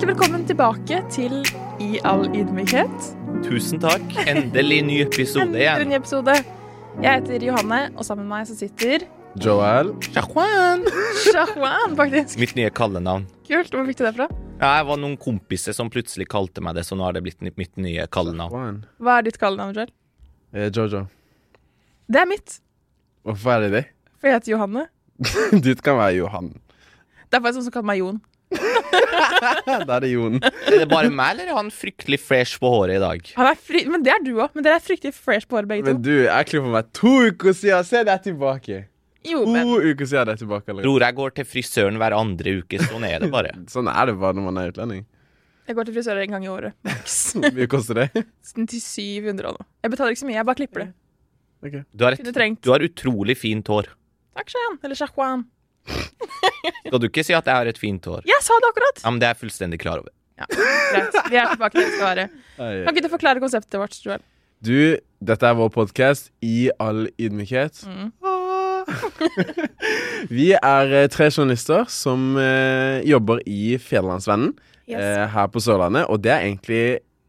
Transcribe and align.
Hjertelig 0.00 0.16
velkommen 0.16 0.44
tilbake 0.48 0.98
til 1.12 1.32
I 1.84 1.98
all 2.08 2.22
ydmykhet. 2.32 3.08
Tusen 3.44 3.82
takk. 3.82 4.14
Endelig 4.24 4.78
ny 4.88 4.94
episode 5.04 5.52
igjen. 5.52 5.74
Endelig 5.74 5.90
ny 5.90 5.96
episode. 5.98 6.36
Jeg 7.04 7.18
heter 7.18 7.44
Johanne, 7.44 7.80
og 7.92 8.06
sammen 8.08 8.24
med 8.24 8.32
meg 8.32 8.46
så 8.48 8.56
sitter 8.56 9.04
Joel. 9.44 9.90
Shahwan. 10.06 10.86
Shahwan, 11.26 11.98
faktisk. 11.98 12.38
Mitt 12.40 12.56
nye 12.56 12.70
kallenavn. 12.72 13.26
Kult. 13.44 13.76
Hvor 13.76 13.84
fikk 13.90 14.00
du 14.00 14.06
det 14.06 14.14
fra? 14.22 14.30
Jeg 14.62 14.88
var 14.88 15.02
noen 15.04 15.18
kompiser 15.20 15.76
som 15.76 15.92
plutselig 15.92 16.30
kalte 16.32 16.64
meg 16.64 16.80
det, 16.80 16.86
så 16.88 16.96
nå 16.96 17.04
har 17.04 17.18
det 17.18 17.24
blitt 17.28 17.44
mitt 17.60 17.76
nye 17.76 18.08
kallenavn. 18.08 18.80
Hva 19.04 19.18
er 19.20 19.28
ditt 19.28 19.36
kallenavn, 19.44 19.76
Joel? 19.76 19.92
Eh, 20.56 20.70
Jojo. 20.72 21.04
Det 22.08 22.24
er 22.24 22.32
mitt. 22.32 22.56
Hvorfor 23.28 23.58
er 23.58 23.68
det 23.68 23.72
det? 23.76 23.84
For 24.16 24.32
jeg 24.32 24.40
heter 24.40 24.56
Johanne. 24.56 24.88
Ditt 25.68 25.84
kan 25.84 26.00
være 26.00 26.22
Johan. 26.22 26.54
Det 27.28 27.36
er 27.36 27.44
faktisk 27.44 27.60
noen 27.60 27.68
som 27.68 27.76
kaller 27.76 27.92
meg 27.92 28.00
Jon. 28.00 28.24
Da 29.88 29.96
er 29.96 30.04
det 30.04 30.10
Jon. 30.12 30.38
Er 30.42 30.76
det 30.82 30.88
bare 30.90 31.10
meg, 31.12 31.32
eller 31.34 31.50
er 31.52 31.58
han 31.58 31.70
fryktelig 31.74 32.18
fresh 32.22 32.60
på 32.62 32.70
håret 32.74 32.98
i 32.98 33.02
dag? 33.02 33.32
Han 33.38 33.48
er 33.50 33.58
fri 33.58 33.82
men 33.90 34.04
det 34.06 34.12
er 34.14 34.22
du 34.24 34.32
òg. 34.36 34.52
Men 34.56 34.66
dere 34.66 34.78
er 34.80 34.84
fryktelig 34.84 35.14
fresh 35.16 35.48
på 35.50 35.58
håret, 35.58 35.70
begge 35.70 35.86
Men 35.88 36.00
to. 36.00 36.06
du, 36.08 36.14
jeg 36.28 36.48
klipper 36.50 36.74
meg 36.74 36.90
to 36.96 37.12
uker 37.30 37.56
siden. 37.56 37.86
Se, 37.88 38.02
det 38.06 38.14
er 38.16 38.24
tilbake. 38.30 38.80
Jo, 39.26 39.42
To 39.44 39.74
uker 39.84 40.06
siden 40.08 40.30
det 40.30 40.36
er 40.38 40.40
tilbake. 40.40 40.70
Eller? 40.72 40.84
Bror, 40.86 41.02
jeg 41.04 41.16
går 41.18 41.34
til 41.36 41.48
frisøren 41.48 41.98
hver 42.00 42.14
andre 42.16 42.54
uke. 42.62 42.78
Sånn 42.88 43.04
er 43.08 43.18
det 43.24 43.28
bare. 43.34 43.50
Sånn 43.74 43.90
er 43.92 44.08
det 44.08 44.16
bare 44.20 44.38
når 44.38 44.46
man 44.48 44.60
er 44.62 44.72
utlending. 44.72 45.02
jeg 45.68 45.76
går 45.76 45.86
til 45.90 45.96
frisøren 45.98 46.24
en 46.24 46.32
gang 46.38 46.46
i 46.48 46.50
året. 46.50 46.74
Hvor 47.36 47.52
mye 47.58 47.68
koster 47.70 48.00
det? 48.00 48.08
Til 48.54 48.80
700 48.80 49.50
og 49.52 49.58
noe. 49.60 49.68
Jeg 49.84 49.92
betaler 49.92 50.16
ikke 50.16 50.22
så 50.24 50.30
mye, 50.30 50.38
jeg 50.40 50.48
bare 50.48 50.60
klipper 50.62 50.84
det. 50.86 50.90
Okay. 51.60 51.82
Du 51.92 52.06
har, 52.06 52.16
et, 52.16 52.60
du 52.64 52.70
har 52.72 52.80
utrolig 52.86 53.36
fint 53.36 53.68
hår. 53.68 53.90
Takk, 54.38 54.48
Shayan. 54.48 54.78
Eller 54.86 54.96
Shahwan. 54.96 55.42
Skal 56.86 57.00
du 57.00 57.06
ikke 57.08 57.24
si 57.26 57.34
at 57.36 57.46
jeg 57.46 57.54
har 57.54 57.70
et 57.70 57.78
fint 57.80 58.04
hår? 58.10 58.24
Jeg 58.28 58.44
sa 58.44 58.56
det 58.62 58.70
akkurat! 58.72 59.02
Ja, 59.04 59.10
men 59.10 59.20
Det 59.22 59.28
er 59.28 59.34
jeg 59.34 59.40
fullstendig 59.44 59.80
klar 59.82 60.02
over. 60.02 60.12
Greit. 60.40 61.16
Vi 61.30 61.36
er 61.36 61.50
tilbake 61.52 61.74
til 61.74 61.82
det 61.82 61.88
vi 61.90 61.96
skal 61.96 62.08
være. 62.10 62.28
Kan 62.56 62.94
ikke 62.94 63.04
du 63.04 63.12
forklare 63.12 63.42
konseptet 63.42 63.80
vårt, 63.80 63.98
Joel? 64.04 64.22
Du, 64.64 64.96
dette 65.24 65.48
er 65.48 65.56
vår 65.56 65.70
podkast 65.72 66.30
i 66.44 66.70
all 66.80 67.06
ydmykhet. 67.20 67.84
Mm. 67.88 68.10
Vi 70.36 70.50
er 70.56 70.92
eh, 70.96 71.06
tre 71.12 71.28
journalister 71.30 71.86
som 71.92 72.34
eh, 72.40 73.00
jobber 73.08 73.40
i 73.48 73.76
Fjellandsvennen 73.80 74.52
eh, 74.90 75.24
her 75.32 75.48
på 75.52 75.62
Sørlandet, 75.64 76.08
og 76.12 76.20
det 76.24 76.32
er 76.34 76.44
egentlig 76.44 76.82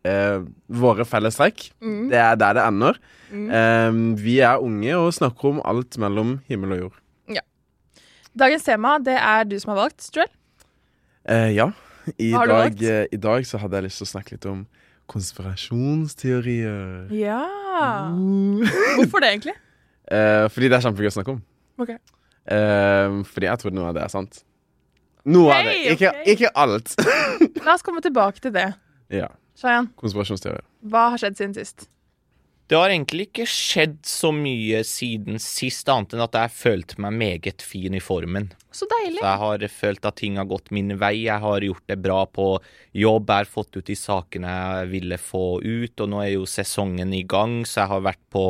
eh, 0.08 0.44
våre 0.82 1.06
fellestrekk. 1.08 1.70
Mm. 1.84 2.10
Det 2.12 2.20
er 2.20 2.40
der 2.42 2.58
det 2.58 2.66
ender. 2.68 3.00
Mm. 3.32 3.48
Eh, 3.48 4.02
vi 4.24 4.40
er 4.44 4.64
unge 4.64 4.98
og 5.00 5.14
snakker 5.16 5.54
om 5.54 5.64
alt 5.68 6.00
mellom 6.02 6.40
himmel 6.52 6.76
og 6.76 6.84
jord. 6.86 7.01
Dagens 8.38 8.64
tema 8.64 9.00
det 9.04 9.18
er 9.20 9.44
du 9.48 9.60
som 9.60 9.70
har 9.74 9.80
valgt, 9.84 10.16
Joel. 10.16 10.30
Eh, 11.28 11.52
ja. 11.56 11.72
I 12.18 12.32
dag, 12.32 12.84
eh, 12.84 13.06
I 13.12 13.18
dag 13.22 13.46
så 13.46 13.58
hadde 13.62 13.76
jeg 13.78 13.84
lyst 13.90 13.98
til 14.02 14.08
å 14.08 14.12
snakke 14.14 14.32
litt 14.36 14.46
om 14.50 14.66
konspirasjonsteorier. 15.12 17.12
Ja. 17.14 17.42
Uh. 18.16 18.64
Hvorfor 19.00 19.20
det, 19.24 19.30
egentlig? 19.36 19.56
Eh, 20.12 20.46
fordi 20.52 20.68
det 20.68 20.76
er 20.76 20.84
kjempegøy 20.84 21.08
å 21.08 21.16
snakke 21.16 21.32
om. 21.32 21.38
Okay. 21.80 21.96
Eh, 22.52 23.24
fordi 23.32 23.48
jeg 23.48 23.60
tror 23.62 23.72
noe 23.78 23.88
av 23.88 23.94
det 23.96 24.02
er 24.04 24.12
sant. 24.12 24.42
Noe 25.32 25.56
av 25.56 25.64
det. 25.70 25.76
Ikke, 25.94 26.10
okay. 26.10 26.26
ikke 26.34 26.50
alt. 26.52 26.90
La 27.64 27.72
oss 27.78 27.86
komme 27.86 28.04
tilbake 28.04 28.44
til 28.44 28.52
det. 28.52 28.76
ja. 29.22 29.30
Konspirasjonsteorier. 30.02 30.66
hva 30.84 31.04
har 31.14 31.20
skjedd 31.22 31.38
siden 31.40 31.56
sist? 31.56 31.88
Det 32.72 32.78
har 32.80 32.88
egentlig 32.88 33.26
ikke 33.28 33.44
skjedd 33.52 33.98
så 34.08 34.30
mye 34.32 34.78
siden 34.88 35.42
sist, 35.44 35.90
annet 35.92 36.14
enn 36.16 36.22
at 36.24 36.38
jeg 36.40 36.54
følte 36.56 37.02
meg 37.04 37.18
meget 37.20 37.66
fin 37.68 37.98
i 37.98 38.00
formen. 38.00 38.46
Så 38.72 38.88
deilig. 38.88 39.18
Så 39.20 39.26
jeg 39.26 39.42
har 39.42 39.66
følt 39.74 40.08
at 40.08 40.18
ting 40.22 40.38
har 40.40 40.48
gått 40.48 40.72
min 40.72 40.94
vei. 41.02 41.18
Jeg 41.26 41.44
har 41.44 41.66
gjort 41.68 41.84
det 41.92 41.98
bra 42.00 42.22
på 42.32 42.46
jobb. 42.96 43.28
Jeg 43.28 43.44
har 43.44 43.52
fått 43.58 43.76
ut 43.76 43.92
de 43.92 43.98
sakene 44.00 44.54
jeg 44.56 44.88
ville 44.94 45.20
få 45.20 45.60
ut, 45.60 46.00
og 46.00 46.14
nå 46.14 46.22
er 46.24 46.32
jo 46.38 46.48
sesongen 46.48 47.12
i 47.12 47.26
gang, 47.28 47.66
så 47.68 47.82
jeg 47.82 47.92
har 47.92 48.08
vært 48.08 48.24
på 48.32 48.46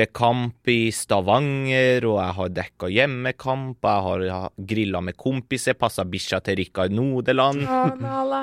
bortekamp 0.00 0.68
i 0.68 0.90
Stavanger, 0.92 2.04
og 2.08 2.18
jeg 2.20 2.34
har 2.36 2.52
dekka 2.56 2.88
hjemmekamp, 2.88 3.78
jeg 3.84 4.04
har 4.06 4.52
grilla 4.56 5.00
med 5.00 5.16
kompiser, 5.16 5.74
passa 5.74 6.04
bikkja 6.04 6.40
til 6.40 6.56
Rikard 6.56 6.92
Nodeland. 6.92 7.66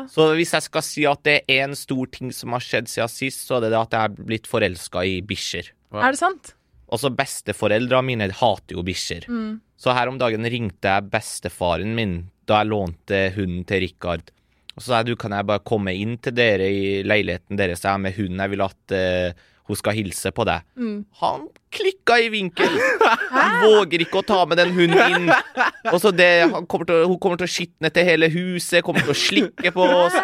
Så 0.09 0.34
hvis 0.35 0.53
jeg 0.53 0.68
skal 0.68 0.84
si 0.84 1.06
at 1.06 1.23
det 1.23 1.41
er 1.47 1.66
én 1.68 1.75
stor 1.75 2.06
ting 2.07 2.31
som 2.31 2.53
har 2.53 2.62
skjedd 2.62 2.88
siden 2.88 3.09
sist, 3.09 3.47
så 3.47 3.57
er 3.57 3.66
det 3.66 3.73
det 3.73 3.81
at 3.81 3.97
jeg 3.97 4.03
er 4.03 4.29
blitt 4.29 4.47
forelska 4.47 5.03
i 5.03 5.22
bikkjer. 5.22 5.73
Er 5.94 6.12
det 6.12 6.19
sant? 6.19 6.53
Også 6.88 7.12
besteforeldra 7.12 8.01
mine 8.01 8.29
hater 8.31 8.78
jo 8.78 8.84
bikkjer. 8.85 9.28
Mm. 9.28 9.59
Så 9.78 9.94
her 9.94 10.07
om 10.09 10.18
dagen 10.18 10.45
ringte 10.45 10.88
jeg 10.94 11.12
bestefaren 11.12 11.94
min 11.95 12.19
da 12.47 12.62
jeg 12.62 12.72
lånte 12.72 13.28
hunden 13.35 13.66
til 13.68 13.84
Rikard. 13.84 14.31
Og 14.78 14.84
så 14.84 14.91
sa 14.91 15.01
jeg 15.01 15.09
du 15.09 15.19
kan 15.19 15.34
jeg 15.34 15.47
bare 15.50 15.66
komme 15.66 15.91
inn 15.97 16.16
til 16.22 16.35
dere 16.38 16.69
i 16.69 17.01
leiligheten 17.03 17.57
deres 17.57 17.81
jeg 17.81 17.91
har 17.91 18.01
med 18.01 18.16
hunden. 18.16 18.39
Jeg 18.39 18.53
vil 18.53 18.63
at 18.63 18.94
eh, 18.95 19.45
hun 19.67 19.79
skal 19.79 19.95
hilse 19.97 20.31
på 20.31 20.45
deg. 20.47 20.63
Mm. 20.79 21.00
Han 21.22 21.47
klikka 21.73 22.17
i 22.23 22.29
vinkel! 22.31 22.78
Han 23.31 23.57
våger 23.66 24.03
ikke 24.05 24.22
å 24.22 24.25
ta 24.25 24.38
med 24.47 24.59
den 24.59 24.72
hunden 24.75 25.13
inn. 25.17 25.31
Og 25.94 26.00
så 26.01 26.11
det, 26.16 26.47
han 26.51 26.66
kommer 26.69 26.88
til, 26.89 27.03
Hun 27.07 27.19
kommer 27.22 27.39
til 27.39 27.47
å 27.47 27.51
skitne 27.51 27.91
til 27.94 28.07
hele 28.07 28.29
huset, 28.31 28.81
kommer 28.85 29.03
til 29.03 29.13
å 29.13 29.17
slikke 29.17 29.72
på 29.75 29.83
oss. 29.83 30.16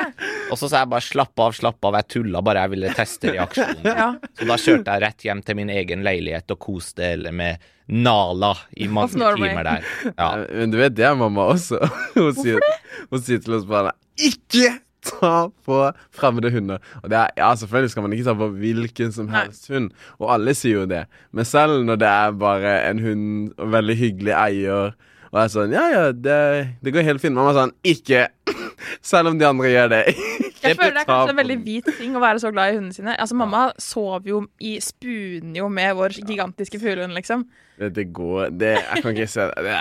Og 0.52 0.60
så 0.60 0.70
sa 0.70 0.82
jeg 0.84 0.92
bare 0.94 1.06
slapp 1.06 1.44
av, 1.44 1.56
slapp 1.56 1.88
av, 1.88 1.98
jeg 2.00 2.10
tulla 2.16 2.42
bare, 2.46 2.64
jeg 2.66 2.74
ville 2.76 2.96
teste 2.98 3.36
reaksjonen. 3.36 3.84
Ja. 4.04 4.08
Så 4.40 4.48
da 4.50 4.56
kjørte 4.58 4.96
jeg 4.96 5.04
rett 5.04 5.26
hjem 5.28 5.42
til 5.46 5.58
min 5.60 5.70
egen 5.72 6.02
leilighet 6.06 6.50
og 6.56 6.60
koste 6.64 7.14
med 7.36 7.62
Nala 7.94 8.54
i 8.80 8.88
mange 8.92 9.36
timer 9.38 9.68
der. 9.68 9.88
Ja. 10.16 10.30
Men 10.48 10.74
du 10.74 10.80
vet, 10.80 10.96
det 10.98 11.06
er 11.08 11.20
mamma 11.20 11.50
også. 11.54 11.82
Hun 12.16 12.32
sier, 12.40 12.64
hun 13.12 13.22
sier 13.22 13.44
til 13.44 13.60
oss 13.60 13.68
bare 13.70 13.94
Ikke 14.24 14.78
ta 15.08 15.34
på 15.66 15.80
fremmede 16.16 16.52
hunder. 16.54 16.84
Og 17.04 17.10
det 17.12 17.20
er, 17.20 17.34
ja, 17.38 17.54
selvfølgelig 17.60 17.94
skal 17.94 18.06
man 18.06 18.14
ikke 18.16 18.28
ta 18.28 18.36
på 18.40 18.50
hvilken 18.58 19.16
som 19.16 19.32
Nei. 19.32 19.46
helst 19.46 19.70
hund, 19.74 19.92
og 20.20 20.34
alle 20.36 20.56
sier 20.58 20.84
jo 20.84 20.90
det. 20.90 21.06
Men 21.32 21.48
selv 21.50 21.84
når 21.88 22.02
det 22.02 22.12
er 22.12 22.38
bare 22.44 22.76
en 22.90 23.02
hund 23.04 23.26
og 23.58 23.74
veldig 23.76 23.98
hyggelig 24.00 24.36
eier, 24.38 24.94
og 25.34 25.40
jeg 25.40 25.50
er 25.50 25.54
sånn 25.56 25.74
Ja, 25.74 25.84
ja, 25.90 26.02
det, 26.14 26.40
det 26.86 26.94
går 26.94 27.08
helt 27.08 27.22
fint. 27.24 27.34
Mamma 27.34 27.50
er 27.54 27.58
sånn 27.64 27.76
Ikke! 27.90 28.28
Selv 29.02 29.32
om 29.32 29.40
de 29.40 29.48
andre 29.48 29.72
gjør 29.72 29.90
det. 29.94 30.02
Jeg 30.64 30.78
føler 30.80 30.94
det 30.96 31.02
er 31.02 31.08
kanskje 31.10 31.34
en 31.34 31.40
veldig 31.42 31.56
hvit 31.66 31.88
ting 31.98 32.14
å 32.16 32.22
være 32.24 32.40
så 32.40 32.52
glad 32.54 32.72
i 32.72 32.76
hundene 32.78 32.96
sine. 32.96 33.16
Altså, 33.20 33.36
Mamma 33.40 33.64
sov 33.82 34.28
jo 34.30 34.44
i 34.64 34.78
spuner 34.84 35.58
jo 35.60 35.68
med 35.72 35.98
vår 35.98 36.16
gigantiske 36.22 36.80
fuglehund, 36.80 37.16
liksom. 37.18 37.44
Det, 37.80 37.90
det 37.98 38.06
går 38.16 38.54
det, 38.54 38.76
Jeg 38.78 39.04
kan 39.04 39.18
ikke 39.18 39.32
se 39.34 39.48
det. 39.50 39.66
det 39.66 39.80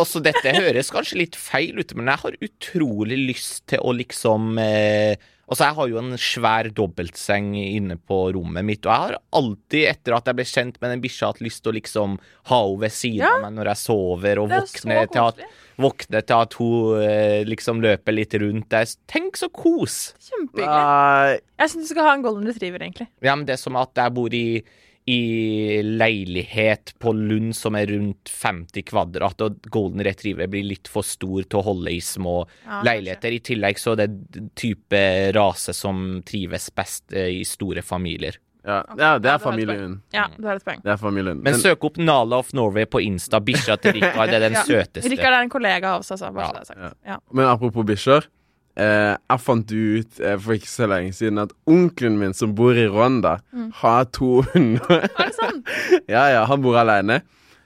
Også 0.00 0.22
dette 0.24 0.54
høres 0.56 0.92
kanskje 0.94 1.20
litt 1.20 1.36
feil 1.36 1.80
ut, 1.82 1.92
men 1.98 2.08
jeg 2.12 2.22
har 2.24 2.38
utrolig 2.48 3.18
lyst 3.32 3.66
til 3.72 3.82
å 3.84 3.92
liksom 3.98 4.56
eh, 4.62 5.20
Altså, 5.52 5.66
jeg 5.68 5.76
har 5.76 5.88
jo 5.90 5.98
en 6.00 6.14
svær 6.16 6.68
dobbeltseng 6.72 7.50
inne 7.60 7.98
på 8.08 8.18
rommet 8.32 8.64
mitt, 8.64 8.86
og 8.86 8.92
jeg 8.92 9.02
har 9.02 9.16
alltid, 9.36 9.82
etter 9.90 10.14
at 10.16 10.30
jeg 10.30 10.38
ble 10.38 10.46
kjent 10.48 10.78
med 10.80 10.94
den 10.94 11.02
bikkja, 11.04 11.28
hatt 11.28 11.42
lyst 11.44 11.60
til 11.60 11.74
å 11.74 11.76
liksom 11.76 12.14
ha 12.48 12.60
henne 12.62 12.80
ved 12.86 12.94
siden 12.96 13.20
Ja. 13.20 13.34
av 13.36 13.44
meg 13.44 13.58
når 13.58 13.70
jeg 13.74 13.80
sover, 13.82 14.40
og 14.40 14.48
våkne 14.54 14.96
til, 15.12 15.20
at, 15.28 15.42
våkne 15.84 16.22
til 16.24 16.36
at 16.46 16.56
hun 16.56 17.02
eh, 17.04 17.42
liksom 17.48 17.82
løper 17.84 18.16
litt 18.16 18.34
rundt 18.40 18.70
deg. 18.72 18.94
Tenk 19.12 19.36
så 19.36 19.50
kos! 19.52 19.98
Kjempehyggelig. 20.30 21.42
Jeg 21.60 21.74
syns 21.74 21.84
du 21.84 21.92
skal 21.92 22.08
ha 22.08 22.14
en 22.16 22.24
golden 22.24 22.48
retriever, 22.48 22.86
egentlig. 22.88 23.08
Ja, 23.20 23.36
men 23.36 23.44
det 23.44 23.58
er 23.58 23.62
som 23.62 23.76
at 23.76 23.92
jeg 24.00 24.16
bor 24.16 24.32
i, 24.32 24.62
i 25.06 25.80
leilighet 25.82 26.92
på 27.02 27.12
Lund 27.16 27.56
som 27.56 27.74
er 27.78 27.86
rundt 27.90 28.30
50 28.30 28.84
kvadrat, 28.86 29.40
og 29.42 29.58
Golden 29.74 30.04
Retriever 30.06 30.46
blir 30.52 30.66
litt 30.68 30.88
for 30.90 31.02
stor 31.06 31.42
til 31.42 31.58
å 31.60 31.64
holde 31.66 31.90
i 31.94 32.00
små 32.04 32.42
Ja, 32.66 32.82
leiligheter. 32.86 33.34
I 33.34 33.40
tillegg 33.42 33.80
så 33.82 33.94
er 33.96 34.04
det 34.06 34.46
type 34.58 35.02
rase 35.36 35.74
som 35.74 36.20
trives 36.28 36.70
best 36.74 37.12
eh, 37.12 37.40
i 37.40 37.44
store 37.48 37.82
familier. 37.82 38.38
ja, 38.64 38.84
ja, 38.98 39.18
det 39.18 39.30
er 39.32 39.38
familiehund. 39.42 40.00
Ja, 40.14 40.28
du 40.38 40.46
har 40.46 40.54
et 40.60 40.64
poeng. 40.64 40.82
Det 40.84 40.92
er 40.94 41.00
familien. 41.00 41.40
Men 41.42 41.54
søk 41.58 41.82
opp 41.88 41.96
Nala 41.98 42.38
of 42.38 42.52
Norway 42.54 42.84
på 42.86 43.00
Insta. 43.02 43.40
Bikkja 43.42 43.74
til 43.82 43.96
Rikard 43.98 44.30
er 44.30 44.38
den 44.46 44.52
Ja. 44.54 44.62
søteste. 44.62 45.10
Rikard 45.10 45.34
er 45.34 45.42
en 45.42 45.50
kollega 45.50 45.96
av 45.96 46.00
oss, 46.04 46.12
altså. 46.14 46.30
Bare 46.32 46.46
Ja, 46.46 46.52
så 46.52 46.54
det 46.54 46.60
er 46.62 46.64
sagt. 46.70 46.80
ja. 47.04 47.10
Ja. 47.14 47.18
Men 47.32 47.46
apropos 47.50 47.84
bikkjer. 47.84 48.28
Eh, 48.76 49.12
jeg 49.28 49.40
fant 49.44 49.72
ut 49.74 50.20
eh, 50.24 50.38
for 50.40 50.54
ikke 50.56 50.70
så 50.70 50.86
lenge 50.88 51.12
siden 51.12 51.38
at 51.42 51.50
onkelen 51.68 52.14
min 52.20 52.32
som 52.32 52.54
bor 52.56 52.72
i 52.72 52.86
Rwanda, 52.88 53.38
Mm. 53.52 53.70
har 53.82 54.04
to 54.04 54.42
hunder. 54.54 55.02
Er 55.04 55.26
det 55.28 55.34
sant? 55.36 55.66
ja, 56.08 56.22
ja, 56.32 56.44
han 56.48 56.62
bor 56.64 56.78
alene. 56.80 57.20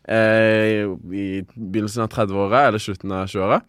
Eh, 0.08 0.87
I 1.14 1.43
begynnelsen 1.55 2.03
av 2.06 2.11
30-åra 2.14 2.67
eller 2.69 2.79
slutten 2.82 3.12
av 3.14 3.26
20-åra. 3.31 3.61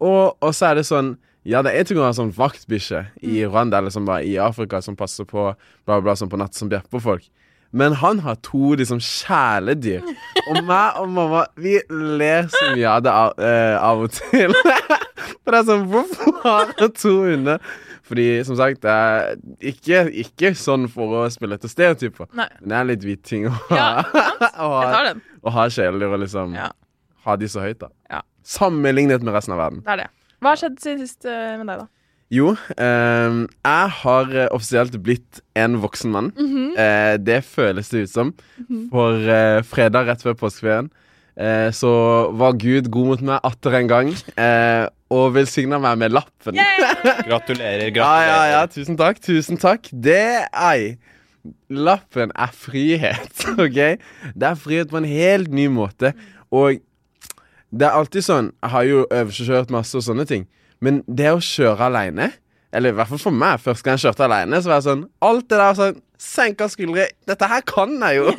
Og, 0.00 0.36
og 0.42 0.52
så 0.56 0.70
er 0.72 0.80
det 0.80 0.86
sånn 0.88 1.14
Ja, 1.44 1.60
det 1.60 1.74
er 1.76 1.84
til 1.84 1.98
å 2.00 2.06
ha 2.06 2.12
sånn 2.16 2.30
vaktbikkje 2.32 3.02
i 3.20 3.42
Mm. 3.44 3.50
Rwanda 3.52 3.78
eller 3.78 3.92
som 3.92 4.06
bare 4.08 4.24
i 4.24 4.38
Afrika 4.40 4.80
som 4.82 4.96
passer 4.96 5.24
på 5.28 5.50
bla, 5.84 5.98
bla, 6.00 6.14
sånn 6.16 6.30
på 6.32 6.38
natt 6.40 6.54
som 6.56 6.70
bjeffer 6.72 7.00
folk. 7.04 7.26
Men 7.70 7.92
han 8.00 8.20
har 8.24 8.36
to 8.40 8.72
liksom 8.80 9.00
kjæledyr. 9.02 10.00
Og 10.48 10.60
meg 10.64 10.96
og 11.02 11.08
mamma, 11.12 11.42
vi 11.60 11.74
ler 11.90 12.48
så 12.48 12.70
mye 12.76 12.88
av 12.94 13.02
det 13.04 13.12
av, 13.12 13.34
eh, 13.44 13.76
av 13.82 14.04
og 14.06 14.12
til. 14.16 14.54
For 15.44 15.52
det 15.54 15.58
er 15.60 15.66
sånn 15.68 15.82
Hvorfor 15.92 16.38
har 16.44 16.70
jeg 16.80 16.92
to 17.00 17.12
hunder? 17.26 17.60
Fordi 18.04 18.24
som 18.44 18.56
sagt, 18.58 18.82
det 18.84 18.92
er 18.92 19.36
ikke, 19.72 20.00
ikke 20.24 20.50
sånn 20.60 20.84
for 20.92 21.14
å 21.22 21.24
spille 21.32 21.56
etter 21.56 21.70
stereotyper. 21.72 22.28
Nei. 22.36 22.48
Men 22.60 22.68
det 22.72 22.76
er 22.80 22.88
litt 22.90 23.04
hvit 23.06 23.22
ting 23.24 23.46
å 23.48 23.52
ha. 23.70 23.78
Ja, 23.78 23.88
sant? 24.10 24.58
å 24.64 24.68
Jeg 24.82 24.90
tar 24.92 25.08
den. 25.08 25.22
å 25.40 25.54
ha 25.56 25.64
kjæledyr 25.72 26.12
og 26.18 26.20
liksom 26.26 26.56
Ja, 26.58 26.68
ha 27.24 27.36
de 27.40 27.48
så 27.48 27.64
høyt, 27.64 27.78
da. 27.80 27.88
Ja. 28.12 28.20
Sammenlignet 28.44 29.24
med 29.24 29.32
resten 29.36 29.56
av 29.56 29.62
verden. 29.64 29.80
det 29.86 29.94
er 29.96 30.02
det. 30.04 30.10
Hva 30.44 30.52
har 30.52 30.60
skjedd 30.60 30.76
siden 30.84 31.00
sist 31.06 31.24
eh, 31.24 31.54
med 31.56 31.70
deg, 31.72 31.84
da? 31.84 31.88
Jo, 32.34 32.50
ehm, 32.80 33.38
jeg 33.64 33.88
har 34.02 34.30
eh, 34.34 34.48
offisielt 34.52 34.96
blitt 35.04 35.40
en 35.60 35.78
voksen 35.80 36.12
mann. 36.12 36.28
Mhm. 36.36 36.74
Eh, 36.80 37.14
det 37.24 37.38
føles 37.48 37.88
det 37.92 38.04
ut 38.04 38.12
som. 38.12 38.34
For 38.92 39.16
eh, 39.32 39.62
fredag 39.64 40.08
rett 40.12 40.24
før 40.24 40.36
påskeferien 40.44 40.90
eh, 41.36 41.70
så 41.74 41.92
var 42.36 42.58
Gud 42.60 42.90
god 42.92 43.10
mot 43.12 43.24
meg 43.30 43.48
atter 43.48 43.78
en 43.80 43.90
gang 43.90 44.12
eh, 44.34 44.84
og 45.14 45.34
velsigna 45.36 45.78
meg 45.82 45.98
med 46.00 46.14
lappen. 46.14 46.58
Gratulerer, 46.58 47.24
gratulerer. 47.30 47.90
Ja, 47.96 48.12
ja, 48.26 48.38
ja, 48.54 48.62
tusen 48.70 48.98
takk, 49.00 49.20
tusen 49.22 49.60
takk. 49.60 49.90
Det 49.92 50.46
ei. 50.50 50.94
Lappen 51.68 52.32
er 52.40 52.54
frihet, 52.56 53.44
OK? 53.64 53.80
Det 54.32 54.48
er 54.48 54.56
frihet 54.58 54.90
på 54.90 55.02
en 55.02 55.08
helt 55.08 55.52
ny 55.52 55.68
måte. 55.72 56.14
Og 56.54 56.80
det 57.74 57.88
er 57.88 57.96
alltid 57.98 58.22
sånn 58.22 58.48
Jeg 58.62 58.70
har 58.70 58.84
jo 58.86 58.98
øvelseskjørt 59.10 59.72
masse 59.74 59.98
og 59.98 60.04
sånne 60.06 60.24
ting, 60.30 60.44
men 60.84 61.02
det 61.10 61.32
å 61.34 61.42
kjøre 61.42 61.88
aleine 61.90 62.30
eller 62.74 62.90
i 62.90 62.96
hvert 62.98 63.10
fall 63.12 63.22
for 63.22 63.34
meg, 63.38 63.60
første 63.62 63.86
gang 63.86 63.98
jeg 63.98 64.08
kjørte 64.08 64.24
alene, 64.26 64.58
så 64.58 64.70
var 64.70 64.80
jeg 64.80 64.86
sånn 64.88 65.04
Alt 65.22 65.46
det 65.50 65.58
der 65.60 65.76
sånn 65.78 66.00
Senka 66.24 66.66
skuldre. 66.72 67.08
Dette 67.28 67.48
her 67.50 67.60
kan 67.68 67.92
jeg 68.00 68.16
jo! 68.22 68.32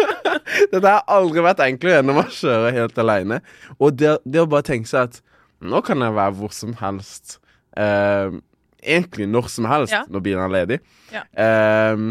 Dette 0.72 0.86
har 0.86 1.02
aldri 1.10 1.42
vært 1.44 1.62
enklere 1.64 2.02
enn 2.04 2.12
å 2.14 2.22
kjøre 2.30 2.70
helt 2.76 2.98
alene. 3.02 3.40
Og 3.78 3.96
det, 3.98 4.16
det 4.24 4.42
å 4.44 4.48
bare 4.50 4.66
tenke 4.70 4.90
seg 4.90 5.08
at 5.10 5.20
nå 5.60 5.82
kan 5.84 6.00
jeg 6.04 6.14
være 6.16 6.36
hvor 6.38 6.54
som 6.56 6.72
helst. 6.80 7.38
eh, 7.76 8.30
egentlig 8.80 9.26
når 9.28 9.50
som 9.52 9.66
helst 9.68 9.92
Ja. 9.92 10.04
når 10.08 10.22
bilen 10.24 10.40
er 10.46 10.54
ledig. 10.54 10.78
Ja. 11.12 11.22
Eh, 11.36 12.06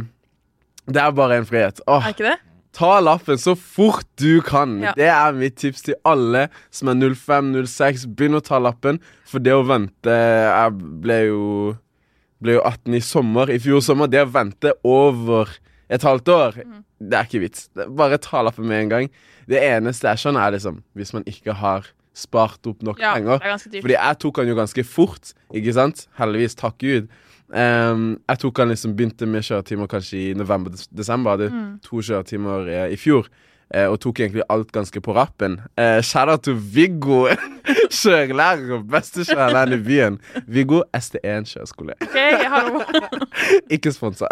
det 0.90 1.02
er 1.02 1.12
bare 1.18 1.40
en 1.40 1.46
frihet. 1.50 1.82
Åh, 1.88 2.06
Er 2.06 2.14
ikke 2.14 2.28
det? 2.30 2.38
Ta 2.80 3.00
lappen 3.02 3.40
så 3.42 3.56
fort 3.58 4.06
du 4.22 4.42
kan. 4.46 4.78
Ja. 4.86 4.92
Det 4.96 5.08
er 5.10 5.34
mitt 5.34 5.56
tips 5.58 5.82
til 5.88 5.96
alle 6.06 6.48
som 6.72 6.92
er 6.92 7.00
05-06. 7.02 8.06
Begynn 8.16 8.38
å 8.38 8.44
ta 8.46 8.60
lappen, 8.62 9.00
for 9.26 9.40
det 9.42 9.56
å 9.58 9.66
vente 9.66 10.14
Jeg 10.14 10.76
ble 11.02 11.18
jo 11.28 11.42
Ble 12.42 12.54
jo 12.56 12.62
18 12.64 12.94
i 12.96 13.00
sommer, 13.04 13.50
i 13.52 13.60
fjor 13.60 13.82
sommer. 13.84 14.08
Det 14.08 14.22
å 14.26 14.32
vente 14.32 14.72
over 14.88 15.50
et 15.90 16.02
halvt 16.02 16.30
år, 16.30 16.54
Mm. 16.66 16.84
det 17.02 17.14
er 17.18 17.24
ikke 17.26 17.42
vits. 17.42 17.70
Bare 17.76 18.18
ta 18.18 18.42
lappen 18.44 18.66
med 18.68 18.84
en 18.84 18.90
gang. 18.90 19.10
Det 19.48 19.60
eneste 19.62 20.08
jeg 20.08 20.18
skjønner, 20.18 20.48
er 20.48 20.52
liksom 20.58 20.84
hvis 20.96 21.14
man 21.14 21.24
ikke 21.26 21.54
har 21.56 21.88
spart 22.14 22.66
opp 22.68 22.82
nok 22.84 23.00
Ja, 23.00 23.14
penger. 23.16 23.40
er. 23.42 23.58
Fordi 23.82 23.96
jeg 23.96 24.20
tok 24.20 24.38
han 24.38 24.48
jo 24.48 24.56
ganske 24.56 24.84
fort, 24.86 25.34
ikke 25.54 25.74
sant? 25.74 26.08
Heldigvis, 26.18 26.56
takk 26.56 26.78
Gud. 26.78 27.08
Um, 27.52 28.20
jeg 28.30 28.38
tok 28.40 28.58
han 28.60 28.70
liksom 28.70 28.94
begynte 28.96 29.28
med 29.28 29.42
kjøretimer 29.42 29.88
kanskje 29.88 30.20
i 30.30 30.34
november-desember. 30.36 31.32
Hadde 31.38 31.50
Mm. 31.52 31.80
to 31.82 31.98
kjøretimer 31.98 32.68
eh, 32.70 32.94
i 32.94 32.96
fjor. 32.96 33.28
Eh, 33.74 33.88
og 33.88 34.00
tok 34.04 34.22
egentlig 34.24 34.46
alt 34.50 34.72
ganske 34.76 35.02
på 35.02 35.16
rappen. 35.16 35.60
Eh, 35.80 36.00
Shout 36.06 36.32
out 36.32 36.44
til 36.48 36.58
Viggo, 36.76 37.28
kjørelærer. 38.00 38.84
Beste 38.90 39.26
kjørelæreren 39.28 39.76
i 39.78 39.82
byen. 39.86 40.20
Viggo 40.48 40.82
ST1 40.98 41.50
kjøreskole. 41.54 41.98
Ok, 42.06 42.18
hallo. 42.54 42.84
Ikke 43.76 43.94
sponsa. 43.96 44.30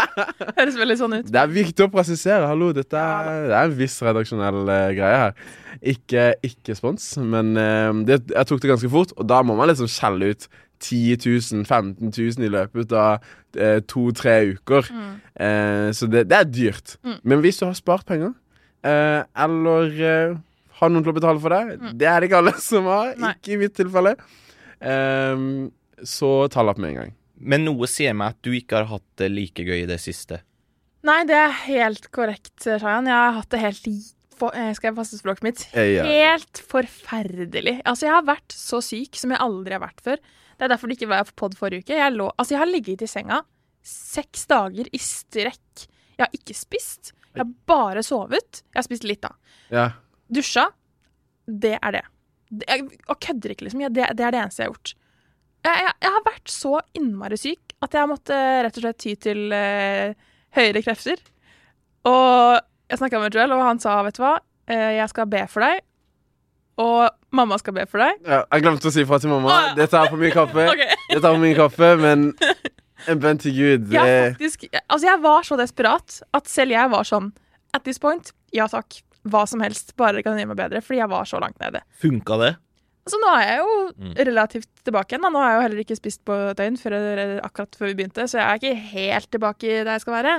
Høres 0.58 0.78
veldig 0.80 0.98
sånn 1.00 1.18
ut. 1.20 1.30
Det 1.30 1.42
er 1.42 1.54
viktig 1.54 1.86
å 1.86 1.92
presisere. 1.92 2.46
Hallo, 2.50 2.72
dette 2.76 3.00
er, 3.00 3.32
det 3.50 3.56
er 3.56 3.70
en 3.70 3.78
viss 3.78 3.98
redaksjonell 4.04 4.62
uh, 4.66 4.76
greie 4.96 5.22
her. 5.24 5.40
Ikke, 5.86 6.30
ikke 6.46 6.74
spons, 6.78 7.10
men 7.20 7.52
uh, 7.58 7.92
det, 8.08 8.22
jeg 8.32 8.48
tok 8.48 8.62
det 8.62 8.70
ganske 8.72 8.90
fort, 8.90 9.12
og 9.16 9.26
da 9.28 9.42
må 9.44 9.58
man 9.58 9.68
liksom 9.68 9.90
skjelle 9.92 10.32
ut 10.32 10.48
10 10.80 11.16
000, 11.52 11.64
15 11.64 12.12
000 12.16 12.44
i 12.44 12.50
løpet 12.52 12.92
av 12.92 13.24
eh, 13.56 13.78
to-tre 13.88 14.36
uker. 14.52 14.90
Mm. 14.92 15.14
Eh, 15.46 15.92
så 15.96 16.08
det, 16.10 16.26
det 16.30 16.38
er 16.38 16.50
dyrt. 16.50 16.96
Mm. 17.04 17.16
Men 17.22 17.44
hvis 17.44 17.60
du 17.60 17.66
har 17.66 17.76
spart 17.78 18.06
penger, 18.08 18.34
eh, 18.86 19.20
eller 19.44 19.92
uh, 20.00 20.36
har 20.80 20.90
noen 20.92 21.04
til 21.06 21.12
å 21.14 21.16
betale 21.18 21.40
for 21.42 21.54
deg, 21.56 21.74
Mm. 21.80 21.92
det 21.98 22.08
er 22.10 22.20
det 22.20 22.28
ikke 22.30 22.40
alle 22.42 22.54
som 22.70 22.88
har. 22.92 23.14
Nei. 23.20 23.34
Ikke 23.38 23.54
i 23.56 23.60
mitt 23.64 23.74
tilfelle. 23.78 24.16
Eh, 24.80 25.46
så 26.04 26.32
ta 26.52 26.62
lapp 26.66 26.78
med 26.82 26.92
en 26.94 27.00
gang. 27.02 27.14
Men 27.36 27.64
noe 27.66 27.88
sier 27.90 28.14
meg 28.16 28.34
at 28.34 28.42
du 28.46 28.52
ikke 28.56 28.78
har 28.80 28.90
hatt 28.94 29.06
det 29.20 29.30
like 29.32 29.64
gøy 29.64 29.82
i 29.82 29.88
det 29.88 29.98
siste. 30.00 30.40
Nei, 31.06 31.20
det 31.28 31.36
er 31.38 31.52
helt 31.66 32.08
korrekt, 32.14 32.54
Shayan. 32.64 33.06
Jeg 33.06 33.14
har 33.14 33.34
hatt 33.36 33.50
det 33.52 33.60
helt 33.62 33.88
for, 34.36 34.52
eh, 34.56 34.72
Skal 34.76 34.90
jeg 34.90 34.96
passe 34.96 35.18
språket 35.20 35.44
mitt? 35.46 35.60
Eh, 35.72 35.94
ja. 35.96 36.04
Helt 36.04 36.60
forferdelig. 36.68 37.78
Altså, 37.86 38.06
jeg 38.08 38.14
har 38.16 38.24
vært 38.26 38.52
så 38.56 38.80
syk 38.84 39.16
som 39.16 39.30
jeg 39.32 39.40
aldri 39.40 39.72
har 39.76 39.80
vært 39.84 40.02
før. 40.04 40.16
Det 40.56 40.64
er 40.66 40.72
derfor 40.72 40.88
det 40.88 40.96
ikke 40.98 41.08
var 41.12 41.24
på 41.28 41.36
pod 41.36 41.54
forrige 41.56 41.84
uke. 41.84 41.94
Jeg, 41.96 42.12
lå, 42.16 42.30
altså, 42.36 42.56
jeg 42.56 42.58
har 42.64 42.72
ligget 42.72 43.02
i 43.04 43.06
senga 43.10 43.42
seks 43.86 44.46
dager 44.50 44.88
i 44.92 44.98
strekk. 44.98 45.86
Jeg 46.16 46.24
har 46.24 46.32
ikke 46.34 46.56
spist. 46.56 47.12
Jeg 47.36 47.44
har 47.44 47.54
bare 47.70 48.04
sovet. 48.06 48.62
Jeg 48.72 48.80
har 48.80 48.86
spist 48.86 49.06
litt, 49.08 49.22
da. 49.24 49.32
Ja. 49.72 49.86
Dusja. 50.32 50.68
Det 51.46 51.76
er 51.76 51.98
det. 51.98 52.04
det 52.50 52.70
jeg, 52.70 52.88
og 53.06 53.20
kødder 53.22 53.54
ikke, 53.54 53.68
liksom. 53.68 53.84
Det, 53.86 54.08
det 54.18 54.26
er 54.26 54.34
det 54.34 54.42
eneste 54.42 54.64
jeg 54.64 54.70
har 54.70 54.74
gjort. 54.74 54.94
Jeg, 55.66 55.84
jeg, 55.84 55.94
jeg 56.06 56.14
har 56.16 56.26
vært 56.26 56.52
så 56.52 56.74
innmari 56.98 57.38
syk 57.40 57.76
at 57.84 57.94
jeg 57.94 58.08
måtte 58.08 58.36
rett 58.64 58.76
og 58.78 58.84
slett 58.84 58.98
ty 59.02 59.12
til 59.20 59.52
uh, 59.52 60.12
høyere 60.56 60.82
krefter. 60.82 61.22
Og 62.06 62.58
jeg 62.86 63.00
snakka 63.00 63.20
med 63.20 63.34
Joel, 63.34 63.54
og 63.56 63.64
han 63.66 63.82
sa, 63.82 63.98
vet 64.06 64.16
du 64.16 64.22
hva, 64.22 64.36
Eh, 64.66 64.96
jeg 64.98 65.10
skal 65.12 65.28
be 65.30 65.44
for 65.50 65.62
deg. 65.62 65.82
Og 66.82 67.06
mamma 67.36 67.56
skal 67.60 67.76
be 67.78 67.86
for 67.88 68.02
deg. 68.02 68.18
ja. 68.26 68.42
Jeg 68.52 68.64
glemte 68.64 68.90
å 68.90 68.94
si 68.94 69.04
fra 69.08 69.20
til 69.22 69.32
mamma. 69.32 69.48
Å, 69.48 69.60
ja. 69.70 69.74
Det 69.78 69.88
tar 69.92 70.10
for 70.10 70.20
mye 70.20 70.32
kaffe. 70.34 70.66
okay. 70.74 70.98
Det 71.12 71.20
tar 71.22 71.30
for 71.36 71.42
mye 71.42 71.56
kaffe, 71.56 71.92
men 72.02 72.26
en 73.08 73.20
bønn 73.22 73.38
til 73.38 73.52
Gud 73.56 73.90
Jeg, 73.92 74.32
faktisk, 74.34 74.66
altså 74.88 75.06
jeg 75.08 75.20
var 75.22 75.42
så 75.48 75.56
desperat 75.60 76.20
at 76.34 76.48
selv 76.50 76.70
jeg 76.76 76.90
var 76.90 77.04
sånn 77.08 77.32
At 77.74 77.84
this 77.84 77.98
point, 78.02 78.32
ja 78.56 78.66
takk. 78.72 79.02
Hva 79.26 79.42
som 79.50 79.60
helst, 79.60 79.94
bare 79.98 80.16
det 80.20 80.24
kan 80.24 80.36
gjøre 80.38 80.48
meg 80.52 80.56
bedre. 80.56 80.80
Fordi 80.80 81.00
jeg 81.00 81.08
var 81.10 81.24
så 81.28 81.40
langt 81.42 81.58
nede. 81.60 81.80
Funka 82.00 82.36
det? 82.40 82.52
Altså 83.06 83.18
Nå 83.22 83.32
er 83.36 83.42
jeg 83.46 83.58
jo 83.58 83.72
Mm. 83.96 84.12
relativt 84.28 84.68
tilbake 84.84 85.12
igjen. 85.14 85.22
Da. 85.22 85.28
Nå 85.30 85.38
har 85.42 85.50
jeg 85.50 85.56
jo 85.58 85.64
heller 85.66 85.82
ikke 85.82 85.96
spist 85.98 86.24
på 86.24 86.34
et 86.50 86.56
døgn 86.58 86.76
før, 86.78 86.94
akkurat 87.44 87.76
før 87.78 87.86
vi 87.90 87.94
begynte, 87.98 88.24
så 88.28 88.38
jeg 88.38 88.46
er 88.46 88.60
ikke 88.60 88.80
helt 88.92 89.30
tilbake 89.30 89.84
der 89.84 89.92
jeg 89.96 90.00
skal 90.06 90.14
være. 90.16 90.34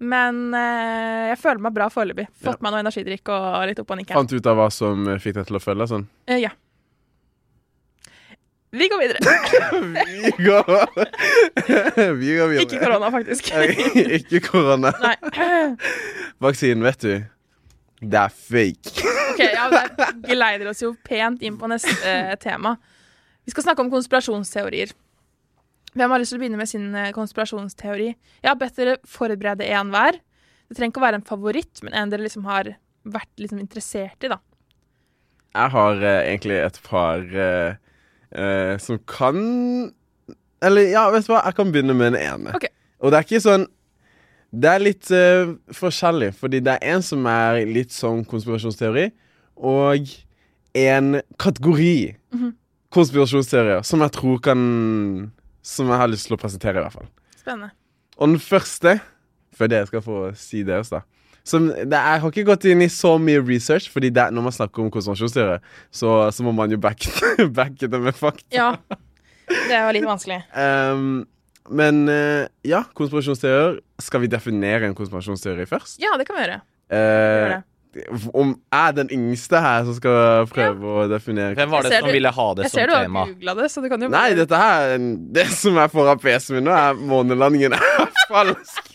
Men 0.00 0.40
eh, 0.54 1.28
jeg 1.30 1.38
føler 1.38 1.60
meg 1.62 1.74
bra 1.76 1.86
foreløpig. 1.92 2.26
Fått 2.42 2.60
meg 2.64 2.72
noe 2.74 2.82
energidrikk 2.82 3.28
og 3.30 3.66
litt 3.70 3.78
opp 3.84 3.90
og 3.94 4.00
nikke. 4.00 4.14
fant 4.18 4.32
ut 4.34 4.46
av 4.50 4.56
hva 4.58 4.68
som 4.74 5.04
fikk 5.22 5.34
deg 5.38 5.46
til 5.46 5.56
å 5.60 5.62
føle 5.62 5.86
sånn. 5.86 6.06
Eh, 6.26 6.40
ja. 6.42 6.50
Vi 8.72 8.88
går 8.88 9.00
videre. 9.02 9.18
Vi 10.16 10.30
går 10.44 10.64
Vi 12.22 12.36
går 12.36 12.48
videre. 12.48 12.62
Ikke 12.64 12.78
korona, 12.80 13.10
faktisk. 13.12 13.50
Ikke 14.18 14.40
korona. 14.46 14.92
Vaksinen, 16.44 16.84
vet 16.86 17.04
du. 17.04 17.12
Det 18.00 18.18
er 18.18 18.32
fake. 18.32 18.94
Ok, 19.32 19.42
ja, 19.44 19.66
Det 19.70 20.08
geleider 20.30 20.72
oss 20.72 20.80
jo 20.82 20.94
pent 21.04 21.44
inn 21.44 21.58
på 21.60 21.68
neste 21.70 21.92
eh, 22.08 22.32
tema. 22.40 22.74
Vi 23.44 23.52
skal 23.52 23.68
snakke 23.68 23.84
om 23.84 23.92
konspirasjonsteorier. 23.92 24.96
Hvem 25.92 26.14
har 26.14 26.22
lyst 26.22 26.32
til 26.32 26.40
å 26.40 26.42
begynne 26.42 26.58
med 26.60 26.70
sin 26.72 26.88
eh, 26.96 27.12
konspirasjonsteori? 27.14 28.08
Jeg 28.40 28.48
har 28.48 28.58
bedt 28.58 28.80
dere 28.80 28.96
forberede 29.04 29.68
én 29.68 29.92
hver. 29.92 30.16
Det 30.66 30.78
trenger 30.78 30.94
ikke 30.94 31.04
å 31.04 31.06
være 31.10 31.20
en 31.20 31.28
favoritt, 31.28 31.84
men 31.84 31.92
en 31.92 32.12
dere 32.12 32.24
liksom 32.24 32.48
har 32.48 32.72
vært 33.04 33.32
liksom 33.36 33.60
interessert 33.60 34.24
i, 34.24 34.32
da. 34.32 34.40
Jeg 35.52 35.74
har 35.76 36.00
eh, 36.00 36.20
egentlig 36.32 36.58
et 36.64 36.80
par 36.88 37.20
eh, 37.20 37.76
eh, 38.34 38.76
som 38.78 38.98
kan 39.06 39.92
Eller 40.62 40.90
ja, 40.92 41.08
vet 41.10 41.26
du 41.26 41.32
hva, 41.32 41.42
jeg 41.44 41.56
kan 41.58 41.72
begynne 41.74 41.94
med 41.98 42.12
den 42.14 42.20
ene. 42.22 42.52
Okay. 42.54 42.70
Og 43.02 43.10
det 43.10 43.18
er 43.18 43.26
ikke 43.26 43.40
sånn 43.42 43.66
Det 44.52 44.68
er 44.68 44.82
litt 44.84 45.10
eh, 45.10 45.54
forskjellig, 45.74 46.32
fordi 46.38 46.60
det 46.60 46.74
er 46.76 46.94
en 46.94 47.02
som 47.02 47.24
er 47.26 47.62
litt 47.66 47.90
sånn 47.94 48.24
konspirasjonsteori, 48.28 49.10
og 49.56 50.08
en 50.76 51.20
kategori 51.38 52.16
Mhm. 52.32 52.52
konspirasjonsteorier 52.92 53.82
som 53.84 54.00
jeg 54.00 54.12
tror 54.12 54.38
kan 54.40 55.32
Som 55.62 55.88
jeg 55.88 55.96
har 56.00 56.08
lyst 56.08 56.26
til 56.26 56.36
å 56.36 56.40
presentere, 56.40 56.80
i 56.80 56.82
hvert 56.82 56.92
fall. 56.92 57.08
Spennende. 57.38 57.70
Og 58.18 58.28
den 58.28 58.38
første, 58.42 59.00
før 59.54 59.68
dere 59.70 59.86
skal 59.86 60.00
få 60.02 60.16
si 60.36 60.62
deres, 60.66 60.88
da 60.90 61.00
som, 61.44 61.68
det, 61.68 61.98
Jeg 61.98 62.22
har 62.22 62.30
ikke 62.30 62.46
gått 62.46 62.66
inn 62.70 62.84
i 62.84 62.88
så 62.92 63.16
mye 63.18 63.42
research, 63.42 63.88
Fordi 63.92 64.12
det, 64.14 64.28
når 64.34 64.46
man 64.46 64.54
snakker 64.54 64.84
om 64.84 64.90
konsentrasjonsstyre, 64.94 65.58
så, 65.90 66.12
så 66.30 66.46
må 66.46 66.54
man 66.56 66.70
jo 66.70 66.78
backe 66.82 67.10
backe 67.58 67.90
det 67.90 68.00
med 68.00 68.14
fakta. 68.18 68.46
Ja. 68.54 68.70
Det 69.48 69.74
var 69.74 69.92
litt 69.94 70.06
vanskelig. 70.06 70.38
Um, 70.54 71.24
men 71.70 72.06
eh, 72.10 72.46
ja, 72.66 72.84
konspirasjonsteorier. 72.98 73.80
Skal 74.02 74.24
vi 74.24 74.30
definere 74.30 74.88
en 74.88 74.96
konspirasjonsteori 74.98 75.66
først? 75.70 75.98
Ja, 76.02 76.14
det 76.18 76.26
kan 76.28 76.38
vi 76.38 76.46
gjøre. 76.46 76.62
Uh, 76.92 76.96
Gjør 76.96 77.60
om 78.32 78.54
jeg 78.56 78.88
er 78.88 78.94
den 78.96 79.10
yngste 79.12 79.60
her 79.60 79.82
som 79.84 79.96
skal 79.98 80.46
prøve 80.48 80.92
å 81.02 81.04
definere 81.10 81.56
Hvem 81.58 81.72
var 81.72 81.84
det 81.84 81.98
som 81.98 82.06
du- 82.08 82.12
ville 82.14 82.30
ha 82.32 82.46
det 82.54 82.70
som 82.70 82.78
tema? 82.78 82.80
Jeg 82.80 82.88
ser 82.88 83.10
du 83.12 83.18
har 83.18 83.26
googla 83.28 83.54
det, 83.58 83.70
så 83.70 83.82
du 83.82 83.88
kan 83.92 84.00
jo 84.00 84.08
Nei, 84.08 84.34
dette 84.34 84.56
her 84.56 84.96
Det 85.36 85.46
som 85.52 85.76
er 85.76 85.88
foran 85.92 86.18
PC-en 86.18 86.56
min 86.56 86.64
nå, 86.64 86.72
er 86.72 86.94
månelandingen 86.94 87.76
falsk. 88.32 88.88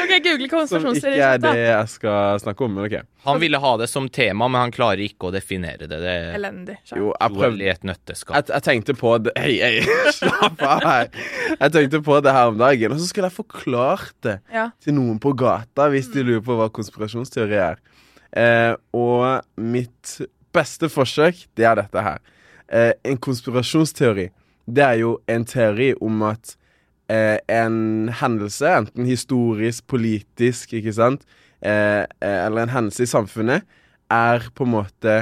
Ok, 0.00 0.12
google 0.24 0.66
Som 0.68 0.86
ikke 0.94 1.12
er 1.16 1.40
det 1.42 1.52
jeg 1.58 1.88
skal 1.92 2.38
snakke 2.42 2.64
om. 2.66 2.74
Men 2.76 2.86
OK. 2.88 2.94
Han 3.26 3.40
ville 3.42 3.58
ha 3.60 3.72
det 3.80 3.88
som 3.92 4.06
tema, 4.08 4.48
men 4.48 4.62
han 4.66 4.72
klarer 4.74 5.02
ikke 5.04 5.28
å 5.28 5.32
definere 5.34 5.84
det. 5.90 5.98
Det 6.00 6.12
er 6.14 6.30
Elendig. 6.38 6.76
Jo, 6.96 7.10
jeg 7.12 7.34
prøvde 7.36 7.66
i 7.66 7.70
et 7.72 7.84
nøtteskall. 7.88 8.38
jeg, 8.40 8.48
jeg 8.54 8.66
tenkte 8.68 8.96
på 8.96 9.12
det 9.26 9.34
Hei, 9.36 9.58
hei, 9.60 9.84
slapp 10.16 10.62
av 10.64 10.84
her. 10.86 11.10
Jeg 11.56 11.74
tenkte 11.76 12.02
på 12.06 12.18
det 12.24 12.34
her 12.36 12.52
om 12.54 12.58
dagen, 12.60 12.94
og 12.96 13.02
så 13.02 13.10
skulle 13.10 13.28
jeg 13.30 13.38
forklart 13.40 14.14
det 14.26 14.38
Ja. 14.54 14.68
til 14.82 14.96
noen 14.96 15.20
på 15.22 15.34
gata 15.36 15.88
hvis 15.92 16.08
de 16.14 16.24
lurer 16.26 16.44
på 16.46 16.56
hva 16.58 16.70
konspirasjonsteori 16.72 17.60
er. 17.60 17.80
Eh, 18.32 18.74
og 18.96 19.42
mitt 19.58 20.16
beste 20.54 20.88
forsøk, 20.90 21.44
det 21.58 21.66
er 21.68 21.76
dette 21.82 22.02
her. 22.02 22.18
Eh, 22.70 22.92
en 23.04 23.18
konspirasjonsteori, 23.18 24.28
det 24.70 24.84
er 24.86 24.98
jo 25.02 25.16
en 25.30 25.44
teori 25.44 25.92
om 26.00 26.22
at 26.30 26.56
eh, 27.10 27.38
en 27.50 28.10
hendelse, 28.20 28.70
enten 28.82 29.08
historisk, 29.08 29.86
politisk, 29.90 30.76
ikke 30.78 30.94
sant, 30.94 31.26
eh, 31.62 32.06
eh, 32.20 32.38
eller 32.46 32.64
en 32.64 32.74
hendelse 32.76 33.04
i 33.04 33.10
samfunnet, 33.10 33.66
er 34.10 34.46
på 34.54 34.66
en 34.66 34.74
måte 34.78 35.16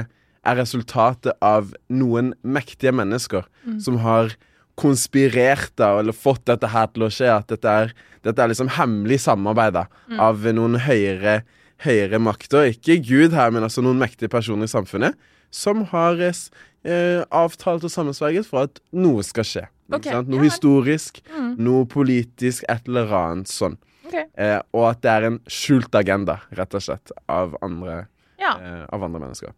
er 0.47 0.55
resultatet 0.57 1.35
av 1.43 1.73
noen 1.91 2.31
mektige 2.41 2.93
mennesker 2.95 3.43
som 3.83 3.99
har 4.01 4.31
konspirert 4.79 5.73
da, 5.77 5.97
eller 5.99 6.15
fått 6.15 6.45
dette 6.47 6.69
her 6.71 6.87
til 6.93 7.05
å 7.05 7.11
skje. 7.13 7.27
At 7.35 7.51
dette 7.51 7.69
er, 7.69 7.91
dette 8.25 8.41
er 8.41 8.49
liksom 8.49 8.71
hemmelig 8.79 9.19
samarbeid 9.25 9.75
da, 9.75 9.83
av 10.17 10.47
noen 10.55 10.79
høyere, 10.87 11.41
høyere 11.83 12.21
makter. 12.23 12.71
Ikke 12.71 12.97
Gud 13.03 13.35
her, 13.37 13.51
men 13.53 13.67
altså 13.67 13.83
noen 13.85 13.99
mektige 14.01 14.31
personer 14.31 14.69
i 14.69 14.71
samfunnet 14.71 15.19
som 15.51 15.83
har 15.91 16.19
eh, 16.21 16.39
eh, 16.85 17.21
avtalt 17.33 17.85
og 17.85 17.93
sammensverget 17.93 18.47
for 18.47 18.69
at 18.69 18.81
noe 18.95 19.25
skal 19.25 19.47
skje. 19.47 19.65
Ok, 19.91 19.99
Ikke 20.05 20.11
sant? 20.13 20.27
ja 20.27 20.31
Noe 20.35 20.39
vel. 20.39 20.49
historisk, 20.49 21.21
Mm. 21.35 21.55
noe 21.57 21.85
politisk, 21.85 22.63
et 22.69 22.87
eller 22.87 23.07
annet 23.07 23.47
sånn. 23.47 23.77
Okay. 24.07 24.25
Eh, 24.37 24.59
og 24.73 24.89
at 24.89 25.01
det 25.01 25.09
er 25.11 25.23
en 25.27 25.39
skjult 25.47 25.93
agenda, 25.95 26.39
rett 26.51 26.73
og 26.73 26.81
slett, 26.81 27.11
av 27.29 27.55
andre, 27.61 28.07
Ja, 28.39 28.55
eh, 28.57 28.85
av 28.91 29.03
andre 29.03 29.19
mennesker. 29.19 29.53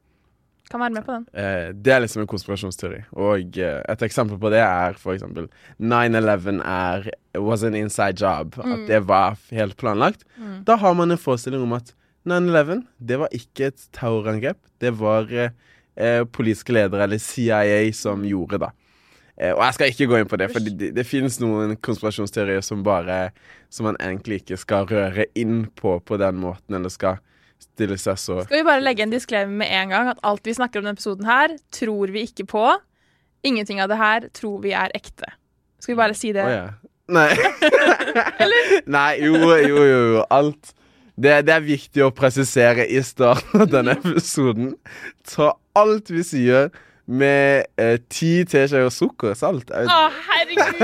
kan 0.70 0.80
være 0.80 0.94
med 0.94 1.06
på 1.06 1.12
den. 1.12 1.26
Eh, 1.34 1.72
det 1.74 1.92
er 1.92 2.00
liksom 2.00 2.22
en 2.22 2.28
konspirasjonsteori. 2.28 3.04
Og 3.14 3.58
eh, 3.58 3.82
et 3.90 4.00
eksempel 4.00 4.38
på 4.40 4.50
det 4.50 4.60
er 4.64 4.94
for 4.94 5.14
eksempel 5.14 5.50
9-11 5.82 6.62
er 6.64 7.10
was 7.42 7.64
an 7.64 7.76
inside 7.76 8.16
job. 8.22 8.56
At 8.58 8.88
det 8.88 9.02
var 9.06 9.36
helt 9.52 9.76
planlagt. 9.78 10.24
Mm. 10.40 10.64
Da 10.64 10.78
har 10.78 10.94
man 10.96 11.12
en 11.12 11.18
forestilling 11.18 11.62
om 11.64 11.74
at 11.74 11.92
9-11 12.26 12.86
det 13.04 13.20
var 13.20 13.28
ikke 13.36 13.68
et 13.72 13.88
terrorangrep. 13.92 14.58
Det 14.80 14.94
var 14.98 15.28
eh, 15.34 15.50
eh, 15.98 16.24
politiske 16.24 16.72
ledere, 16.72 17.04
eller 17.04 17.18
CIA, 17.20 17.92
som 17.94 18.24
gjorde 18.24 18.60
det. 18.60 18.70
Eh, 19.42 19.56
og 19.56 19.64
jeg 19.66 19.78
skal 19.78 19.92
ikke 19.92 20.08
gå 20.12 20.20
inn 20.22 20.30
på 20.30 20.38
det, 20.38 20.52
for 20.54 20.62
det, 20.62 20.76
det, 20.78 20.92
det 20.94 21.08
finnes 21.08 21.40
noen 21.42 21.74
konspirasjonsteorier 21.82 22.62
som 22.66 22.84
bare 22.86 23.32
Som 23.74 23.88
man 23.90 23.98
egentlig 24.04 24.42
ikke 24.42 24.60
skal 24.60 24.86
røre 24.90 25.26
inn 25.40 25.64
på 25.80 25.96
på 26.06 26.20
den 26.22 26.38
måten, 26.44 26.78
eller 26.78 26.94
skal 26.94 27.22
stille 27.62 27.98
seg 28.02 28.20
så 28.20 28.40
Skal 28.44 28.60
vi 28.60 28.68
bare 28.68 28.84
legge 28.84 29.06
en 29.06 29.14
disklem 29.14 29.58
med 29.62 29.72
en 29.72 29.94
gang 29.94 30.12
at 30.12 30.22
alt 30.28 30.46
vi 30.46 30.54
snakker 30.58 30.82
om 30.82 30.86
denne 30.86 30.98
episoden 30.98 31.30
her, 31.30 31.56
tror 31.74 32.14
vi 32.14 32.26
ikke 32.28 32.46
på. 32.50 32.66
Ingenting 33.48 33.82
av 33.82 33.90
det 33.90 33.98
her 34.02 34.28
tror 34.38 34.62
vi 34.66 34.74
er 34.78 34.94
ekte. 34.98 35.30
Skal 35.82 35.96
vi 35.96 36.02
bare 36.02 36.18
si 36.18 36.34
det? 36.36 36.46
Oh, 36.46 36.52
ja. 36.54 36.68
Nei. 37.12 37.32
Nei, 38.96 39.12
jo, 39.24 39.34
jo, 39.36 39.82
jo, 39.82 40.02
jo. 40.16 40.24
Alt. 40.34 40.74
Det, 41.22 41.34
det 41.48 41.54
er 41.54 41.66
viktig 41.66 42.06
å 42.06 42.12
presisere 42.16 42.86
i 42.90 43.02
starten 43.06 43.66
av 43.66 43.72
denne 43.72 43.98
episoden. 44.00 44.76
Ta 45.28 45.54
alt 45.78 46.12
vi 46.14 46.24
sier 46.26 46.70
med 47.08 47.66
eh, 47.82 47.98
ti 48.12 48.44
teskjeer 48.48 48.90
sukker, 48.94 49.34
salt. 49.36 49.72
Å, 49.74 49.98
herregud! 50.28 50.78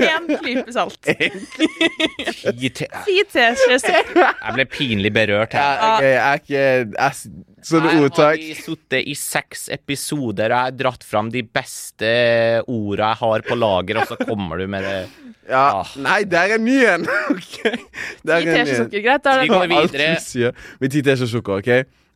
Én 0.00 0.26
klype 0.40 0.72
salt. 0.74 0.98
Gi 1.10 2.70
te- 2.74 2.88
Ti 3.06 3.18
teskjeer 3.30 3.78
sukker. 3.82 4.18
Jeg 4.24 4.56
ble 4.56 4.66
pinlig 4.72 5.12
berørt 5.14 5.54
her. 5.56 5.76
her. 5.76 5.94
ok, 5.94 6.04
jeg 6.08 6.18
er 6.24 6.42
ikke 6.42 6.64
jeg, 6.96 7.32
Sånne 7.60 7.90
Her 7.90 7.98
har 7.98 8.06
ordtak 8.06 8.38
vi 8.40 8.54
sittet 8.56 9.08
i 9.12 9.14
seks 9.20 9.66
episoder, 9.74 10.48
og 10.48 10.54
jeg 10.56 10.64
har 10.70 10.76
dratt 10.80 11.02
fram 11.04 11.28
de 11.34 11.42
beste 11.44 12.08
orda 12.64 13.10
jeg 13.10 13.18
har 13.20 13.44
på 13.44 13.58
lager, 13.60 14.00
og 14.00 14.08
så 14.08 14.16
kommer 14.24 14.56
du 14.62 14.66
med 14.72 14.86
det. 14.88 14.94
ja, 15.50 15.66
Ah. 15.82 15.90
Nei, 16.00 16.22
der 16.24 16.54
er 16.56 16.58
ny 16.62 16.78
en! 16.88 17.04
OK. 17.34 17.58
der 17.60 17.76
Ti 18.24 18.32
er 18.32 18.40
en 18.40 18.48
ny 18.48 18.54
teskjeer 18.54 18.78
en. 18.78 18.84
sukker, 18.86 19.02
greit. 19.04 19.22
Da 19.26 19.34
er 19.36 19.42
Vi 19.42 19.48
det 19.48 19.52
går 19.52 19.76
Alt 19.82 19.92
videre. 19.92 20.20
sier 20.24 20.56
med 20.80 20.94
ti 20.96 21.02
teskjeer 21.04 21.32
sukker, 21.36 21.60
OK? 21.60 21.70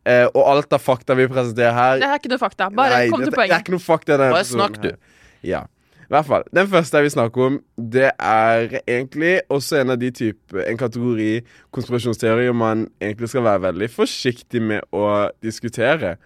Eh, 0.05 0.27
og 0.35 0.43
alt 0.51 0.75
av 0.77 0.83
fakta 0.85 1.15
vi 1.17 1.25
presenterer 1.33 1.73
her 1.73 2.01
Det 2.03 2.09
er 2.11 2.19
ikke 2.21 2.33
noe 2.35 2.41
fakta. 2.43 2.69
Bare 2.77 2.99
Nei, 2.99 3.07
kom 3.13 3.23
til 3.25 3.33
poenget. 3.33 3.55
Det 3.55 3.57
er 3.57 3.65
ikke 3.65 3.73
noe 3.77 3.85
fakta 3.85 4.19
denne 4.19 4.35
Bare 4.35 4.45
snakk, 4.49 4.77
du. 4.83 4.91
her. 4.91 4.99
Ja. 5.45 5.63
I 6.05 6.13
hvert 6.13 6.27
fall. 6.29 6.43
Den 6.53 6.69
første 6.69 7.01
jeg 7.01 7.07
vil 7.07 7.13
snakke 7.15 7.47
om, 7.47 7.55
det 7.81 8.11
er 8.21 8.75
egentlig 8.85 9.39
også 9.49 9.79
en 9.81 9.95
av 9.95 9.97
de 10.03 10.11
type 10.13 10.67
En 10.69 10.77
kategori 10.77 11.31
konspirasjonsteorier 11.73 12.53
man 12.53 12.85
egentlig 13.01 13.31
skal 13.33 13.47
være 13.47 13.63
veldig 13.71 13.89
forsiktig 13.95 14.61
med 14.63 14.85
å 14.93 15.31
diskutere. 15.43 16.19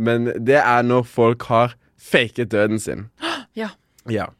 Men 0.00 0.30
det 0.32 0.56
er 0.62 0.82
når 0.86 1.04
folk 1.04 1.44
har 1.50 1.76
faket 2.00 2.48
døden 2.54 2.80
sin. 2.80 3.10
Ja. 3.58 3.68
Ja. 4.08 4.30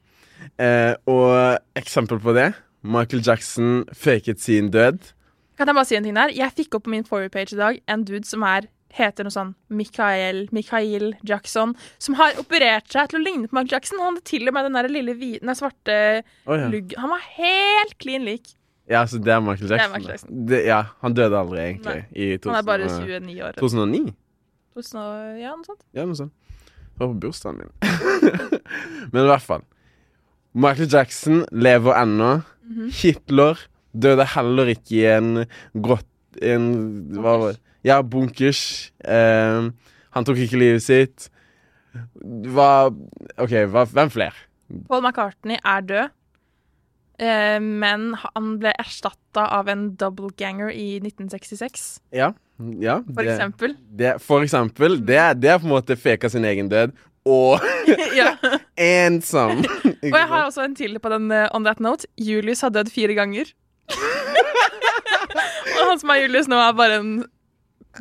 Eh, 0.56 0.94
og 1.10 1.58
eksempel 1.76 2.20
på 2.22 2.32
det 2.32 2.52
Michael 2.82 3.22
Jackson 3.26 3.84
faket 3.92 4.40
sin 4.40 4.70
død. 4.72 5.12
Kan 5.58 5.66
jeg 5.66 5.74
bare 5.74 5.84
si 5.90 5.96
en 5.98 6.06
ting 6.06 6.16
der? 6.16 6.32
Jeg 6.32 6.54
fikk 6.56 6.78
opp 6.78 6.86
på 6.86 6.92
min 6.94 7.04
forward 7.04 7.34
page 7.34 7.52
i 7.52 7.58
dag 7.58 7.80
en 7.90 8.04
dude 8.06 8.24
som 8.24 8.42
er 8.46 8.70
heter 8.96 9.26
noe 9.26 9.34
sånn 9.34 9.54
Michael, 9.68 10.46
Michael 10.54 11.12
Jackson, 11.26 11.74
som 12.02 12.16
har 12.18 12.38
operert 12.40 12.88
seg 12.92 13.10
til 13.10 13.20
å 13.20 13.24
ligne 13.24 13.48
på 13.48 13.58
Michael 13.58 13.76
Jackson. 13.76 14.00
Han 14.00 14.14
hadde 14.14 14.28
til 14.28 14.48
og 14.48 14.56
med 14.56 14.68
den 14.68 14.78
der 14.78 14.90
lille 14.92 15.16
hvite, 15.18 15.44
nei, 15.46 15.56
svarte 15.58 15.98
oh, 16.46 16.54
ja. 16.56 16.70
lugg. 16.72 16.94
Han 17.00 17.12
var 17.12 17.26
helt 17.36 17.98
klin 18.02 18.24
lik. 18.28 18.54
ja, 18.88 19.04
så 19.06 19.20
det 19.20 19.34
er 19.34 19.44
Michael 19.44 19.72
er 19.72 19.76
Jackson. 19.76 19.94
Michael 19.96 20.14
Jackson. 20.14 20.42
Det, 20.48 20.62
ja, 20.66 20.82
han 21.04 21.16
døde 21.16 21.42
aldri, 21.42 21.62
egentlig. 21.66 22.04
I 22.16 22.30
Han 22.46 22.60
er 22.60 22.68
bare 22.70 22.90
29 22.92 23.38
år. 23.50 23.60
2009. 23.60 24.14
2000 24.78 25.40
Ja, 25.42 25.54
noe 25.56 25.66
sånt. 25.66 25.82
Ja, 25.96 26.04
noe 26.06 26.18
sånt. 26.18 26.34
Det 26.98 27.04
var 27.04 27.12
på 27.12 27.20
bursdagen 27.22 27.60
min. 27.62 27.72
Men 29.12 29.24
i 29.24 29.28
hvert 29.30 29.44
fall. 29.44 29.64
Michael 30.58 30.88
Jackson 30.90 31.44
lever 31.52 31.98
ennå. 32.00 32.40
Mhm. 32.68 32.88
Hitler 33.00 33.60
døde 33.92 34.26
heller 34.34 34.70
ikke 34.74 34.94
i 34.96 35.06
en 35.12 35.32
grått... 35.74 36.08
En, 36.44 36.66
hva 37.16 37.32
var 37.40 37.54
det? 37.56 37.60
Ja, 37.86 38.00
bunkers. 38.02 38.92
Eh, 39.04 39.68
han 40.14 40.26
tok 40.26 40.40
ikke 40.42 40.60
livet 40.60 40.82
sitt. 40.82 41.28
Hva 42.18 42.88
OK, 43.40 43.54
hva, 43.70 43.84
hvem 43.90 44.10
flere? 44.12 44.34
Paul 44.90 45.02
McCartney 45.02 45.56
er 45.64 45.84
død, 45.88 46.10
eh, 47.24 47.58
men 47.62 48.10
han 48.20 48.50
ble 48.60 48.74
erstatta 48.78 49.46
av 49.56 49.70
en 49.72 49.88
doubleganger 49.96 50.68
i 50.74 50.98
1966, 51.00 52.00
Ja. 52.12 52.32
ja 52.82 52.98
for 53.06 53.22
det, 53.22 53.32
eksempel. 53.36 53.76
det, 54.02 54.12
for 54.20 54.44
eksempel. 54.44 54.98
Det, 55.00 55.20
det 55.40 55.54
er 55.54 55.62
på 55.62 55.70
en 55.70 55.76
måte 55.76 55.96
feka 55.96 56.28
sin 56.28 56.44
egen 56.44 56.68
død. 56.68 56.92
Og 57.28 57.60
ensom. 58.76 59.64
Og 59.84 60.12
jeg 60.12 60.28
har 60.28 60.44
også 60.44 60.64
en 60.64 60.76
til 60.76 60.98
på 61.00 61.08
den 61.12 61.32
uh, 61.32 61.48
on 61.54 61.64
that 61.64 61.80
note. 61.80 62.06
Julius 62.16 62.60
har 62.64 62.70
dødd 62.74 62.92
fire 62.92 63.16
ganger. 63.16 63.50
og 65.78 65.82
han 65.88 66.00
som 66.00 66.12
er 66.12 66.22
Julius 66.26 66.48
nå, 66.48 66.60
er 66.60 66.76
bare 66.76 67.00
en 67.00 67.12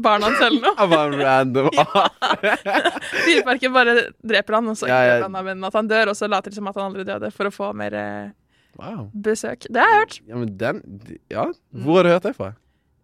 barn 0.04 0.26
hans 0.28 0.42
eller 0.42 0.62
noe. 0.62 0.88
Var 0.92 1.16
random. 1.22 1.70
Dyreparken 3.28 3.74
bare 3.74 3.96
dreper 4.22 4.60
han, 4.60 4.68
og 4.74 4.78
så 4.80 4.90
Ja, 4.90 5.00
ja. 5.08 5.16
han 5.24 5.36
av 5.36 5.70
at 5.72 5.80
han 5.80 5.90
dør, 5.90 6.12
og 6.14 6.20
så 6.20 6.30
later 6.30 6.54
de 6.54 6.60
som 6.60 6.68
at 6.70 6.78
han 6.78 6.90
aldri 6.92 7.08
døde, 7.08 7.32
for 7.34 7.50
å 7.50 7.54
få 7.54 7.72
mer 7.78 7.94
eh, 7.98 8.30
Wow. 8.78 9.08
besøk. 9.14 9.66
Det 9.74 9.82
har 9.82 9.90
jeg 9.90 10.00
hørt. 10.04 10.16
Ja, 10.30 10.36
men 10.38 10.58
den 10.58 10.82
Ja, 11.34 11.48
hvor 11.74 11.98
har 11.98 12.04
du 12.04 12.10
hørt 12.14 12.28
det 12.30 12.36
fra? 12.38 12.52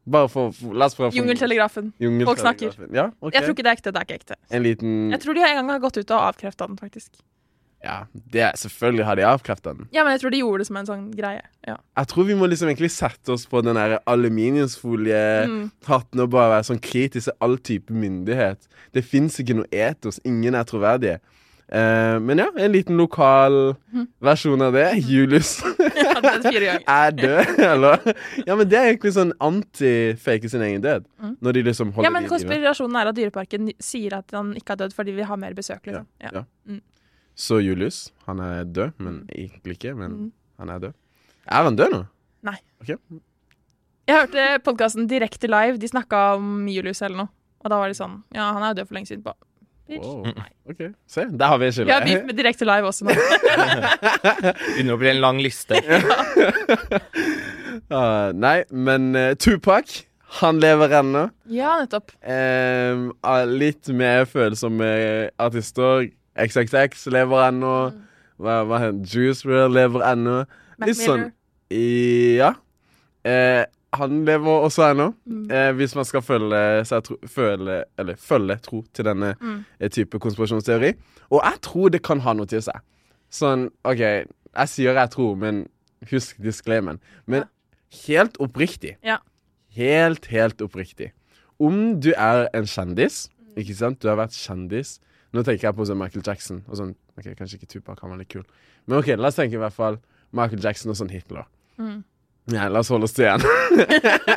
Bare 0.05 0.27
for, 0.29 0.51
La 0.75 0.85
oss 0.85 0.95
prøve 0.97 1.15
Jungeltelegrafen. 1.15 1.93
Jungeltelegrafen. 1.97 2.27
Folk 2.27 2.41
snakker. 2.43 2.93
Ja, 2.93 3.07
okay. 3.21 3.39
Jeg 3.39 3.45
tror 3.47 3.55
ikke 3.55 3.63
det 3.63 3.71
er 3.71 3.77
ekte. 3.79 3.91
Det 3.95 4.01
er 4.01 4.05
ikke 4.09 4.17
ekte. 4.19 4.35
En 4.51 4.63
liten 4.65 4.95
Jeg 5.15 5.21
tror 5.23 5.33
de 5.37 5.45
en 5.47 5.55
gang 5.61 5.69
har 5.71 5.79
gått 5.79 5.97
ut 5.97 6.11
og 6.11 6.19
avkrefta 6.27 6.67
den, 6.67 6.77
faktisk. 6.77 7.23
Ja, 7.83 8.05
det 8.31 8.41
er, 8.41 8.51
selvfølgelig 8.55 9.05
har 9.05 9.15
de 9.19 9.25
avkrefta 9.27 9.73
den. 9.75 9.89
Ja, 9.91 10.03
men 10.05 10.13
jeg 10.15 10.21
tror 10.21 10.31
de 10.31 10.39
gjorde 10.39 10.59
det 10.63 10.67
som 10.69 10.77
en 10.79 10.85
sånn 10.87 11.01
greie. 11.17 11.41
Ja. 11.67 11.75
Jeg 11.99 12.07
tror 12.13 12.23
vi 12.29 12.35
må 12.39 12.47
liksom 12.47 12.69
egentlig 12.71 12.91
sette 12.95 13.33
oss 13.35 13.43
på 13.51 13.59
den 13.65 13.75
aluminiumsfoliehatten 14.07 15.71
Mm. 16.19 16.23
og 16.23 16.29
bare 16.31 16.49
være 16.57 16.63
sånn 16.69 16.79
kritisk 16.81 17.25
til 17.29 17.33
all 17.41 17.57
type 17.57 17.91
myndighet. 17.93 18.67
Det 18.93 19.03
fins 19.03 19.39
ikke 19.39 19.55
noe 19.55 19.67
etos. 19.71 20.19
Ingen 20.25 20.55
er 20.55 20.63
troverdige. 20.63 21.19
Uh, 21.73 22.19
men 22.21 22.37
ja, 22.37 22.45
en 22.59 22.71
liten 22.71 22.97
lokal 22.99 23.75
Mhm. 23.91 24.07
versjon 24.21 24.61
av 24.61 24.73
det. 24.73 25.01
Julius 25.07 25.61
Jeg 25.79 26.05
har 26.05 26.21
dødd 26.21 26.43
fire 26.43 26.65
ganger. 26.65 26.83
er 26.87 27.11
død, 27.11 27.59
eller? 27.59 28.13
Ja, 28.45 28.55
men 28.55 28.67
det 28.69 28.77
er 28.77 28.91
egentlig 28.93 29.13
sånn 29.15 29.31
anti-fake 29.41 30.49
sin 30.49 30.61
egen 30.61 30.81
død. 30.83 31.05
Mm. 31.23 31.37
Når 31.41 31.51
de 31.53 31.63
liksom 31.63 31.91
holder 31.93 32.03
Ja, 32.03 32.11
men 32.13 32.27
konspirasjonen 32.29 32.95
er 33.01 33.07
at 33.09 33.15
Dyreparken 33.15 33.71
sier 33.79 34.13
at 34.19 34.29
han 34.31 34.53
ikke 34.53 34.69
har 34.69 34.75
dødd 34.83 34.93
fordi 34.93 35.15
vi 35.15 35.23
har 35.23 35.35
mer 35.37 35.53
besøk, 35.53 35.81
liksom. 35.87 36.05
Ja. 36.21 36.29
Ja. 36.33 36.43
Mm. 36.67 36.81
Så 37.35 37.59
Julius, 37.63 38.11
han 38.27 38.39
er 38.39 38.63
død, 38.65 38.91
men 39.01 39.21
egentlig 39.33 39.77
ikke. 39.79 39.95
Men 39.97 40.11
Mm. 40.11 40.31
han 40.59 40.69
er 40.69 40.79
død. 40.79 40.93
Er 41.47 41.63
han 41.63 41.75
død 41.75 41.91
nå? 41.91 42.03
Nei. 42.43 42.57
Okay. 42.81 42.95
Jeg 44.07 44.15
hørte 44.19 44.59
podkasten 44.63 45.07
Direkte 45.09 45.47
live. 45.47 45.77
De 45.79 45.87
snakka 45.87 46.35
om 46.35 46.67
Julius 46.67 47.01
eller 47.01 47.17
noe. 47.17 47.29
Og 47.63 47.69
da 47.71 47.77
var 47.79 47.87
de 47.87 47.95
sånn 47.95 48.23
Ja, 48.35 48.51
han 48.53 48.61
er 48.63 48.73
jo 48.73 48.81
død 48.81 48.87
for 48.87 48.95
lenge 48.97 49.07
siden. 49.07 49.23
Ba. 49.23 49.33
Wow. 49.89 50.25
OK. 50.69 50.81
Se, 51.07 51.25
der 51.25 51.47
har 51.47 51.57
vi 51.59 51.65
et 51.67 51.75
Vi 51.77 51.91
har 51.91 52.01
beef 52.05 52.23
med 52.25 52.35
Direkte 52.37 52.65
live 52.65 52.87
også 52.87 53.03
nå. 53.05 53.11
Begynner 54.75 54.93
å 54.95 54.99
bli 55.01 55.09
en 55.11 55.21
lang 55.21 55.39
liste. 55.43 55.75
uh, 57.91 58.31
nei, 58.35 58.63
men 58.71 59.15
uh, 59.15 59.33
Tupac, 59.39 60.03
han 60.39 60.59
lever 60.63 60.95
ennå. 60.99 61.27
Ja, 61.51 61.75
nettopp. 61.83 62.11
Ah, 62.25 63.43
litt 63.45 63.87
mer 63.93 64.25
følsomme 64.29 64.89
artister. 65.37 66.07
XXX 66.37 67.07
lever 67.11 67.47
ennå. 67.49 67.73
Hva, 68.39 68.63
hva? 68.65 68.79
Juice 69.05 69.45
WRLD 69.45 69.73
lever 69.73 70.01
ennå. 70.13 70.45
Litt 70.85 70.97
sånn 70.97 71.31
i- 71.71 72.37
Ja. 72.37 72.53
Eh, 73.23 73.65
han 73.93 74.25
lever 74.25 74.49
også 74.65 74.83
ennå. 74.91 75.13
Mm. 75.27 75.51
Eh, 75.51 75.71
hvis 75.73 75.95
man 75.95 76.05
skal 76.05 76.21
følge, 76.21 77.01
tro, 77.03 77.15
føle, 77.27 77.83
eller 77.97 78.15
følge 78.15 78.57
tro 78.61 78.83
til 78.93 79.05
denne 79.05 79.35
Mm. 79.39 79.65
eh, 79.79 79.87
type 79.89 80.19
konspirasjonsteori. 80.19 80.93
Og 81.31 81.41
jeg 81.43 81.61
tror 81.61 81.89
det 81.89 82.01
kan 82.03 82.19
ha 82.19 82.33
noe 82.33 82.45
til 82.45 82.59
seg. 82.61 82.79
Sånn, 83.31 83.69
OK, 83.85 83.97
jeg 83.99 84.67
sier 84.67 84.93
jeg 84.93 85.09
tror, 85.11 85.35
men 85.37 85.67
husk 86.11 86.37
disclaimen. 86.41 86.99
Men 87.27 87.43
helt 88.07 88.37
oppriktig. 88.39 88.95
Ja. 89.03 89.17
Helt, 89.75 90.25
helt 90.25 90.57
oppriktig. 90.61 91.11
Om 91.59 91.99
du 91.99 92.11
er 92.17 92.47
en 92.53 92.63
kjendis, 92.65 93.29
ikke 93.55 93.75
sant? 93.75 93.99
Du 93.99 94.07
har 94.09 94.17
vært 94.17 94.31
kjendis. 94.33 94.99
Nå 95.33 95.41
tenker 95.41 95.69
jeg 95.69 95.77
på 95.77 95.85
sånn 95.89 95.99
Michael 95.99 96.25
Jackson 96.25 96.61
og 96.67 96.77
sånn 96.77 96.95
OK, 97.17 97.31
kanskje 97.39 97.59
ikke 97.59 97.69
Tupac, 97.71 98.01
han 98.03 98.13
var 98.13 98.21
litt 98.21 98.31
kul. 98.33 98.45
Men 98.85 98.99
OK, 98.99 99.13
la 99.17 99.31
oss 99.31 99.39
tenke 99.39 99.57
i 99.57 99.61
hvert 99.61 99.75
fall 99.75 99.99
Michael 100.33 100.61
Jackson 100.63 100.93
og 100.93 100.99
sånn 100.99 101.13
Hitler. 101.13 101.47
Mm. 101.81 102.01
Ja, 102.53 102.67
la 102.69 102.81
oss 102.83 102.91
holde 102.91 103.07
oss 103.07 103.15
til 103.15 103.25
igjen. 103.25 103.45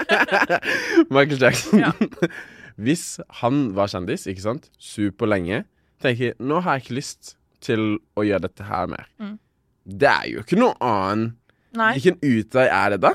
Michael 1.15 1.41
Jackson. 1.41 1.83
Ja. 1.83 1.93
Hvis 2.87 3.17
han 3.41 3.71
var 3.77 3.91
kjendis, 3.93 4.27
ikke 4.31 4.45
sant, 4.45 4.71
superlenge, 4.81 5.65
tenker 6.05 6.31
jeg 6.31 6.39
nå 6.41 6.61
har 6.65 6.77
jeg 6.77 6.87
ikke 6.87 6.99
lyst 6.99 7.35
til 7.65 7.97
å 8.17 8.25
gjøre 8.27 8.47
dette 8.47 8.67
her 8.69 8.89
mer. 8.93 9.09
Mm. 9.21 9.37
Det 9.87 10.11
er 10.11 10.29
jo 10.33 10.45
ikke 10.45 10.61
noe 10.61 10.77
annen 10.83 11.35
Nei. 11.77 11.93
Hvilken 11.97 12.17
utvei 12.25 12.67
er 12.73 12.95
det 12.95 13.03
da? 13.05 13.13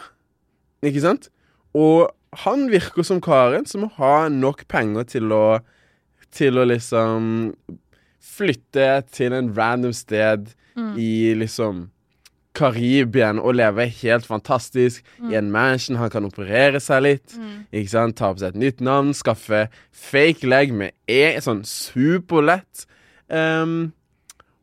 Ikke 0.86 1.02
sant? 1.02 1.30
Og 1.78 2.12
han 2.44 2.68
virker 2.72 3.06
som 3.06 3.22
karen 3.24 3.66
som 3.66 3.88
har 3.98 4.30
nok 4.30 4.68
penger 4.72 5.08
til 5.16 5.34
å 5.34 5.46
Til 6.32 6.58
å 6.58 6.66
liksom 6.68 7.54
flytte 8.22 9.04
til 9.12 9.34
en 9.34 9.50
random 9.58 9.94
sted 9.94 10.54
Mm. 10.76 11.00
i 11.00 11.34
liksom 11.36 11.90
Karibien 12.56 13.40
og 13.40 13.56
leve 13.56 13.86
helt 14.02 14.26
fantastisk 14.28 15.06
i 15.30 15.38
en 15.40 15.52
mansion. 15.52 15.96
Han 15.96 16.12
kan 16.12 16.28
operere 16.28 16.82
seg 16.84 17.04
litt. 17.06 17.36
Mm. 17.38 18.12
Ta 18.16 18.34
på 18.34 18.42
seg 18.42 18.50
et 18.50 18.60
nytt 18.60 18.82
navn, 18.84 19.14
skaffe 19.16 19.70
fake 19.96 20.48
leg 20.48 20.74
med 20.76 20.92
e, 21.08 21.40
sånn 21.40 21.64
superlett. 21.68 22.86
Um, 23.32 23.94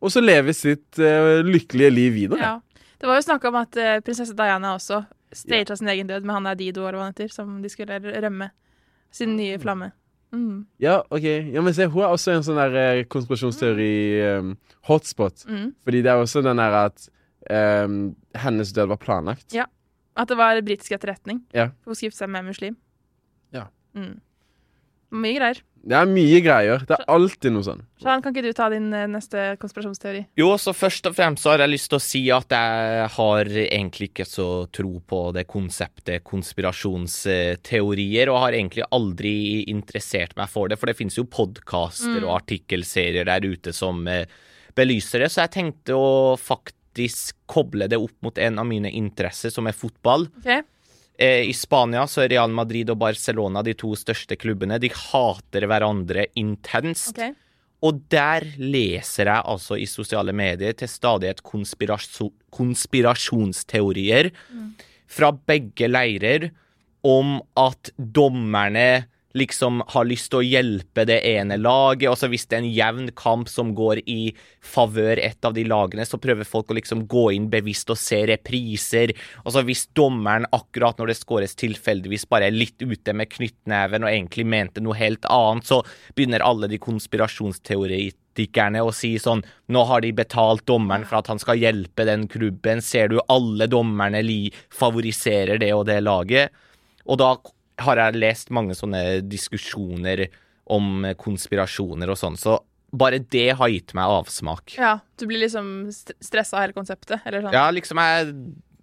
og 0.04 0.12
så 0.12 0.20
leve 0.20 0.52
sitt 0.54 1.00
uh, 1.00 1.40
lykkelige 1.46 1.94
liv 1.94 2.12
videre. 2.18 2.42
Ja. 2.44 2.84
Det 2.98 3.08
var 3.08 3.16
jo 3.16 3.24
snakk 3.24 3.46
om 3.48 3.56
at 3.56 3.78
uh, 3.80 3.94
prinsesse 4.04 4.36
Diana 4.36 4.74
også 4.76 5.00
staged 5.32 5.78
sin 5.78 5.88
egen 5.88 6.10
død 6.10 6.26
med 6.26 6.34
han 6.34 6.48
der 6.50 6.58
Dido 6.58 6.84
eller 6.84 6.98
hva 6.98 7.08
han 7.08 7.16
heter, 7.16 7.32
som 7.32 7.56
de 7.62 7.72
skulle 7.72 7.98
rømme. 8.04 8.50
Sin 9.14 9.32
nye 9.38 9.56
flamme. 9.58 9.94
Mm. 10.34 10.66
Ja, 10.82 11.02
ok. 11.08 11.24
Ja, 11.54 11.62
men 11.64 11.74
se, 11.74 11.86
hun 11.88 12.02
er 12.04 12.10
også 12.12 12.30
en 12.34 12.44
sånn 12.46 12.60
der 12.60 12.72
eh, 12.76 13.06
konspirasjonsteori-hotspot. 13.12 15.36
Mm. 15.48 15.68
Fordi 15.86 15.98
det 16.04 16.10
er 16.12 16.18
også 16.20 16.38
den 16.44 16.60
der 16.60 16.72
at 16.84 16.98
um, 17.50 17.94
hennes 18.36 18.72
død 18.76 18.86
var 18.92 19.00
planlagt. 19.02 19.48
Ja. 19.56 19.66
At 20.18 20.26
det 20.30 20.36
var 20.40 20.58
britisk 20.66 20.90
etterretning. 20.96 21.38
Ja. 21.54 21.66
Hun 21.86 21.94
skulle 21.94 22.08
gifte 22.10 22.22
seg 22.24 22.30
med 22.32 22.40
en 22.42 22.50
muslim. 22.50 22.74
Ja. 23.54 23.64
Mm. 23.94 24.16
Mye 25.14 25.38
greier. 25.38 25.62
Det 25.88 25.96
er 25.96 26.08
mye 26.10 26.40
greier. 26.44 26.82
Det 26.84 26.96
er 26.98 27.04
alltid 27.08 27.52
noe 27.54 27.64
sånn. 27.64 27.78
Shan, 28.02 28.20
kan 28.22 28.34
ikke 28.34 28.42
du 28.44 28.52
ta 28.56 28.66
din 28.72 28.88
eh, 28.92 29.06
neste 29.08 29.54
konspirasjonsteori? 29.62 30.22
Jo, 30.36 30.50
så 30.60 30.74
først 30.76 31.06
og 31.08 31.14
fremst 31.16 31.46
har 31.48 31.58
jeg 31.62 31.72
lyst 31.72 31.88
til 31.92 31.96
å 31.96 32.02
si 32.02 32.30
at 32.34 32.52
jeg 32.52 33.06
har 33.14 33.44
egentlig 33.62 34.06
ikke 34.10 34.26
så 34.28 34.66
tro 34.74 35.00
på 35.00 35.32
det 35.36 35.44
konseptet 35.48 36.24
konspirasjonsteorier, 36.28 38.28
og 38.28 38.42
har 38.44 38.52
egentlig 38.58 38.84
aldri 38.92 39.34
interessert 39.70 40.36
meg 40.38 40.48
for 40.52 40.68
det, 40.68 40.78
for 40.80 40.86
det 40.90 40.98
finnes 40.98 41.18
jo 41.18 41.30
podkaster 41.30 42.24
og 42.24 42.36
artikkelserier 42.40 43.24
der 43.30 43.42
ute 43.48 43.72
som 43.76 44.06
eh, 44.10 44.26
belyser 44.76 45.18
det, 45.24 45.30
så 45.32 45.38
jeg 45.46 45.54
tenkte 45.56 45.92
å 45.96 46.36
faktisk 46.36 47.36
koble 47.48 47.88
det 47.88 47.98
opp 48.02 48.18
mot 48.26 48.38
en 48.42 48.58
av 48.60 48.66
mine 48.68 48.90
interesser, 48.92 49.50
som 49.54 49.66
er 49.70 49.78
fotball. 49.78 50.28
Ok? 50.42 50.52
Eh, 51.18 51.48
I 51.50 51.54
Spania 51.56 52.06
så 52.06 52.22
er 52.22 52.32
Real 52.36 52.52
Madrid 52.54 52.90
og 52.94 53.00
Barcelona 53.02 53.64
de 53.66 53.74
to 53.78 53.90
største 53.98 54.38
klubbene. 54.38 54.78
De 54.78 54.90
hater 54.94 55.66
hverandre 55.66 56.28
intenst. 56.38 57.16
Okay. 57.16 57.34
Og 57.82 58.00
der 58.10 58.46
leser 58.58 59.30
jeg 59.30 59.42
altså 59.46 59.78
i 59.78 59.86
sosiale 59.86 60.34
medier 60.34 60.74
til 60.78 60.90
stadighet 60.90 61.42
konspirasjon, 61.46 62.32
konspirasjonsteorier 62.54 64.32
fra 65.08 65.30
begge 65.32 65.86
leirer 65.90 66.48
om 67.06 67.38
at 67.58 67.92
dommerne 67.96 69.06
liksom 69.38 69.82
har 69.94 70.06
lyst 70.08 70.30
til 70.32 70.40
å 70.40 70.46
hjelpe 70.46 71.04
det 71.08 71.18
ene 71.30 71.58
laget. 71.60 72.08
Altså 72.10 72.28
hvis 72.30 72.46
det 72.48 72.58
er 72.58 72.64
en 72.64 72.76
jevn 72.76 73.10
kamp 73.16 73.50
som 73.50 73.74
går 73.76 74.02
i 74.10 74.34
favør 74.64 75.20
et 75.22 75.44
av 75.46 75.54
de 75.56 75.64
lagene, 75.68 76.06
så 76.06 76.20
prøver 76.20 76.48
folk 76.48 76.70
å 76.70 76.78
liksom 76.78 77.06
gå 77.10 77.24
inn 77.36 77.48
bevisst 77.52 77.90
og 77.94 78.00
se 78.00 78.20
repriser. 78.30 79.14
Altså 79.44 79.64
hvis 79.66 79.86
dommeren 79.96 80.48
akkurat 80.52 81.00
når 81.00 81.12
det 81.12 81.20
skåres 81.20 81.58
tilfeldigvis 81.58 82.28
bare 82.30 82.50
er 82.50 82.56
litt 82.56 82.82
ute 82.82 83.14
med 83.16 83.32
knyttneven 83.32 84.04
og 84.04 84.12
egentlig 84.12 84.46
mente 84.48 84.84
noe 84.84 84.98
helt 84.98 85.24
annet, 85.32 85.68
så 85.68 85.82
begynner 86.14 86.46
alle 86.46 86.70
de 86.70 86.78
konspirasjonsteoretikerne 86.82 88.82
å 88.84 88.94
si 88.94 89.16
sånn 89.22 89.42
Nå 89.72 89.80
har 89.88 90.00
de 90.00 90.12
betalt 90.16 90.64
dommeren 90.68 91.04
for 91.08 91.20
at 91.20 91.28
han 91.28 91.40
skal 91.42 91.60
hjelpe 91.60 92.06
den 92.08 92.28
klubben. 92.30 92.80
Ser 92.84 93.12
du, 93.12 93.18
alle 93.28 93.66
dommerne 93.68 94.22
favoriserer 94.72 95.60
det 95.60 95.72
og 95.76 95.86
det 95.90 96.00
laget. 96.06 96.54
Og 97.08 97.20
da 97.20 97.34
har 97.84 98.00
jeg 98.02 98.18
lest 98.18 98.50
mange 98.54 98.76
sånne 98.78 99.20
diskusjoner 99.26 100.26
om 100.68 101.06
konspirasjoner 101.18 102.10
og 102.12 102.18
sånn, 102.20 102.36
så 102.38 102.58
bare 102.92 103.20
det 103.20 103.50
har 103.58 103.68
gitt 103.72 103.92
meg 103.96 104.08
avsmak. 104.18 104.74
Ja, 104.78 104.98
du 105.20 105.26
blir 105.28 105.42
liksom 105.42 105.88
st 105.92 106.16
stressa 106.24 106.56
av 106.56 106.66
hele 106.66 106.76
konseptet, 106.76 107.20
eller 107.28 107.44
sånn? 107.44 107.56
Ja, 107.56 107.66
liksom 107.74 108.00
jeg, 108.00 108.34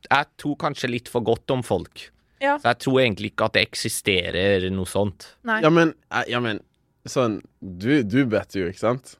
jeg 0.06 0.30
tror 0.42 0.58
kanskje 0.62 0.92
litt 0.92 1.10
for 1.12 1.26
godt 1.26 1.54
om 1.54 1.66
folk. 1.66 2.08
Ja. 2.44 2.58
Så 2.62 2.70
jeg 2.70 2.82
tror 2.84 3.02
egentlig 3.02 3.32
ikke 3.34 3.50
at 3.50 3.58
det 3.58 3.66
eksisterer 3.66 4.68
noe 4.74 4.90
sånt. 4.90 5.32
Nei. 5.48 5.62
Ja, 5.66 5.72
men, 5.74 5.94
eh, 6.12 6.26
ja, 6.34 6.42
men 6.44 6.62
sånn 7.10 7.40
Du, 7.62 8.04
du 8.04 8.26
better 8.30 8.66
jo, 8.66 8.72
ikke 8.74 8.82
sant? 8.82 9.16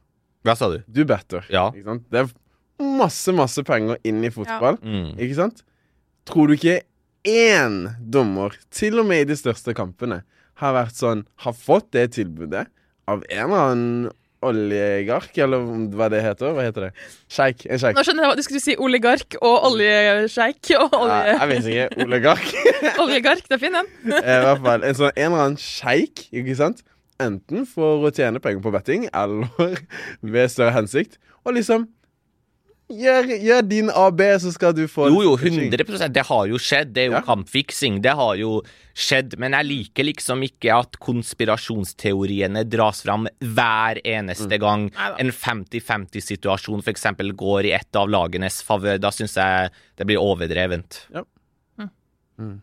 Hva 0.46 0.56
sa 0.58 0.70
du? 0.70 0.82
Du 0.86 1.06
better. 1.10 1.46
Ja. 1.54 1.70
Ikke 1.74 1.90
sant? 1.90 2.06
Det 2.14 2.22
er 2.22 2.34
masse, 3.00 3.34
masse 3.34 3.64
penger 3.66 3.98
inn 4.06 4.22
i 4.26 4.34
fotball. 4.34 4.78
Mm. 4.84 5.16
Ikke 5.18 5.38
sant? 5.40 5.64
Tror 6.30 6.50
du 6.50 6.58
ikke 6.58 6.80
én 7.26 7.80
dommer, 8.00 8.54
til 8.74 9.00
og 9.02 9.08
med 9.10 9.26
i 9.26 9.30
de 9.34 9.38
største 9.40 9.74
kampene, 9.78 10.22
har 10.62 10.72
vært 10.78 10.96
sånn 10.96 11.26
Har 11.44 11.52
fått 11.58 11.90
det 11.92 12.14
tilbudet 12.16 12.68
av 13.12 13.26
en 13.28 13.42
eller 13.50 13.66
annen 13.66 14.12
oligark, 14.46 15.32
eller 15.42 15.64
hva 15.98 16.08
det 16.14 16.20
heter? 16.22 16.54
Hva 16.54 16.64
heter 16.68 16.86
det? 16.88 16.90
Sjeik. 17.32 17.64
En 17.66 17.80
sjeik. 17.82 17.98
Nå 17.98 18.04
skjønner 18.06 18.26
jeg 18.26 18.32
hva 18.32 18.38
du 18.38 18.44
skulle 18.46 18.62
si 18.62 18.76
oligark 18.78 19.38
og 19.42 19.68
oljesjeik 19.72 20.72
og 20.78 20.94
Ja, 21.10 21.18
jeg 21.32 21.50
vet 21.52 21.70
ikke. 21.72 22.06
Oligark. 22.06 22.52
oljegark. 23.04 23.44
Det 23.50 23.58
er 23.58 23.64
fin, 23.64 23.78
den. 23.80 23.90
Eh, 24.14 24.22
I 24.36 24.44
hvert 24.46 24.62
fall 24.68 24.86
en 24.86 25.00
sånn 25.00 25.12
en 25.16 25.26
eller 25.32 25.44
annen 25.48 25.60
sjeik, 25.62 26.28
ikke 26.30 26.58
sant? 26.62 26.84
Enten 27.22 27.66
for 27.70 28.06
å 28.06 28.12
tjene 28.14 28.42
penger 28.44 28.62
på 28.66 28.74
betting, 28.76 29.08
eller 29.16 29.50
ved 30.36 30.52
større 30.54 30.76
hensikt. 30.78 31.18
Og 31.46 31.58
liksom 31.58 31.88
Gjør, 32.86 33.26
gjør 33.42 33.64
din 33.66 33.88
AB, 33.90 34.20
så 34.38 34.52
skal 34.54 34.74
du 34.78 34.84
få 34.86 35.08
Jo, 35.10 35.22
jo, 35.24 35.32
coaching. 35.42 35.72
100 35.74 36.10
Det 36.14 36.22
har 36.28 36.44
jo 36.52 36.58
skjedd. 36.62 36.92
Det 36.94 37.02
er 37.02 37.08
jo 37.08 37.16
Ja. 37.18 37.22
kampfiksing. 37.26 38.02
Det 38.04 38.14
har 38.14 38.36
jo 38.38 38.62
skjedd. 38.94 39.40
Men 39.40 39.54
jeg 39.54 39.66
liker 39.66 40.04
liksom 40.06 40.44
ikke 40.46 40.70
at 40.78 41.00
konspirasjonsteoriene 41.00 42.62
dras 42.70 43.02
fram 43.02 43.26
hver 43.42 44.00
eneste 44.06 44.60
gang 44.62 44.92
en 45.18 45.32
50-50-situasjon 45.32 46.84
f.eks. 46.86 47.04
går 47.36 47.66
i 47.66 47.72
ett 47.74 47.96
av 47.96 48.08
lagenes 48.08 48.62
favør. 48.62 49.00
Da 49.02 49.10
syns 49.10 49.34
jeg 49.36 49.72
det 49.98 50.06
blir 50.06 50.18
overdrevent. 50.22 51.08
Min- 52.38 52.62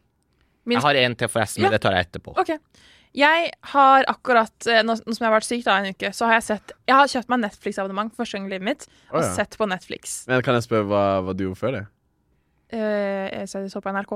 Jeg 0.77 0.83
har 0.83 0.95
en 0.95 1.15
til, 1.17 1.29
forresten, 1.29 1.63
men 1.63 1.73
Ja. 1.73 1.79
det 1.79 1.81
tar 1.83 1.93
jeg 1.95 2.07
etterpå. 2.13 2.39
OK. 2.39 2.51
Jeg 3.14 3.51
har 3.75 4.07
akkurat, 4.09 4.55
eh, 4.72 4.81
nå, 4.87 4.94
nå 4.96 5.12
som 5.12 5.20
jeg 5.20 5.29
har 5.29 5.35
vært 5.35 5.48
syk 5.48 5.64
da 5.66 5.75
en 5.83 5.90
uke, 5.92 6.12
så 6.16 6.29
har 6.31 6.38
jeg 6.38 6.44
sett 6.46 6.72
Jeg 6.88 6.96
har 6.96 7.11
kjøpt 7.12 7.29
meg 7.35 7.42
Netflix-abonnement 7.42 8.14
for 8.14 8.22
første 8.25 8.38
gang 8.38 8.46
i 8.48 8.53
livet 8.55 8.64
mitt, 8.70 8.87
og 9.11 9.18
Å, 9.20 9.25
ja. 9.27 9.35
sett 9.37 9.59
på 9.61 9.68
Netflix. 9.68 10.14
Men 10.31 10.40
kan 10.46 10.57
jeg 10.57 10.64
spørre 10.64 10.88
hva, 10.88 11.03
hva 11.27 11.35
du 11.37 11.44
gjorde 11.44 11.61
før 11.61 11.77
det? 11.77 11.85
Eh, 12.72 13.29
jeg 13.42 13.51
så 13.53 13.61
så 13.68 13.83
på 13.85 13.92
NRK. 13.92 14.14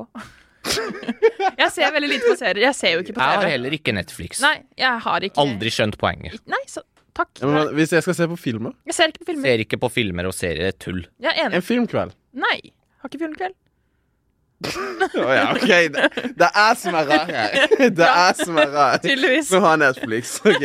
jeg 1.60 1.68
ser 1.74 1.92
veldig 1.94 2.08
lite 2.10 2.30
på 2.30 2.36
serier. 2.40 2.62
Jeg 2.70 2.78
ser 2.78 2.94
jo 2.96 3.04
ikke 3.04 3.18
på 3.18 3.22
Jeg 3.22 3.36
har 3.36 3.44
TV. 3.44 3.52
heller 3.52 3.76
ikke 3.76 3.94
Netflix. 3.96 4.40
Nei, 4.44 4.56
jeg 4.80 5.02
har 5.06 5.26
ikke 5.28 5.44
Aldri 5.44 5.72
skjønt 5.76 5.98
poenget. 6.00 6.40
Nei, 6.50 6.62
så 6.70 6.82
takk. 7.16 7.30
Ja, 7.42 7.52
men, 7.52 7.74
hvis 7.76 7.92
jeg 7.94 8.04
skal 8.04 8.16
se 8.18 8.26
på 8.32 8.36
filmer 8.40 8.74
Jeg 8.88 8.96
ser 8.96 9.12
ikke 9.12 9.22
på 9.24 9.30
filmer. 9.30 9.48
Ser 9.50 9.62
ikke 9.66 9.78
på 9.84 9.92
filmer 9.92 10.28
og 10.32 10.34
serier. 10.36 10.72
Er 10.72 10.80
tull. 10.80 11.04
Jeg 11.20 11.32
er 11.34 11.46
enig. 11.46 11.60
En 11.60 11.64
filmkveld. 11.68 12.16
Nei. 12.36 12.58
Har 13.02 13.12
ikke 13.12 13.22
filmkveld. 13.26 13.56
Å 14.56 15.24
ja, 15.36 15.42
OK. 15.52 15.68
Det, 15.92 16.04
det 16.40 16.46
er 16.48 16.76
som 16.80 16.94
er 16.96 17.08
rar 17.10 17.26
her. 17.28 17.56
Det 17.98 18.06
er 18.08 18.38
som 18.38 18.56
er 18.62 18.70
rar. 18.72 18.94
Tydeligvis. 19.04 19.50
Som 19.50 19.66
har 19.66 19.76
Netflix. 19.82 20.30
OK. 20.40 20.64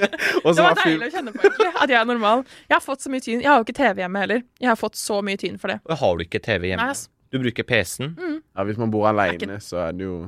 Og 0.44 0.50
Det 0.56 0.64
var 0.66 0.76
deilig 0.82 1.08
å 1.08 1.12
kjenne 1.14 1.32
på, 1.32 1.40
egentlig. 1.46 1.70
At 1.80 1.88
jeg 1.94 1.98
er 2.02 2.10
normal. 2.10 2.42
Jeg 2.68 2.76
har 2.76 2.84
fått 2.84 3.06
så 3.06 3.12
mye 3.12 3.24
tyn. 3.24 3.40
Jeg 3.40 3.48
har 3.48 3.62
jo 3.62 3.64
ikke 3.68 3.76
TV 3.80 4.02
hjemme 4.04 4.24
heller. 4.26 4.42
Jeg 4.60 4.68
har 4.72 4.76
fått 4.80 5.00
så 5.00 5.22
mye 5.24 5.40
tyn 5.40 5.56
for 5.62 5.72
det. 5.72 5.78
Da 5.88 5.96
har 6.02 6.18
du 6.20 6.26
ikke 6.26 6.42
TV 6.44 6.68
hjemme. 6.74 6.90
Nei, 6.92 7.08
Du 7.32 7.38
bruker 7.40 7.66
PC-en. 7.70 8.12
Ja, 8.18 8.66
hvis 8.68 8.78
man 8.82 8.92
bor 8.92 9.08
aleine, 9.08 9.56
så 9.64 9.80
er 9.86 9.96
det 9.96 10.04
jo 10.08 10.18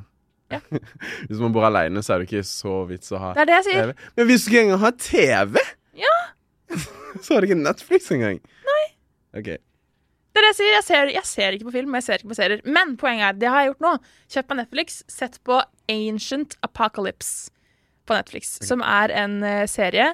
Ja. 0.53 0.59
Hvis 1.29 1.39
man 1.41 1.53
bor 1.55 1.65
aleine, 1.69 2.03
så 2.05 2.13
er 2.15 2.23
det 2.23 2.27
ikke 2.31 2.43
så 2.45 2.83
vits 2.89 3.13
å 3.17 3.21
ha 3.21 3.31
Det 3.37 3.45
er 3.45 3.49
det 3.49 3.55
jeg 3.61 3.65
sier. 3.71 3.93
TV. 3.93 4.09
Men 4.21 4.27
hvis 4.29 4.43
du 4.45 4.51
ikke 4.53 4.65
engang 4.67 4.83
har 4.83 4.97
TV, 5.01 5.63
Ja. 5.97 6.17
så 7.25 7.35
har 7.35 7.41
du 7.45 7.49
ikke 7.49 7.57
Netflix 7.61 8.11
engang. 8.13 8.41
Nei. 8.69 8.83
OK. 9.41 9.49
Det 10.33 10.41
er 10.41 10.47
det 10.47 10.51
jeg 10.53 10.59
sier. 10.59 10.73
Jeg 10.73 10.85
ser, 10.87 11.11
jeg 11.13 11.29
ser 11.29 11.57
ikke 11.57 11.69
på 11.69 11.75
film, 11.75 11.97
jeg 11.99 12.07
ser 12.07 12.23
ikke 12.23 12.33
på 12.33 12.39
serier. 12.39 12.63
Men 12.65 12.95
poenget 13.01 13.27
er, 13.29 13.41
det 13.41 13.51
har 13.53 13.65
jeg 13.65 13.73
gjort 13.73 13.85
nå. 13.85 13.95
Kjøpt 14.33 14.49
på 14.49 14.59
Netflix, 14.59 15.03
sett 15.13 15.37
på 15.45 15.59
Ancient 15.93 16.57
Apocalypse 16.65 17.53
på 18.09 18.17
Netflix. 18.17 18.57
Som 18.65 18.85
er 18.87 19.13
en 19.23 19.39
uh, 19.45 19.65
serie 19.71 20.13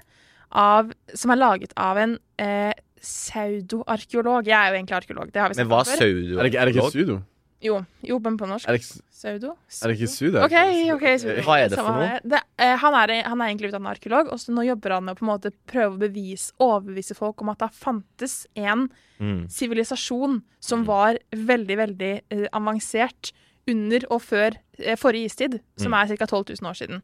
av, 0.48 0.90
som 1.14 1.32
er 1.34 1.40
laget 1.40 1.74
av 1.78 2.00
en 2.02 2.16
uh, 2.42 2.74
pseudoarkeolog. 2.98 4.48
Jeg 4.48 4.58
er 4.58 4.72
jo 4.72 4.80
egentlig 4.80 4.98
arkeolog. 4.98 5.30
Det 5.34 5.42
har 5.42 5.52
vi 5.52 5.60
Men 5.60 5.70
hva 5.70 5.84
er 5.84 5.92
før. 5.92 6.02
pseudo? 6.02 6.38
Er 6.38 6.48
det, 6.48 6.54
er 6.54 6.66
det 6.66 6.74
ikke 6.74 6.90
sudo? 6.94 7.20
Jo, 7.60 7.80
jo, 8.06 8.18
men 8.22 8.36
på 8.38 8.46
norsk. 8.46 8.68
Er 8.68 8.76
det, 8.76 8.82
ikke- 8.84 9.02
Pseudo? 9.10 9.56
er 9.82 9.88
det 9.88 9.96
ikke 9.98 10.08
sudo? 10.12 10.38
OK, 10.44 10.52
OK. 10.94 11.06
pseudo. 11.18 11.42
Hva 11.42 11.56
er 11.58 11.68
det 11.68 11.78
for 11.78 11.90
noe? 11.90 12.20
Det, 12.22 12.40
eh, 12.58 12.76
han, 12.78 12.94
er, 12.94 13.22
han 13.26 13.40
er 13.42 13.48
egentlig 13.50 13.72
utdannet 13.72 13.96
arkeolog, 13.98 14.30
og 14.30 14.38
så 14.38 14.52
nå 14.54 14.62
jobber 14.68 14.94
han 14.94 15.04
med 15.04 15.16
å 15.16 15.18
på 15.18 15.26
en 15.26 15.32
måte 15.32 15.50
prøve 15.66 15.96
å 15.96 15.98
bevise, 15.98 16.52
overbevise 16.60 17.16
folk 17.18 17.42
om 17.42 17.48
at 17.50 17.58
det 17.58 17.70
fantes 17.74 18.46
en 18.54 18.88
Mm. 19.18 19.48
sivilisasjon 19.50 20.42
som 20.60 20.84
var 20.86 21.18
veldig, 21.32 21.76
veldig 21.76 22.12
eh, 22.30 22.46
avansert 22.54 23.32
under 23.66 24.04
og 24.12 24.22
før 24.22 24.54
eh, 24.78 24.94
forrige 24.94 25.26
istid, 25.26 25.60
som 25.76 25.90
Mm. 25.90 25.98
er 26.12 26.16
ca. 26.16 26.26
12 26.26 26.44
000 26.62 26.70
år 26.70 26.76
siden. 26.78 27.02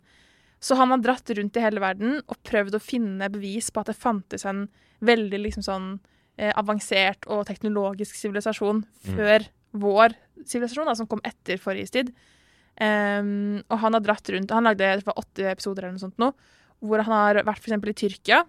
Så 0.60 0.76
han 0.76 0.88
har 0.90 0.98
dratt 0.98 1.28
rundt 1.36 1.56
i 1.56 1.60
hele 1.60 1.80
verden 1.80 2.22
og 2.28 2.36
prøvd 2.44 2.74
å 2.78 2.80
finne 2.80 3.28
bevis 3.28 3.70
på 3.70 3.80
at 3.80 3.86
det 3.86 3.96
fantes 3.98 4.44
en 4.46 4.68
veldig 5.02 5.42
liksom 5.42 5.62
sånn 5.66 6.00
eh, 6.38 6.52
avansert 6.56 7.26
og 7.26 7.44
teknologisk 7.46 8.14
sivilisasjon 8.14 8.84
Mm. 9.06 9.16
før 9.16 9.48
vår 9.74 10.14
sivilisasjon, 10.42 10.90
som 10.98 11.08
kom 11.10 11.22
etter 11.24 11.60
forrige 11.62 11.88
istid. 11.88 12.10
Um, 12.74 13.62
og 13.70 13.78
han 13.84 13.94
har 13.94 14.02
dratt 14.02 14.26
rundt 14.34 14.50
Han 14.50 14.66
lagde 14.66 14.88
åtte 15.14 15.44
episoder 15.46 15.84
eller 15.84 15.94
noe 15.94 16.02
sånt 16.02 16.18
nå, 16.18 16.32
hvor 16.82 17.04
han 17.06 17.14
har 17.14 17.38
vært 17.46 17.62
eksempel 17.62 17.92
i 17.92 17.94
Tyrkia 18.00 18.40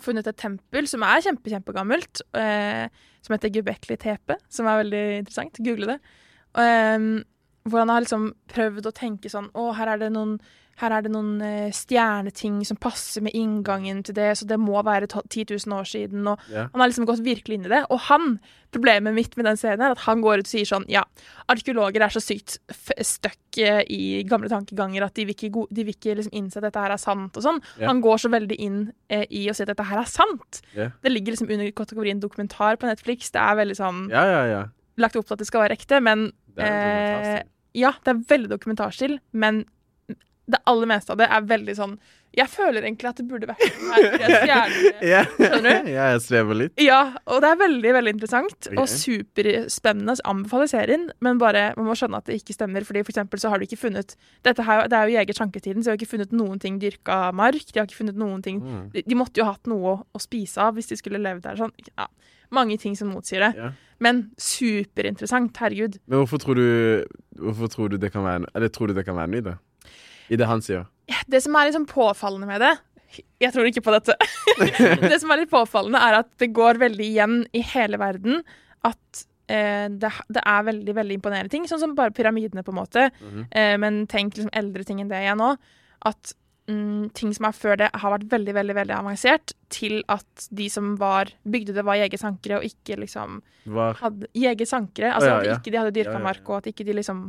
funnet 0.00 0.28
et 0.28 0.38
tempel 0.40 0.86
som 0.88 1.04
er 1.04 1.20
kjempe, 1.24 1.50
kjempegammelt, 1.52 2.22
eh, 2.38 2.86
som 3.22 3.34
heter 3.34 3.52
Gubekli 3.52 3.98
Tepe, 4.00 4.38
som 4.48 4.68
er 4.68 4.80
veldig 4.82 5.04
interessant. 5.20 5.60
Google 5.60 5.94
det. 5.94 5.98
Um, 6.56 7.22
hvor 7.68 7.82
han 7.82 7.92
har 7.92 8.04
liksom 8.04 8.30
prøvd 8.52 8.88
å 8.90 8.92
tenke 8.92 9.30
sånn 9.32 9.46
Å, 9.56 9.70
her 9.78 9.94
er 9.94 10.00
det 10.02 10.10
noen, 10.12 10.34
her 10.80 10.94
er 10.96 11.04
det 11.04 11.12
noen 11.12 11.36
eh, 11.44 11.68
stjerneting 11.74 12.62
som 12.66 12.78
passer 12.80 13.24
med 13.24 13.36
inngangen 13.36 14.00
til 14.06 14.16
det, 14.16 14.30
så 14.38 14.48
det 14.48 14.58
må 14.60 14.80
være 14.84 15.08
10 15.10 15.44
000 15.52 15.76
år 15.76 15.88
siden. 15.88 16.24
Og 16.30 16.40
yeah. 16.50 16.70
Han 16.72 16.82
har 16.82 16.90
liksom 16.90 17.06
gått 17.08 17.22
virkelig 17.24 17.58
inn 17.58 17.68
i 17.68 17.72
det. 17.72 17.82
Og 17.92 18.00
han, 18.08 18.38
problemet 18.74 19.14
mitt 19.14 19.36
med 19.36 19.46
den 19.50 19.60
serien 19.60 19.84
er 19.84 19.94
at 19.94 20.04
han 20.06 20.24
går 20.24 20.42
ut 20.42 20.48
og 20.48 20.52
sier 20.52 20.68
sånn 20.68 20.86
Ja, 20.90 21.04
arkeologer 21.52 22.06
er 22.06 22.14
så 22.14 22.22
sykt 22.24 22.56
stuck 23.04 23.60
eh, 23.60 23.82
i 23.92 24.22
gamle 24.28 24.50
tankeganger 24.52 25.06
at 25.06 25.16
de 25.18 25.26
vil 25.28 25.36
ikke, 25.36 25.66
de 25.68 25.86
vil 25.86 25.96
ikke 25.96 26.16
liksom 26.18 26.34
innse 26.40 26.58
at 26.60 26.66
dette 26.66 26.82
her 26.82 26.96
er 26.96 27.02
sant 27.02 27.36
og 27.36 27.46
sånn. 27.46 27.62
Yeah. 27.76 27.90
Han 27.90 28.02
går 28.04 28.24
så 28.24 28.32
veldig 28.32 28.58
inn 28.64 28.82
eh, 29.12 29.26
i 29.28 29.44
å 29.52 29.56
si 29.56 29.66
at 29.66 29.72
dette 29.74 29.86
her 29.92 30.02
er 30.02 30.10
sant. 30.10 30.62
Yeah. 30.72 30.96
Det 31.04 31.12
ligger 31.12 31.36
liksom 31.36 31.52
under 31.52 31.72
kategorien 31.76 32.22
dokumentar 32.22 32.80
på 32.80 32.88
Netflix. 32.90 33.30
Det 33.34 33.42
er 33.42 33.58
veldig 33.60 33.78
sånn 33.78 34.06
Ja, 34.12 34.24
ja, 34.28 34.44
ja. 34.48 34.62
lagt 35.00 35.20
opp 35.20 35.28
til 35.28 35.36
at 35.36 35.44
det 35.44 35.50
skal 35.52 35.66
være 35.66 35.78
ekte, 35.78 36.00
men 36.02 36.30
Det 36.56 36.68
eh. 36.68 37.42
Ja, 37.72 37.94
det 38.04 38.12
er 38.12 38.24
veldig 38.28 38.50
dokumentarstil, 38.52 39.16
men 39.32 39.62
det 40.50 40.58
aller 40.66 40.86
meste 40.90 41.12
av 41.14 41.18
det 41.20 41.28
er 41.30 41.44
veldig 41.46 41.74
sånn 41.78 41.92
Jeg 42.34 42.48
føler 42.50 42.82
egentlig 42.82 43.06
at 43.08 43.16
det 43.20 43.26
burde 43.30 43.46
vært 43.46 43.60
Ja. 44.50 45.20
Skjønner 45.36 45.84
du? 45.84 45.90
ja, 45.92 46.06
jeg 46.14 46.20
svever 46.24 46.56
litt. 46.58 46.72
Ja, 46.82 47.12
og 47.30 47.42
det 47.44 47.50
er 47.52 47.58
veldig 47.60 47.92
veldig 47.98 48.12
interessant 48.16 48.66
okay. 48.70 48.78
og 48.80 48.88
superspennende. 48.90 50.14
Så 50.18 50.24
anbefaler 50.32 50.70
serien, 50.70 51.04
men 51.22 51.38
bare 51.38 51.68
man 51.76 51.86
må 51.90 51.94
skjønne 51.98 52.18
at 52.18 52.26
det 52.30 52.40
ikke 52.40 52.56
stemmer. 52.56 52.84
fordi 52.88 53.02
for 53.04 53.12
eksempel 53.14 53.38
så 53.42 53.52
har 53.52 53.60
du 53.62 53.66
ikke 53.68 53.78
funnet 53.84 54.16
dette 54.48 54.64
her, 54.66 54.88
Det 54.88 54.98
er 54.98 55.08
jo 55.10 55.16
jeger-sjanketiden, 55.18 55.82
så 55.84 55.90
de 55.90 55.94
har 55.94 56.00
ikke 56.00 56.10
funnet 56.14 56.32
noen 56.32 56.58
ting 56.62 56.78
dyrka 56.82 57.20
mark. 57.36 57.62
De 57.72 57.78
har 57.80 57.86
ikke 57.86 58.00
funnet 58.02 58.16
noen 58.18 58.42
ting 58.42 58.60
Mm. 58.62 58.90
de, 58.92 59.02
de 59.06 59.14
måtte 59.18 59.40
jo 59.40 59.44
hatt 59.48 59.66
noe 59.66 59.92
å, 59.92 59.94
å 60.14 60.20
spise 60.20 60.60
av 60.62 60.74
hvis 60.76 60.88
de 60.92 60.96
skulle 60.96 61.18
levd 61.18 61.42
der. 61.46 61.56
sånn. 61.56 61.72
Ja, 61.98 62.06
mange 62.50 62.78
ting 62.78 62.94
som 62.96 63.08
motsier 63.12 63.40
det. 63.40 63.52
Ja. 63.58 63.70
Men 64.02 64.30
superinteressant. 64.38 65.56
Herregud. 65.62 65.98
Men 66.06 66.22
hvorfor 66.24 66.38
tror 66.42 66.54
du 66.58 67.04
Hvorfor 67.42 67.68
tror 67.72 67.88
du 67.92 67.96
det 67.98 68.10
kan 68.12 68.24
være 68.26 68.46
Eller 68.54 68.68
tror 68.68 68.88
du 68.88 68.94
det 68.94 69.04
kan 69.06 69.16
være 69.16 69.24
en 69.30 69.36
myte? 69.36 69.54
I 70.32 70.38
det 70.40 70.48
han 70.48 70.64
sier? 70.64 70.86
Det 71.28 71.42
som 71.44 71.56
er 71.58 71.68
liksom 71.68 71.84
påfallende 71.90 72.48
med 72.48 72.62
det 72.62 72.72
Jeg 73.42 73.52
tror 73.52 73.68
ikke 73.68 73.82
på 73.84 73.92
dette. 73.92 74.16
det 75.02 75.18
som 75.20 75.32
er 75.34 75.42
litt 75.42 75.52
påfallende, 75.52 76.00
er 76.00 76.22
at 76.22 76.30
det 76.40 76.52
går 76.56 76.80
veldig 76.80 77.04
igjen 77.04 77.42
i 77.52 77.60
hele 77.74 78.00
verden 78.00 78.40
at 78.88 79.24
eh, 79.52 79.88
det, 79.90 80.10
det 80.32 80.44
er 80.48 80.68
veldig 80.68 80.94
veldig 80.96 81.18
imponerende 81.18 81.52
ting, 81.52 81.66
sånn 81.68 81.82
som 81.82 81.96
bare 81.98 82.14
pyramidene, 82.16 82.64
på 82.64 82.72
en 82.72 82.78
måte. 82.80 83.10
Mhm. 83.20 83.48
Eh, 83.50 83.74
men 83.82 84.04
tenk 84.10 84.38
liksom 84.38 84.54
eldre 84.56 84.86
ting 84.88 85.02
enn 85.02 85.12
det 85.12 85.20
igjen 85.22 85.42
nå. 85.42 85.50
At 86.08 86.32
mm, 86.70 87.12
ting 87.18 87.34
som 87.36 87.50
er 87.50 87.58
før 87.58 87.78
det, 87.82 87.90
har 87.92 88.14
vært 88.16 88.28
veldig 88.32 88.56
veldig, 88.56 88.78
veldig 88.80 88.96
avansert, 88.96 89.54
til 89.72 90.00
at 90.12 90.48
de 90.50 90.68
som 90.72 90.94
var, 91.00 91.30
bygde 91.44 91.76
det, 91.76 91.84
var 91.86 92.00
jegersankere, 92.00 92.62
og 92.62 92.68
ikke 92.68 92.98
liksom 93.02 93.42
Var 93.76 94.00
hadde 94.02 94.32
jegersankere. 94.34 95.12
Altså 95.12 95.28
oh, 95.28 95.34
ja, 95.34 95.38
at 95.42 95.50
ja. 95.50 95.60
ikke 95.60 95.74
de 95.74 95.82
hadde 95.82 95.96
dyrka 96.00 96.18
mark, 96.22 96.42
og 96.48 96.62
at 96.62 96.72
ikke 96.72 96.88
de 96.88 96.96
liksom 97.02 97.28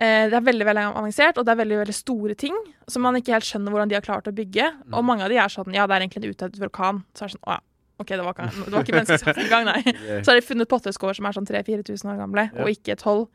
det 0.00 0.34
er 0.34 0.44
veldig 0.44 0.64
veldig 0.66 0.84
avansert, 0.98 1.36
og 1.38 1.44
det 1.46 1.52
er 1.52 1.58
veldig 1.60 1.76
veldig 1.82 1.94
store 1.94 2.34
ting 2.38 2.54
som 2.90 3.04
man 3.04 3.18
ikke 3.18 3.34
helt 3.36 3.46
skjønner 3.46 3.74
hvordan 3.74 3.90
de 3.90 3.98
har 3.98 4.04
klart 4.04 4.30
å 4.30 4.32
bygge. 4.34 4.70
Mm. 4.86 4.96
Og 4.98 5.04
mange 5.06 5.26
av 5.26 5.30
de 5.30 5.38
er 5.38 5.52
sånn 5.52 5.76
Ja, 5.76 5.84
det 5.86 5.94
er 5.94 6.06
egentlig 6.06 6.22
en 6.22 6.32
utdødd 6.32 6.56
vulkan. 6.62 7.02
Så 7.12 7.26
er 7.26 7.30
det 7.30 7.36
sånn 7.36 7.44
Å 7.44 7.58
ja. 7.58 7.62
OK, 8.02 8.08
det 8.08 8.24
var 8.24 8.34
ikke, 8.34 8.48
det 8.64 8.72
var 8.72 8.86
ikke 8.86 8.96
menneskeskapt 8.96 9.42
engang, 9.44 9.68
nei. 9.68 9.94
Så 10.24 10.32
har 10.32 10.40
de 10.40 10.46
funnet 10.46 10.70
potteskår 10.70 11.18
som 11.18 11.28
er 11.28 11.36
sånn 11.36 11.46
3000-4000 11.46 12.12
år 12.14 12.18
gamle, 12.18 12.46
og 12.58 12.72
ikke 12.72 12.96
12. 12.96 13.26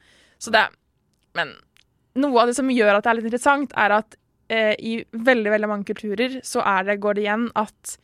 Så 0.43 0.53
det 0.53 0.65
Men 1.37 1.53
noe 2.17 2.41
av 2.41 2.49
det 2.49 2.57
som 2.57 2.69
gjør 2.73 2.97
at 2.97 3.05
det 3.05 3.11
er 3.11 3.19
litt 3.19 3.29
interessant, 3.29 3.75
er 3.77 3.95
at 3.99 4.17
eh, 4.49 4.73
i 4.79 4.97
veldig, 5.13 5.53
veldig 5.53 5.69
mange 5.71 5.87
kulturer 5.87 6.39
så 6.45 6.65
er 6.65 6.87
det, 6.89 6.99
går 7.03 7.17
det 7.17 7.27
igjen 7.27 7.47
at 7.55 7.97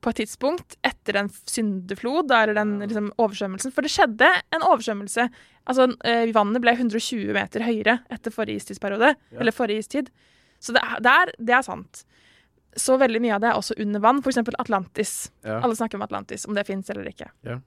på 0.00 0.12
et 0.12 0.22
tidspunkt 0.22 0.76
etter 1.00 1.16
en 1.16 1.30
syndeflod, 1.48 2.30
eller 2.30 2.54
den 2.54 2.74
liksom, 2.84 3.08
oversvømmelsen 3.16 3.72
For 3.72 3.82
det 3.86 3.92
skjedde 3.92 4.28
en 4.52 4.64
oversvømmelse. 4.68 5.28
Altså, 5.70 5.86
eh, 6.04 6.28
vannet 6.36 6.60
ble 6.62 6.74
120 6.76 7.32
meter 7.36 7.64
høyere 7.64 8.00
etter 8.12 8.34
forrige 8.34 8.60
istidsperiode. 8.60 9.14
Ja. 9.32 9.40
Eller 9.40 9.56
forrige 9.56 9.84
istid. 9.84 10.10
Så 10.60 10.74
det, 10.76 10.82
er- 10.84 11.32
det, 11.38 11.54
er, 11.56 11.62
sant. 11.64 12.04
Så 12.76 12.98
veldig 13.00 13.22
mye 13.24 13.34
av 13.38 13.40
det 13.40 13.48
er 13.50 13.56
også 13.58 13.78
under 13.80 14.02
vann. 14.04 14.20
For 14.20 14.32
eksempel 14.32 14.58
Atlantis. 14.60 15.30
Ja. 15.42 15.60
Alle 15.64 15.78
snakker 15.78 15.96
om 15.96 16.04
Atlantis, 16.04 16.44
om 16.46 16.54
det 16.54 16.66
fins 16.68 16.90
eller 16.92 17.08
ikke. 17.08 17.30
Ja. 17.48 17.58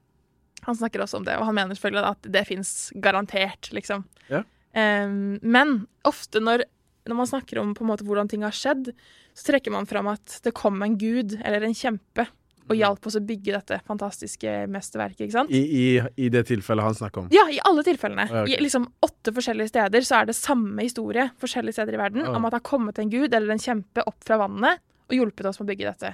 Han 0.68 0.78
snakker 0.80 1.02
også 1.04 1.20
om 1.20 1.26
det, 1.28 1.34
og 1.36 1.48
han 1.50 1.58
mener 1.58 1.76
selvfølgelig 1.76 2.14
at 2.14 2.30
det 2.38 2.46
fins 2.48 2.70
garantert, 3.04 3.68
liksom. 3.76 4.06
Ja. 4.30 4.44
Em, 4.78 5.40
men 5.44 5.74
ofte 6.08 6.40
når, 6.40 6.64
når 7.10 7.18
man 7.20 7.28
snakker 7.28 7.60
om 7.60 7.74
på 7.76 7.84
en 7.84 7.90
måte 7.90 8.06
hvordan 8.08 8.30
ting 8.32 8.46
har 8.46 8.56
skjedd, 8.56 8.94
så 9.36 9.50
trekker 9.50 9.74
man 9.74 9.90
fram 9.90 10.08
at 10.14 10.38
det 10.46 10.54
kom 10.56 10.80
en 10.86 10.96
gud 11.02 11.36
eller 11.42 11.66
en 11.66 11.76
kjempe 11.76 12.30
og 12.70 12.76
hjalp 12.80 13.08
oss 13.10 13.18
å 13.20 13.22
bygge 13.28 13.52
dette 13.58 13.80
fantastiske 13.88 14.52
mesterverket. 14.72 15.26
ikke 15.28 15.36
sant? 15.36 15.52
I, 15.52 15.60
i, 15.60 16.02
I 16.26 16.30
det 16.32 16.46
tilfellet 16.48 16.86
han 16.88 16.96
snakker 16.96 17.22
om. 17.26 17.28
Ja, 17.34 17.44
i 17.52 17.60
alle 17.68 17.84
tilfellene. 17.84 18.26
Ja, 18.32 18.44
ok. 18.46 18.54
I 18.56 18.60
liksom 18.64 18.88
åtte 19.04 19.34
forskjellige 19.36 19.68
steder 19.74 20.02
så 20.08 20.22
er 20.22 20.30
det 20.32 20.36
samme 20.38 20.86
historie 20.86 21.28
forskjellige 21.44 21.74
steder 21.80 21.98
i 21.98 22.02
verden 22.02 22.24
Ja. 22.24 22.32
om 22.38 22.46
at 22.46 22.54
det 22.56 22.62
har 22.62 22.68
kommet 22.72 23.00
en 23.04 23.10
gud 23.12 23.34
eller 23.34 23.52
en 23.56 23.60
kjempe 23.60 24.06
opp 24.08 24.24
fra 24.24 24.38
vannet 24.40 24.80
og 25.10 25.18
hjulpet 25.18 25.46
oss 25.50 25.60
med 25.60 25.68
å 25.68 25.72
bygge 25.74 25.90
dette. 25.92 26.14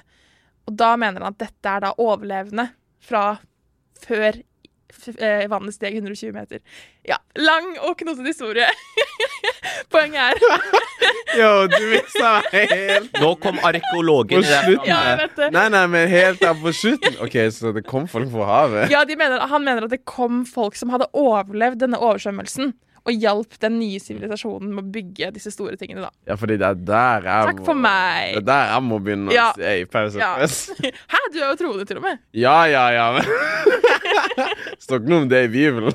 Og 0.66 0.76
da 0.76 0.96
mener 1.00 1.22
han 1.22 1.32
at 1.32 1.38
dette 1.38 1.70
er 1.76 1.80
da 1.86 1.94
overlevende 2.02 2.68
fra 3.00 3.38
før 4.00 4.42
vannet 5.50 5.76
steg 5.76 5.96
120 5.98 6.32
meter. 6.36 6.60
Ja, 7.08 7.20
lang 7.38 7.72
og 7.86 7.96
knotete 8.00 8.32
historie. 8.32 8.68
Poenget 9.92 10.20
er 10.20 10.40
Yo, 11.38 11.66
du 11.70 11.78
mista 11.90 12.30
meg 12.50 12.72
helt 12.72 13.16
Nå 13.20 13.30
kom 13.42 13.58
arkeologen 13.66 14.40
På 14.40 14.46
slutten. 14.46 14.88
Ja, 14.88 14.98
jeg 15.10 15.18
vet 15.20 15.36
det. 15.38 15.48
Nei, 15.54 15.64
nei, 15.72 15.82
men 15.90 16.06
helt 16.10 16.42
der 16.42 16.56
på 16.58 16.72
slutten. 16.76 17.16
OK, 17.24 17.36
så 17.54 17.72
det 17.76 17.84
kom 17.88 18.06
folk 18.10 18.30
fra 18.32 18.48
havet? 18.50 18.92
Ja, 18.92 19.02
de 19.08 19.16
mener, 19.18 19.46
Han 19.50 19.66
mener 19.66 19.86
at 19.86 19.94
det 19.94 20.02
kom 20.08 20.42
folk 20.48 20.78
som 20.78 20.92
hadde 20.94 21.08
overlevd 21.16 21.82
denne 21.84 22.00
oversvømmelsen, 22.00 22.74
og 23.06 23.12
hjalp 23.16 23.54
den 23.62 23.78
nye 23.80 23.98
sivilisasjonen 24.02 24.74
med 24.74 24.84
å 24.84 24.90
bygge 24.92 25.30
disse 25.34 25.50
store 25.54 25.76
tingene. 25.80 26.02
da. 26.02 26.10
Ja, 26.28 26.34
fordi 26.36 26.56
det 26.60 26.66
er 26.68 26.74
der 26.74 27.22
jeg 27.24 27.46
Takk 27.54 27.64
for 27.64 27.74
Det 27.74 27.82
meg. 27.82 28.36
er 28.36 28.40
der 28.50 28.64
jeg 28.74 28.82
må 28.82 28.98
begynne 29.00 29.32
Ja. 29.32 29.50
å 29.52 29.56
se 29.56 29.74
i 29.80 29.84
pause. 29.84 30.18
Ja. 30.18 30.34
Hæ, 31.12 31.22
du 31.32 31.38
er 31.40 31.48
jo 31.50 31.56
troende, 31.56 31.84
til 31.88 31.96
og 31.96 32.02
med. 32.02 32.18
Ja, 32.34 32.64
ja, 32.68 32.84
ja, 32.90 33.06
men 33.12 33.24
Står 34.80 35.00
ikke 35.00 35.08
noe 35.12 35.22
om 35.22 35.28
det 35.30 35.44
i 35.44 35.48
Bibelen. 35.52 35.92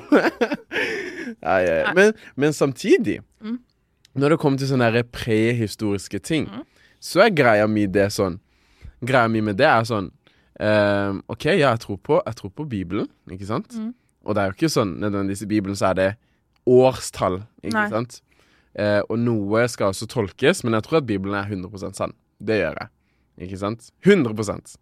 ja, 1.42 1.56
ja. 1.60 1.92
Men, 1.94 2.12
men 2.36 2.52
samtidig, 2.52 3.20
Mm. 3.40 3.58
når 4.16 4.28
det 4.32 4.38
kommer 4.40 4.58
til 4.58 4.68
sånne 4.70 5.02
prehistoriske 5.12 6.18
ting, 6.24 6.46
Mm. 6.48 6.62
så 7.00 7.20
er 7.26 7.30
greia 7.36 7.66
mi 7.68 7.86
det 7.86 8.08
sånn 8.12 8.38
Greia 9.04 9.28
mi 9.28 9.40
med 9.44 9.56
det 9.58 9.66
er 9.66 9.82
sånn 9.84 10.10
ehm, 10.58 11.20
OK, 11.28 11.44
ja, 11.44 11.70
jeg 11.74 11.80
tror 11.80 11.98
på, 11.98 12.22
jeg 12.24 12.34
tror 12.36 12.50
på 12.50 12.64
Bibelen, 12.68 13.08
ikke 13.30 13.44
sant? 13.46 13.68
Mm. 13.76 13.92
Og 14.24 14.34
det 14.34 14.42
er 14.42 14.46
jo 14.48 14.54
ikke 14.56 14.72
sånn 14.72 14.94
nødvendigvis 14.98 15.42
i 15.42 15.46
Bibelen 15.50 15.76
så 15.76 15.90
er 15.90 15.94
det 15.94 16.16
årstall, 16.66 17.40
ikke 17.62 17.74
Nei. 17.76 17.88
sant? 17.92 18.20
Eh, 18.76 19.00
og 19.08 19.18
noe 19.22 19.64
skal 19.72 19.92
også 19.94 20.08
tolkes, 20.12 20.62
men 20.66 20.76
jeg 20.76 20.84
tror 20.86 20.98
at 21.00 21.06
Bibelen 21.08 21.36
er 21.38 21.48
100% 21.48 21.96
sann. 21.96 22.12
Det 22.42 22.58
gjør 22.60 22.80
jeg. 22.82 22.92
Ikke 23.46 23.60
sant? 23.60 23.90
100% 24.04 24.76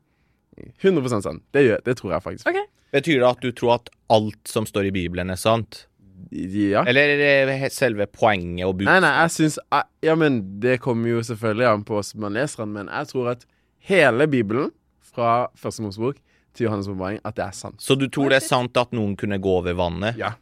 100% 0.82 1.22
sann. 1.26 1.40
Det, 1.54 1.64
gjør, 1.66 1.80
det 1.84 1.96
tror 1.98 2.12
jeg 2.14 2.22
faktisk. 2.22 2.46
Ok. 2.50 2.60
Betyr 2.94 3.18
det 3.20 3.26
at 3.26 3.40
du 3.42 3.50
tror 3.58 3.72
at 3.80 3.88
alt 4.14 4.50
som 4.50 4.66
står 4.66 4.86
i 4.90 4.94
Bibelen, 4.94 5.32
er 5.34 5.40
sant? 5.40 5.84
Ja. 6.30 6.84
Eller 6.86 7.18
er 7.18 7.50
det 7.50 7.72
selve 7.74 8.06
poenget 8.10 8.64
og 8.66 8.76
Nei, 8.78 8.84
budskapet? 8.84 9.02
nei, 9.04 9.10
jeg 9.20 9.32
syns 9.34 9.56
Ja, 10.02 10.14
men 10.18 10.38
det 10.62 10.78
kommer 10.82 11.10
jo 11.10 11.22
selvfølgelig 11.26 11.66
an 11.68 11.82
på 11.86 11.98
hvordan 11.98 12.22
man 12.22 12.38
leser 12.38 12.62
den, 12.64 12.72
men 12.78 12.88
jeg 12.90 13.10
tror 13.10 13.32
at 13.34 13.44
hele 13.90 14.26
Bibelen, 14.30 14.70
fra 15.14 15.48
Første 15.58 15.82
Mosebok 15.84 16.16
til 16.54 16.66
Johannes' 16.66 16.88
åpenbaring 16.90 17.20
at 17.26 17.36
det 17.36 17.44
er 17.44 17.54
sant. 17.54 17.82
Så 17.82 17.94
du 17.98 18.08
tror 18.10 18.32
det 18.32 18.40
er 18.40 18.46
sant 18.46 18.78
at 18.80 18.94
noen 18.96 19.14
kunne 19.18 19.38
gå 19.42 19.52
over 19.60 19.76
vannet? 19.78 20.18
Ja. 20.18 20.32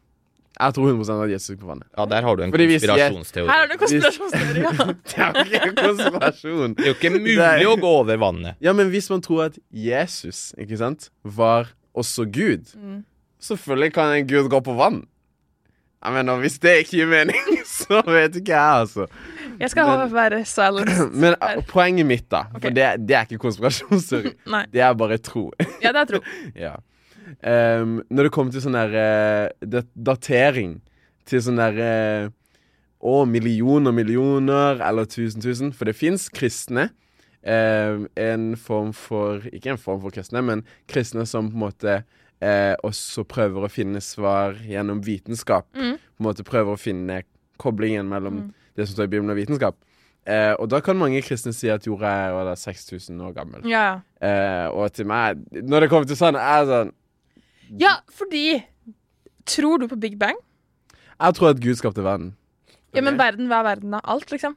Jeg 0.60 0.74
tror 0.76 0.88
100 0.92 1.24
at 1.24 1.30
Jesus 1.32 1.50
gikk 1.54 1.60
på 1.62 1.70
vannet. 1.72 1.86
Ja, 1.96 2.04
der 2.06 2.22
har 2.22 2.36
du 2.36 2.42
en 2.44 2.50
Fordi 2.52 2.66
hvis 2.68 2.82
jeg- 2.84 2.90
konspirasjonsteori. 3.12 3.48
Her 3.48 3.62
er 3.62 3.70
det 3.72 3.78
konspirasjonsteori. 3.80 4.64
Ja. 5.16 5.28
Det 5.32 5.54
er 5.56 5.64
jo 5.64 5.70
ikke 5.70 5.70
en 5.70 5.78
konspirasjon. 5.80 6.74
Det 6.76 6.84
er 6.84 6.90
jo 6.92 6.96
ikke 6.98 7.12
mulig 7.14 7.66
å 7.70 7.76
gå 7.80 7.92
over 8.02 8.16
vannet. 8.20 8.54
Ja, 8.60 8.72
men 8.76 8.90
hvis 8.92 9.08
man 9.10 9.22
tror 9.24 9.44
at 9.46 9.56
Jesus, 9.72 10.52
ikke 10.58 10.76
sant, 10.78 11.08
var 11.24 11.72
også 11.96 12.26
Gud, 12.30 12.68
Mm. 12.76 13.00
selvfølgelig 13.40 13.92
kan 13.94 14.12
en 14.16 14.26
Gud 14.28 14.48
gå 14.52 14.60
på 14.60 14.76
vann. 14.76 15.02
Jeg 16.04 16.12
mener, 16.16 16.40
hvis 16.42 16.58
det 16.58 16.76
ikke 16.82 16.96
gir 16.98 17.06
mening, 17.06 17.58
så 17.64 18.02
vet 18.06 18.36
ikke 18.36 18.52
jeg, 18.52 18.80
altså. 18.82 19.06
Jeg 19.60 19.70
skal 19.70 19.86
ha, 19.86 20.06
være 20.10 20.44
silent. 20.44 20.90
Men 21.22 21.34
uh, 21.40 21.60
poenget 21.68 22.06
mitt, 22.06 22.28
da, 22.30 22.44
for 22.50 22.58
Ok. 22.58 22.74
det, 22.74 22.86
det 23.08 23.16
er 23.16 23.26
ikke 23.28 23.38
konspirasjonsteori, 23.44 24.32
Nei. 24.50 24.64
det 24.72 24.80
er 24.82 24.94
bare 24.98 25.18
tro. 25.22 25.50
Ja, 25.82 25.92
det 25.94 26.00
er 26.02 26.08
tro. 26.16 26.20
ja. 26.66 26.74
Ehm, 27.40 28.00
når 28.10 28.28
det 28.28 28.32
kommer 28.34 28.54
til 28.54 28.62
sånn 28.64 28.76
der 28.76 28.94
uh, 28.94 29.82
datering 29.96 30.76
til 31.28 31.42
sånn 31.44 31.60
der 31.60 31.78
uh, 31.82 32.32
Å, 33.02 33.24
millioner, 33.26 33.90
millioner, 33.90 34.78
eller 34.86 35.08
tusen, 35.10 35.42
tusen. 35.42 35.72
For 35.74 35.90
det 35.90 35.96
fins 35.98 36.28
kristne. 36.30 36.90
Uh, 37.42 38.06
en 38.14 38.52
form 38.54 38.92
for 38.94 39.42
Ikke 39.50 39.72
en 39.72 39.80
form 39.82 39.98
for 40.04 40.14
kristne, 40.14 40.38
men 40.46 40.62
kristne 40.86 41.24
som 41.26 41.48
på 41.50 41.58
en 41.58 41.64
måte 41.64 41.96
uh, 42.04 42.74
også 42.86 43.24
prøver 43.26 43.66
å 43.66 43.72
finne 43.72 43.98
svar 44.04 44.54
gjennom 44.62 45.02
vitenskap. 45.02 45.66
Mm. 45.74 45.96
På 45.98 46.22
en 46.22 46.28
måte 46.28 46.46
prøver 46.46 46.76
å 46.76 46.78
finne 46.78 47.24
koblingen 47.62 48.06
mellom 48.10 48.38
Mm. 48.44 48.52
det 48.76 48.86
som 48.86 48.94
står 48.94 49.04
i 49.10 49.12
Bibelen 49.16 49.30
og 49.34 49.36
vitenskap. 49.36 49.76
Eh, 50.22 50.52
og 50.54 50.68
da 50.70 50.78
kan 50.80 50.98
mange 50.98 51.18
kristne 51.26 51.50
si 51.54 51.66
at 51.70 51.86
jorda 51.86 52.06
er 52.06 52.34
hva 52.36 52.54
6000 52.54 53.18
år 53.26 53.32
gammel. 53.34 53.64
Ja. 53.66 54.00
Eh, 54.22 54.68
og 54.70 54.92
til 54.94 55.08
meg, 55.10 55.40
når 55.50 55.80
det 55.84 55.88
kommer 55.90 56.06
til 56.06 56.18
sånn, 56.18 56.38
er 56.38 56.66
sånn 56.68 56.92
ja, 57.80 57.96
fordi 58.12 58.62
Tror 59.46 59.78
du 59.82 59.88
på 59.90 59.96
Big 59.96 60.18
Bang? 60.18 60.36
Jeg 61.18 61.34
tror 61.34 61.48
at 61.48 61.60
Gud 61.60 61.74
skapte 61.74 62.04
verden. 62.04 62.36
Ja, 62.94 63.02
men 63.02 63.18
verden, 63.18 63.48
hva 63.50 63.62
er 63.62 63.68
verden, 63.72 63.94
da? 63.94 64.00
Alt, 64.04 64.30
liksom? 64.30 64.56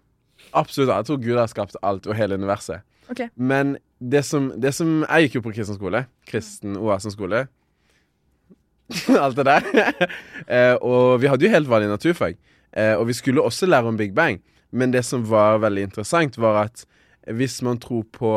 Absolutt. 0.54 0.91
Jeg 0.91 1.08
tror 1.08 1.21
Gud 1.23 1.38
har 1.39 1.49
skapt 1.49 1.78
alt 1.84 2.08
og 2.08 2.15
hele 2.15 2.36
universet. 2.36 2.84
Okay. 3.10 3.30
Men 3.36 3.78
det 3.99 4.25
som, 4.25 4.49
det 4.62 4.73
som 4.73 5.06
Jeg 5.10 5.28
gikk 5.28 5.36
jo 5.39 5.45
på 5.45 5.54
kristen 5.56 5.78
skole. 5.78 6.06
Kristen 6.28 6.78
Oasen 6.78 7.13
skole. 7.13 7.45
alt 9.23 9.38
det 9.38 9.45
der. 9.45 9.69
eh, 10.54 10.75
og 10.82 11.21
vi 11.21 11.30
hadde 11.32 11.45
jo 11.45 11.54
helt 11.54 11.69
vanlig 11.69 11.89
naturfag. 11.89 12.38
Eh, 12.73 12.93
og 12.97 13.08
vi 13.08 13.13
skulle 13.13 13.41
også 13.41 13.69
lære 13.69 13.93
om 13.93 13.97
Big 13.97 14.13
Bang. 14.15 14.41
Men 14.71 14.93
det 14.93 15.06
som 15.06 15.23
var 15.30 15.62
veldig 15.63 15.88
interessant, 15.89 16.38
var 16.38 16.65
at 16.65 16.86
hvis 17.32 17.62
man 17.65 17.80
tror 17.80 18.04
på 18.13 18.34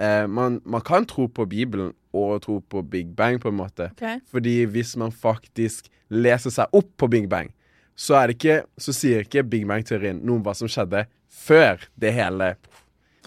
eh, 0.00 0.26
man, 0.28 0.60
man 0.64 0.80
kan 0.80 1.06
tro 1.06 1.26
på 1.26 1.46
Bibelen 1.46 1.92
og 2.16 2.40
tro 2.44 2.58
på 2.60 2.82
Big 2.82 3.14
Bang, 3.16 3.38
på 3.42 3.52
en 3.52 3.58
måte. 3.60 3.90
Okay. 3.96 4.18
Fordi 4.30 4.64
hvis 4.72 4.96
man 5.00 5.14
faktisk 5.14 5.90
leser 6.10 6.54
seg 6.54 6.76
opp 6.76 6.90
på 6.98 7.08
Big 7.10 7.28
Bang, 7.30 7.52
så, 7.94 8.16
er 8.16 8.30
det 8.30 8.38
ikke, 8.38 8.60
så 8.80 8.94
sier 8.96 9.26
ikke 9.26 9.44
Big 9.46 9.66
Bang-teorien 9.68 10.22
noe 10.24 10.40
om 10.40 10.44
hva 10.46 10.56
som 10.56 10.70
skjedde 10.70 11.04
før 11.30 11.82
det 12.00 12.14
hele 12.16 12.54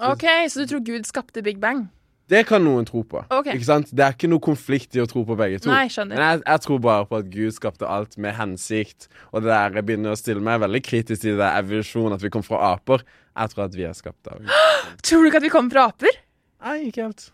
OK, 0.01 0.25
så 0.49 0.63
du 0.63 0.71
tror 0.71 0.81
Gud 0.83 1.05
skapte 1.05 1.43
Big 1.45 1.59
Bang? 1.61 1.85
Det 2.31 2.45
kan 2.47 2.63
noen 2.63 2.85
tro 2.87 3.03
på. 3.05 3.21
Okay. 3.29 3.57
Ikke 3.57 3.67
sant? 3.67 3.91
Det 3.93 4.03
er 4.03 4.15
ikke 4.15 4.29
noe 4.31 4.41
konflikt 4.43 4.95
i 4.97 5.01
å 5.03 5.07
tro 5.09 5.21
på 5.27 5.35
begge 5.37 5.59
to. 5.61 5.69
Nei, 5.69 5.85
skjønner. 5.91 6.17
Men 6.17 6.23
jeg, 6.23 6.41
jeg 6.47 6.63
tror 6.65 6.79
bare 6.81 7.07
på 7.09 7.19
at 7.19 7.29
Gud 7.33 7.55
skapte 7.55 7.89
alt 7.89 8.17
med 8.17 8.33
hensikt. 8.37 9.09
Og 9.31 9.43
det 9.43 9.51
der 9.51 9.77
jeg 9.77 9.87
begynner 9.89 10.15
å 10.15 10.19
stille 10.19 10.43
meg 10.43 10.61
veldig 10.63 10.81
kritisk 10.87 11.25
til 11.25 11.37
det 11.37 11.49
Er 11.49 11.61
evolusjon, 11.61 12.15
at 12.15 12.23
vi 12.23 12.31
kom 12.33 12.45
fra 12.45 12.61
aper. 12.71 13.03
Jeg 13.35 13.53
tror 13.53 13.65
at 13.67 13.77
vi 13.77 13.85
er 13.89 13.97
skapt 13.97 14.29
av 14.31 14.41
Tror 15.05 15.23
du 15.23 15.29
ikke 15.29 15.43
at 15.43 15.45
vi 15.45 15.53
kommer 15.53 15.75
fra 15.75 15.89
aper? 15.91 16.21
Nei, 16.63 16.77
ikke 16.87 17.09
helt. 17.09 17.27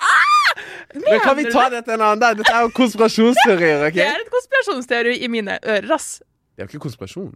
Men 1.04 1.20
kan 1.24 1.38
vi 1.38 1.46
ta 1.52 1.66
dette 1.74 1.94
en 1.94 2.02
annen 2.02 2.22
dag? 2.22 2.38
Dette 2.40 2.54
er 2.54 2.66
jo 2.66 2.72
konspirasjonsteorier. 2.78 3.86
ok? 3.88 3.98
Det 3.98 4.06
er 4.06 4.24
et 4.24 4.32
konspirasjonsteori 4.34 5.18
i 5.26 5.30
mine 5.32 5.58
ører, 5.64 5.92
ass. 5.96 6.20
Det 6.56 6.64
er 6.64 6.68
jo 6.68 6.74
ikke 6.74 6.86
konspirasjon. 6.90 7.34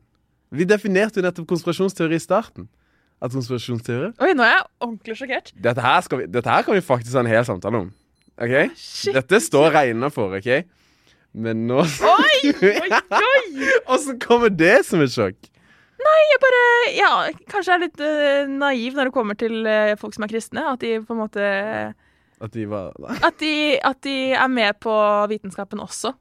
Vi 0.54 0.68
definerte 0.70 1.22
jo 1.22 1.26
nettopp 1.26 1.48
konspirasjonsteori 1.50 2.18
i 2.20 2.24
starten. 2.24 2.68
At 3.24 3.32
konspirasjonsteori 3.32 4.12
Oi, 4.20 4.34
nå 4.36 4.44
er 4.44 4.52
jeg 4.58 4.64
ordentlig 4.84 5.16
sjokkert. 5.18 5.54
dette 5.64 5.82
her, 5.86 6.08
vi, 6.18 6.26
dette 6.28 6.50
her 6.52 6.66
kan 6.68 6.76
vi 6.76 6.82
faktisk 6.84 7.16
ha 7.16 7.24
en 7.24 7.32
hel 7.32 7.46
samtale 7.48 7.84
om. 7.86 7.92
OK? 8.42 8.56
Shit. 8.76 9.14
Dette 9.16 9.40
står 9.46 9.72
regna 9.78 10.10
for, 10.12 10.34
OK? 10.36 10.66
Men 11.34 11.64
nå 11.70 11.80
Oi, 11.82 12.52
oi, 12.52 12.74
oi! 12.84 13.70
Åssen 13.94 14.20
kommer 14.22 14.52
det 14.54 14.84
som 14.86 15.02
et 15.02 15.14
sjokk? 15.14 15.40
Nei, 16.04 16.20
Jeg 16.34 16.40
bare, 16.44 16.62
ja, 16.98 17.12
kanskje 17.48 17.72
jeg 17.72 17.78
er 17.78 17.84
litt 17.86 18.02
uh, 18.04 18.52
naiv 18.52 18.98
når 18.98 19.08
det 19.08 19.16
kommer 19.16 19.38
til 19.40 19.62
uh, 19.64 19.94
folk 20.02 20.18
som 20.18 20.26
er 20.26 20.34
kristne. 20.34 20.66
At 20.74 20.82
de 20.84 20.98
på 21.06 21.16
en 21.16 21.22
måte 21.22 21.46
At 22.44 22.52
de 22.52 22.66
var 22.68 22.92
At 23.24 23.38
de, 23.40 23.54
at 23.80 24.02
de 24.04 24.16
er 24.36 24.50
med 24.52 24.76
på 24.84 24.92
vitenskapen 25.32 25.80
også. 25.80 26.12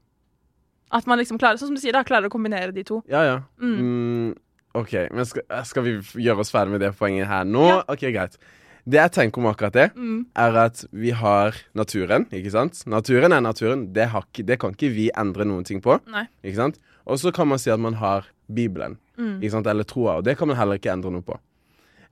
At 0.93 1.07
man 1.09 1.19
liksom 1.19 1.39
klarer, 1.41 1.57
sånn 1.59 1.73
som 1.73 1.77
du 1.79 1.81
sier, 1.83 1.95
da, 1.97 2.05
klarer 2.07 2.29
å 2.29 2.33
kombinere 2.33 2.73
de 2.77 2.85
to. 2.87 3.01
Ja, 3.11 3.23
ja. 3.27 3.37
Mm. 3.63 3.79
Mm, 3.81 4.35
OK, 4.79 4.93
men 5.11 5.25
skal, 5.29 5.43
skal 5.69 5.87
vi 5.87 5.95
gjøre 6.23 6.45
oss 6.45 6.53
ferdig 6.53 6.75
med 6.77 6.83
det 6.85 6.93
poenget 6.99 7.27
her 7.31 7.47
nå? 7.49 7.65
Ja. 7.71 7.79
OK, 7.93 8.05
greit. 8.13 8.37
Det 8.85 8.99
jeg 8.99 9.13
tenker 9.15 9.39
om 9.41 9.47
akkurat 9.51 9.73
det, 9.77 9.87
Mm. 9.95 10.27
er 10.37 10.57
at 10.65 10.85
vi 10.93 11.11
har 11.15 11.55
naturen, 11.75 12.27
ikke 12.35 12.51
sant? 12.51 12.83
Naturen 12.91 13.33
er 13.33 13.41
naturen. 13.41 13.87
Det, 13.95 14.09
har 14.11 14.25
det 14.35 14.59
kan 14.61 14.75
ikke 14.75 14.91
vi 14.93 15.09
endre 15.17 15.45
noen 15.49 15.65
ting 15.65 15.81
på. 15.81 15.99
Nei. 16.11 16.27
Ikke 16.45 16.57
sant? 16.61 16.79
Og 17.07 17.19
så 17.19 17.33
kan 17.33 17.49
man 17.49 17.59
si 17.63 17.71
at 17.71 17.81
man 17.81 17.95
har 17.95 18.27
Bibelen, 18.53 18.99
Mm. 19.17 19.41
ikke 19.41 19.51
sant? 19.51 19.67
eller 19.67 19.85
troa, 19.85 20.17
og 20.19 20.25
det 20.25 20.37
kan 20.39 20.49
man 20.49 20.57
heller 20.57 20.77
ikke 20.79 20.93
endre 20.93 21.11
noe 21.13 21.23
på. 21.23 21.39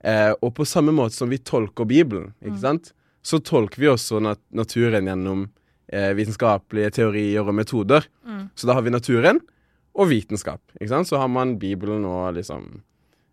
Eh, 0.04 0.32
og 0.40 0.54
på 0.54 0.64
samme 0.64 0.92
måte 0.92 1.12
som 1.12 1.28
vi 1.28 1.38
tolker 1.38 1.84
Bibelen, 1.84 2.32
ikke 2.42 2.56
Mm. 2.56 2.60
sant? 2.60 2.92
Så 3.22 3.38
tolker 3.44 3.80
vi 3.82 3.88
også 3.90 4.20
nat 4.24 4.40
naturen 4.56 5.06
gjennom 5.10 5.46
eh, 5.92 6.12
vitenskapelige 6.16 6.90
teorier 6.96 7.44
og 7.46 7.54
metoder. 7.54 8.06
Mm. 8.24 8.46
Så 8.56 8.66
da 8.68 8.76
har 8.78 8.82
vi 8.86 8.90
naturen 8.94 9.40
og 9.94 10.08
vitenskap. 10.12 10.60
Ikke 10.80 10.92
sant? 10.94 11.08
Så 11.10 11.18
har 11.20 11.28
man 11.28 11.58
Bibelen 11.60 12.04
og 12.08 12.34
liksom 12.38 12.82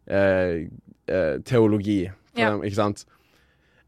eh, 0.10 0.68
eh, 1.08 1.38
teologi. 1.46 2.04
Ja. 2.38 2.52
dem, 2.52 2.62
ikke 2.68 2.78
sant? 2.78 3.06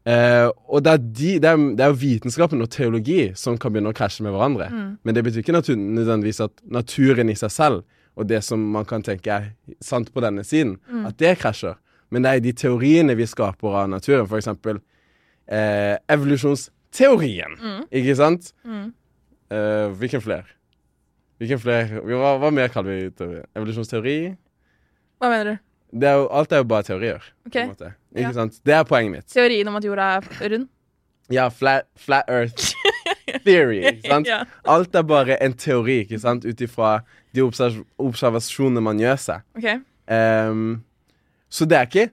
Eh, 0.08 0.48
og 0.66 0.82
det 0.82 0.90
er, 0.96 0.98
de, 1.04 1.28
det, 1.38 1.50
er, 1.50 1.60
det 1.76 1.84
er 1.84 1.92
vitenskapen 2.00 2.64
og 2.64 2.70
teologi 2.72 3.28
som 3.38 3.58
kan 3.60 3.70
begynne 3.74 3.92
å 3.92 3.96
krasje 3.96 4.24
med 4.24 4.32
hverandre. 4.34 4.70
Mm. 4.72 4.88
Men 5.04 5.14
det 5.14 5.22
betyr 5.26 5.42
ikke 5.44 5.54
nødvendigvis 5.60 6.40
at 6.46 6.56
naturen 6.64 7.30
i 7.30 7.36
seg 7.38 7.52
selv, 7.54 7.84
og 8.18 8.26
det 8.26 8.40
som 8.42 8.62
man 8.74 8.88
kan 8.88 9.04
tenke 9.06 9.30
er 9.30 9.50
sant 9.84 10.10
på 10.12 10.22
denne 10.24 10.42
siden, 10.44 10.78
Mm. 10.90 11.04
at 11.06 11.18
det 11.20 11.36
krasjer. 11.38 11.76
Men 12.10 12.22
det 12.24 12.30
er 12.32 12.40
de 12.42 12.52
teoriene 12.58 13.14
vi 13.14 13.26
skaper 13.28 13.76
av 13.84 13.88
naturen. 13.92 14.26
For 14.26 14.40
eksempel 14.40 14.80
eh, 15.50 15.96
evolusjonsteorien. 16.10 17.56
Mm. 17.60 17.82
Ikke 17.90 18.16
sant? 18.18 18.52
Mm. 18.64 18.92
Eh, 19.50 19.88
hvilken 20.00 20.22
flere? 20.24 20.44
Hvilken 21.40 21.58
flere? 21.62 22.02
Hva, 22.04 22.34
hva 22.42 22.50
mer 22.54 22.68
kaller 22.72 22.90
vi 23.00 23.10
teori? 23.16 23.42
Evolusjonsteori? 23.56 24.16
Hva 25.20 25.30
mener 25.32 25.50
du? 25.50 25.56
Det 26.00 26.06
er 26.06 26.18
jo, 26.20 26.26
alt 26.38 26.52
er 26.54 26.60
jo 26.62 26.66
bare 26.70 26.86
teorier. 26.86 27.24
Ok, 27.46 27.52
På 27.56 27.58
en 27.64 27.72
måte. 27.72 27.92
Ikke 28.14 28.28
Ja. 28.28 28.32
sant? 28.32 28.60
Det 28.64 28.74
er 28.74 28.84
poenget 28.86 29.10
mitt. 29.16 29.26
Teorien 29.32 29.68
om 29.68 29.76
at 29.76 29.84
jorda 29.84 30.02
er 30.20 30.50
rund? 30.52 30.68
Ja, 31.30 31.48
flat, 31.48 31.86
flat 31.98 32.24
earth 32.28 32.74
theory. 33.44 33.80
Ikke 33.90 34.08
sant? 34.08 34.26
ja. 34.26 34.44
Alt 34.66 34.94
er 34.94 35.02
bare 35.06 35.36
en 35.42 35.52
teori, 35.54 36.00
ikke 36.04 36.18
sant? 36.18 36.44
Ut 36.44 36.60
ifra 36.60 37.00
de 37.34 37.42
observ 37.44 37.84
observasjonene 38.02 38.82
man 38.82 38.98
gjør 38.98 39.18
seg. 39.22 39.44
OK. 39.56 39.68
Um, 40.10 40.82
så 41.50 41.66
det 41.70 41.78
er 41.78 41.86
ikke 41.86 42.08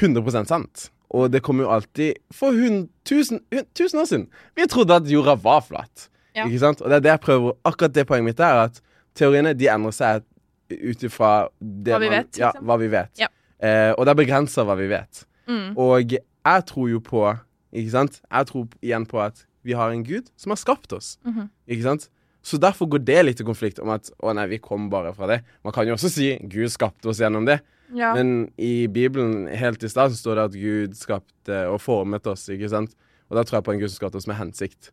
100% 0.00 0.50
sant. 0.50 0.88
Og 1.10 1.30
det 1.32 1.42
kommer 1.42 1.64
jo 1.64 1.70
alltid 1.70 2.14
For 2.34 2.50
hun, 2.52 2.88
tusen, 3.04 3.40
hun- 3.54 3.66
tusen 3.74 4.00
år 4.00 4.04
siden 4.10 4.26
Vi 4.56 4.66
trodde 4.66 4.94
at 4.96 5.06
jorda 5.10 5.34
var 5.42 5.60
flat. 5.62 6.08
Ja. 6.34 6.44
Ikke 6.46 6.58
sant? 6.58 6.80
Og 6.82 6.90
det 6.90 6.96
er 6.96 7.00
det 7.00 7.10
jeg 7.14 7.20
prøver 7.20 7.52
Akkurat 7.64 7.92
det 7.94 8.06
poenget 8.06 8.24
mitt 8.24 8.40
er 8.40 8.64
at 8.66 8.80
teoriene 9.14 9.54
de 9.54 9.68
endrer 9.68 9.92
seg 9.94 10.22
ut 10.70 11.02
ifra 11.06 11.48
Hva 11.62 11.98
vi 12.02 12.08
vet, 12.10 12.38
Ja, 12.38 12.50
liksom. 12.50 12.64
hva 12.66 12.76
vi 12.78 12.88
vet. 12.90 13.10
Ja. 13.18 13.28
Eh, 13.62 13.92
og 13.96 14.04
det 14.04 14.10
er 14.12 14.18
begrensa 14.24 14.64
hva 14.66 14.74
vi 14.76 14.88
vet. 14.90 15.24
Mm. 15.48 15.76
Og 15.78 16.10
jeg 16.10 16.66
tror 16.66 16.88
jo 16.90 16.98
på 17.00 17.22
Ikke 17.72 17.90
sant? 17.90 18.20
Jeg 18.32 18.46
tror 18.46 18.66
igjen 18.82 19.06
på 19.06 19.20
at 19.22 19.44
vi 19.64 19.72
har 19.72 19.90
en 19.90 20.04
gud 20.04 20.28
som 20.36 20.50
har 20.50 20.56
skapt 20.56 20.92
oss. 20.92 21.18
Mhm. 21.24 21.48
Ikke 21.68 21.82
sant? 21.82 22.08
Så 22.46 22.60
derfor 22.62 22.86
går 22.92 23.02
det 23.02 23.22
litt 23.26 23.40
i 23.42 23.46
konflikt 23.46 23.80
om 23.82 23.90
at 23.90 24.06
å 24.22 24.30
nei, 24.36 24.44
vi 24.52 24.60
kom 24.62 24.84
bare 24.92 25.10
fra 25.16 25.26
det. 25.32 25.40
Man 25.66 25.74
kan 25.74 25.88
jo 25.88 25.96
også 25.96 26.10
si 26.12 26.28
Gud 26.46 26.70
skapte 26.70 27.10
oss 27.10 27.18
gjennom 27.22 27.48
det. 27.48 27.58
Ja. 27.94 28.12
Men 28.14 28.52
i 28.58 28.86
Bibelen 28.90 29.48
helt 29.50 29.82
i 29.86 29.90
stad 29.90 30.14
står 30.14 30.38
det 30.38 30.44
at 30.50 30.54
Gud 30.58 30.94
skapte 30.98 31.64
og 31.70 31.80
formet 31.82 32.26
oss, 32.30 32.46
ikke 32.54 32.70
sant? 32.70 32.94
Og 33.26 33.38
da 33.38 33.42
tror 33.42 33.58
jeg 33.58 33.66
på 33.66 33.74
en 33.74 33.82
Gud 33.82 33.90
som 33.90 33.98
skapte 33.98 34.20
oss 34.22 34.28
med 34.30 34.38
hensikt. 34.38 34.92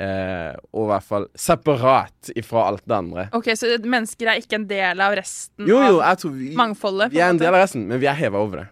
Eh, 0.00 0.56
og 0.74 0.86
i 0.86 0.90
hvert 0.90 1.06
fall 1.06 1.26
separat 1.38 2.32
ifra 2.34 2.64
alt 2.70 2.82
det 2.88 2.96
andre. 2.96 3.26
OK, 3.36 3.52
så 3.54 3.68
mennesker 3.84 4.32
er 4.32 4.40
ikke 4.42 4.58
en 4.58 4.66
del 4.66 5.02
av 5.04 5.12
resten 5.20 5.68
Jo, 5.68 5.76
jo, 5.84 5.98
av 6.00 6.08
jeg 6.16 6.22
tror 6.24 6.32
vi, 6.40 6.48
mangfoldet? 6.58 7.12
vi 7.14 7.20
er 7.20 7.28
en 7.30 7.36
måte? 7.36 7.44
del 7.44 7.54
av 7.54 7.60
resten, 7.62 7.84
men 7.92 8.00
vi 8.02 8.08
er 8.10 8.18
heva 8.18 8.40
over 8.42 8.64
det. 8.64 8.66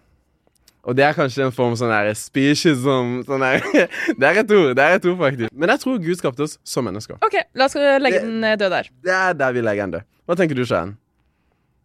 Og 0.82 0.96
det 0.98 1.04
er 1.06 1.12
kanskje 1.14 1.44
en 1.46 1.52
form 1.54 1.76
sånn 1.78 1.92
der 1.92 2.08
speciesism 2.18 3.20
sånn 3.28 3.44
der. 3.44 3.62
Det 4.18 4.26
er 4.26 4.40
et 4.40 4.50
ord, 4.56 4.72
det 4.74 4.82
er 4.82 4.96
et 4.98 5.04
ord 5.06 5.20
faktisk. 5.20 5.52
Men 5.54 5.70
jeg 5.70 5.82
tror 5.84 6.00
Gud 6.02 6.18
skapte 6.18 6.42
oss 6.48 6.56
som 6.66 6.88
mennesker. 6.88 7.20
OK, 7.22 7.36
la 7.54 7.68
oss 7.68 7.76
legge 7.78 8.18
Det- 8.18 8.24
den 8.26 8.42
eh, 8.48 8.56
død 8.58 8.74
der. 8.74 8.88
Det 9.06 9.14
er 9.14 9.36
der 9.38 9.52
vi 9.54 9.62
legger 9.62 9.86
den 9.86 9.94
død. 10.00 10.08
Hva 10.26 10.36
tenker 10.40 10.58
du, 10.58 10.64
Skjæren? 10.66 10.96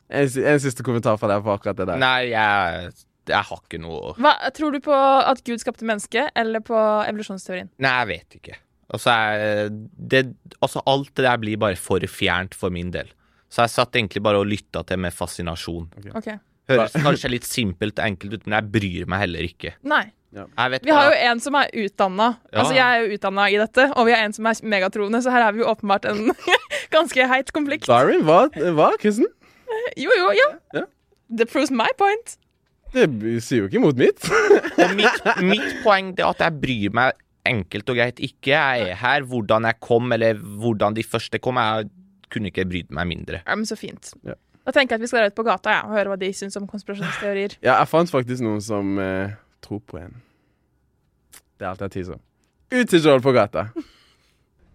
En, 0.10 0.30
en 0.54 0.60
siste 0.64 0.86
kommentar 0.88 1.18
fra 1.22 1.30
deg 1.30 1.44
på 1.46 1.54
akkurat 1.54 1.78
det 1.78 1.88
der. 1.92 2.00
Nei, 2.02 2.30
jeg, 2.32 2.92
jeg 3.28 3.44
har 3.52 3.62
ikke 3.62 3.80
noe 3.84 4.14
Hva, 4.18 4.34
tror 4.56 4.72
du 4.74 4.80
på 4.86 4.96
at 4.96 5.42
Gud 5.46 5.60
skapte 5.62 5.86
mennesket, 5.86 6.32
eller 6.40 6.64
på 6.66 6.78
evolusjonsteorien? 7.12 7.70
Nei, 7.84 7.94
jeg 8.00 8.10
vet 8.16 8.38
ikke. 8.40 8.58
Altså, 8.96 9.14
jeg, 9.14 9.72
det, 10.16 10.24
altså, 10.64 10.82
alt 10.88 11.12
det 11.20 11.26
der 11.28 11.38
blir 11.44 11.60
bare 11.60 11.76
for 11.78 12.00
fjernt 12.08 12.56
for 12.58 12.72
min 12.74 12.90
del. 12.96 13.10
Så 13.52 13.66
jeg 13.66 13.76
satt 13.78 13.96
egentlig 14.00 14.24
bare 14.26 14.40
og 14.42 14.48
lytta 14.50 14.82
til 14.88 15.00
med 15.06 15.14
fascinasjon. 15.16 15.86
OK. 16.16 16.32
Høres 16.68 16.96
kanskje 17.00 17.32
litt 17.32 17.48
simpelt 17.48 18.00
og 18.00 18.06
enkelt 18.06 18.38
ut, 18.38 18.46
men 18.48 18.58
jeg 18.58 18.72
bryr 18.74 19.10
meg 19.10 19.24
heller 19.26 19.48
ikke. 19.48 19.74
Nei. 19.88 20.06
Jeg 20.38 20.72
vet 20.74 20.84
Vi 20.86 20.92
har 20.92 21.08
jo 21.08 21.20
en 21.30 21.40
som 21.42 21.56
er 21.58 21.70
utdanna. 21.82 22.28
Ja. 22.52 22.58
Altså, 22.62 22.74
jeg 22.76 22.84
er 22.86 23.04
jo 23.06 23.16
utdanna 23.18 23.46
i 23.50 23.60
dette, 23.62 23.86
og 23.96 24.10
vi 24.10 24.14
har 24.14 24.26
en 24.28 24.36
som 24.36 24.50
er 24.50 24.60
megatroende, 24.76 25.22
så 25.24 25.34
her 25.34 25.46
er 25.48 25.56
vi 25.56 25.64
jo 25.64 25.70
åpenbart 25.72 26.10
en 26.12 26.34
ganske 26.96 27.30
heit 27.32 27.54
konflikt. 27.56 27.88
Sorry, 27.88 28.20
hva? 28.28 28.44
hva 28.78 28.92
Kristen? 29.02 29.30
Jo, 29.98 30.12
jo, 30.12 30.34
ja. 30.36 30.50
Ja. 30.76 30.84
That 31.40 31.52
proves 31.52 31.72
my 31.72 31.88
point. 32.00 32.36
Det 32.96 33.08
sier 33.44 33.64
jo 33.64 33.70
ikke 33.70 33.80
imot 33.82 34.00
mitt. 34.00 34.28
og 34.84 34.94
mitt, 34.98 35.32
mitt 35.44 35.80
poeng 35.84 36.14
er 36.18 36.28
at 36.30 36.44
jeg 36.46 36.60
bryr 36.62 36.96
meg 37.00 37.24
enkelt 37.48 37.92
og 37.92 38.00
greit 38.00 38.20
ikke. 38.24 38.52
Jeg 38.54 38.92
er 38.92 39.00
her. 39.00 39.26
Hvordan 39.28 39.68
jeg 39.68 39.80
kom, 39.84 40.12
eller 40.16 40.40
hvordan 40.40 40.96
de 40.98 41.06
første 41.08 41.40
kom, 41.44 41.60
jeg 41.60 41.90
kunne 42.34 42.52
ikke 42.52 42.68
brydd 42.68 42.92
meg 42.96 43.08
mindre. 43.10 43.42
Ja, 43.46 43.56
men 43.56 43.68
Så 43.68 43.78
fint. 43.80 44.12
Ja. 44.28 44.36
Da 44.68 44.74
tenker 44.76 44.98
jeg 44.98 45.00
at 45.00 45.06
vi 45.06 45.08
skal 45.08 45.22
dra 45.24 45.32
ut 45.32 45.36
på 45.38 45.46
gata 45.48 45.74
ja, 45.78 45.84
og 45.88 45.96
høre 45.96 46.12
hva 46.12 46.20
de 46.20 46.28
syns 46.36 46.58
om 46.60 46.66
konspirasjonsteorier. 46.68 47.54
Ja, 47.64 47.78
jeg 47.78 47.88
fant 47.88 48.12
faktisk 48.12 48.44
noen 48.44 48.60
som 48.60 48.98
eh, 49.00 49.38
tror 49.64 49.80
på 49.80 50.02
en. 50.02 50.18
Det 51.56 51.64
er 51.64 51.70
alt 51.70 51.86
jeg 51.86 51.94
tiser 51.94 52.18
om. 52.18 52.24
Ut 52.76 52.90
til 52.92 53.00
Joel 53.00 53.24
på 53.24 53.32
gata. 53.32 53.70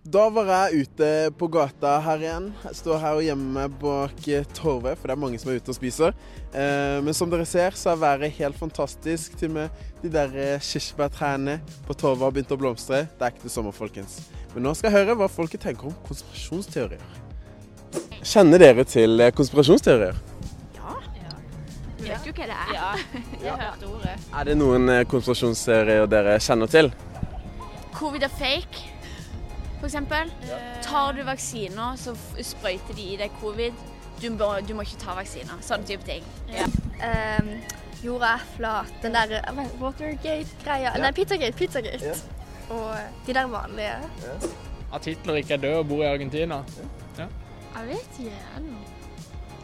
Da 0.03 0.23
var 0.33 0.49
jeg 0.49 0.87
ute 0.87 1.09
på 1.39 1.47
gata 1.53 1.93
her 2.03 2.25
igjen. 2.25 2.47
Jeg 2.65 2.79
står 2.81 3.03
her 3.05 3.19
og 3.21 3.27
gjemmer 3.27 3.53
meg 3.59 3.75
bak 3.83 4.25
eh, 4.33 4.49
torvet, 4.57 4.97
for 4.97 5.13
det 5.13 5.15
er 5.15 5.21
mange 5.29 5.39
som 5.39 5.53
er 5.53 5.61
ute 5.61 5.71
og 5.71 5.77
spiser. 5.77 6.17
Eh, 6.51 6.97
men 7.05 7.15
som 7.15 7.31
dere 7.31 7.45
ser, 7.47 7.77
så 7.77 7.93
er 7.93 8.01
været 8.01 8.39
helt 8.41 8.57
fantastisk. 8.59 9.37
Til 9.37 9.53
og 9.53 9.59
med 9.61 9.85
de 10.01 10.15
der 10.17 10.33
eh, 10.33 10.71
kirsebærtrærne 10.73 11.61
på 11.85 11.95
torvet 12.01 12.25
har 12.25 12.33
begynt 12.33 12.57
å 12.57 12.59
blomstre. 12.65 13.05
Det 13.13 13.29
er 13.29 13.37
ekte 13.37 13.53
sommer, 13.53 13.77
folkens. 13.77 14.23
Men 14.57 14.67
nå 14.67 14.73
skal 14.73 14.89
jeg 14.89 15.05
høre 15.05 15.21
hva 15.21 15.29
folket 15.31 15.69
tenker 15.69 15.93
om 15.93 16.01
konspirasjonsteorier. 16.09 17.32
Kjenner 18.23 18.63
dere 18.63 18.85
til 18.87 19.19
konspirasjonsteorier? 19.35 20.19
Ja. 20.77 20.93
Du 21.99 22.05
vet 22.07 22.27
jo 22.29 22.35
hva 22.37 22.47
det 22.47 22.55
er. 22.57 22.69
Ja, 22.77 22.91
jeg 23.47 23.57
hørte 23.59 23.89
ordet. 23.91 24.15
Er 24.31 24.47
det 24.47 24.55
noen 24.61 24.87
eh, 24.93 25.03
konspirasjonsteorier 25.11 26.07
dere 26.11 26.37
kjenner 26.43 26.71
til? 26.71 26.93
Covid 27.97 28.23
er 28.29 28.33
fake, 28.39 28.85
for 29.81 29.89
eksempel. 29.91 30.31
Tar 30.87 31.19
du 31.19 31.25
vaksiner, 31.27 31.99
så 31.99 32.15
sprøyter 32.47 32.95
de 32.95 33.09
i 33.15 33.19
deg 33.19 33.35
covid. 33.43 33.83
Du 34.23 34.29
må, 34.31 34.53
du 34.63 34.75
må 34.79 34.87
ikke 34.87 35.03
ta 35.03 35.19
vaksiner. 35.19 35.59
Sånne 35.67 35.89
type 35.89 36.07
ting. 36.07 36.27
Um, 37.03 37.53
jorda 38.05 38.37
er 38.37 38.49
flat. 38.55 38.97
Den 39.03 39.19
der 39.19 39.41
eh, 39.43 39.63
Watergate-greia. 39.83 40.95
Nei, 41.03 41.11
Pizzagate. 41.19 41.59
Pizzagate. 41.59 42.15
Og 42.71 43.27
de 43.27 43.35
der 43.35 43.51
vanlige. 43.51 43.99
At 44.95 45.11
Hitler 45.11 45.43
ikke 45.43 45.59
er 45.59 45.65
død 45.67 45.81
og 45.83 45.89
bor 45.91 46.07
i 46.07 46.13
Argentina. 46.15 46.63
Jeg 47.73 47.89
vet 47.89 48.19
ikke. 48.21 48.41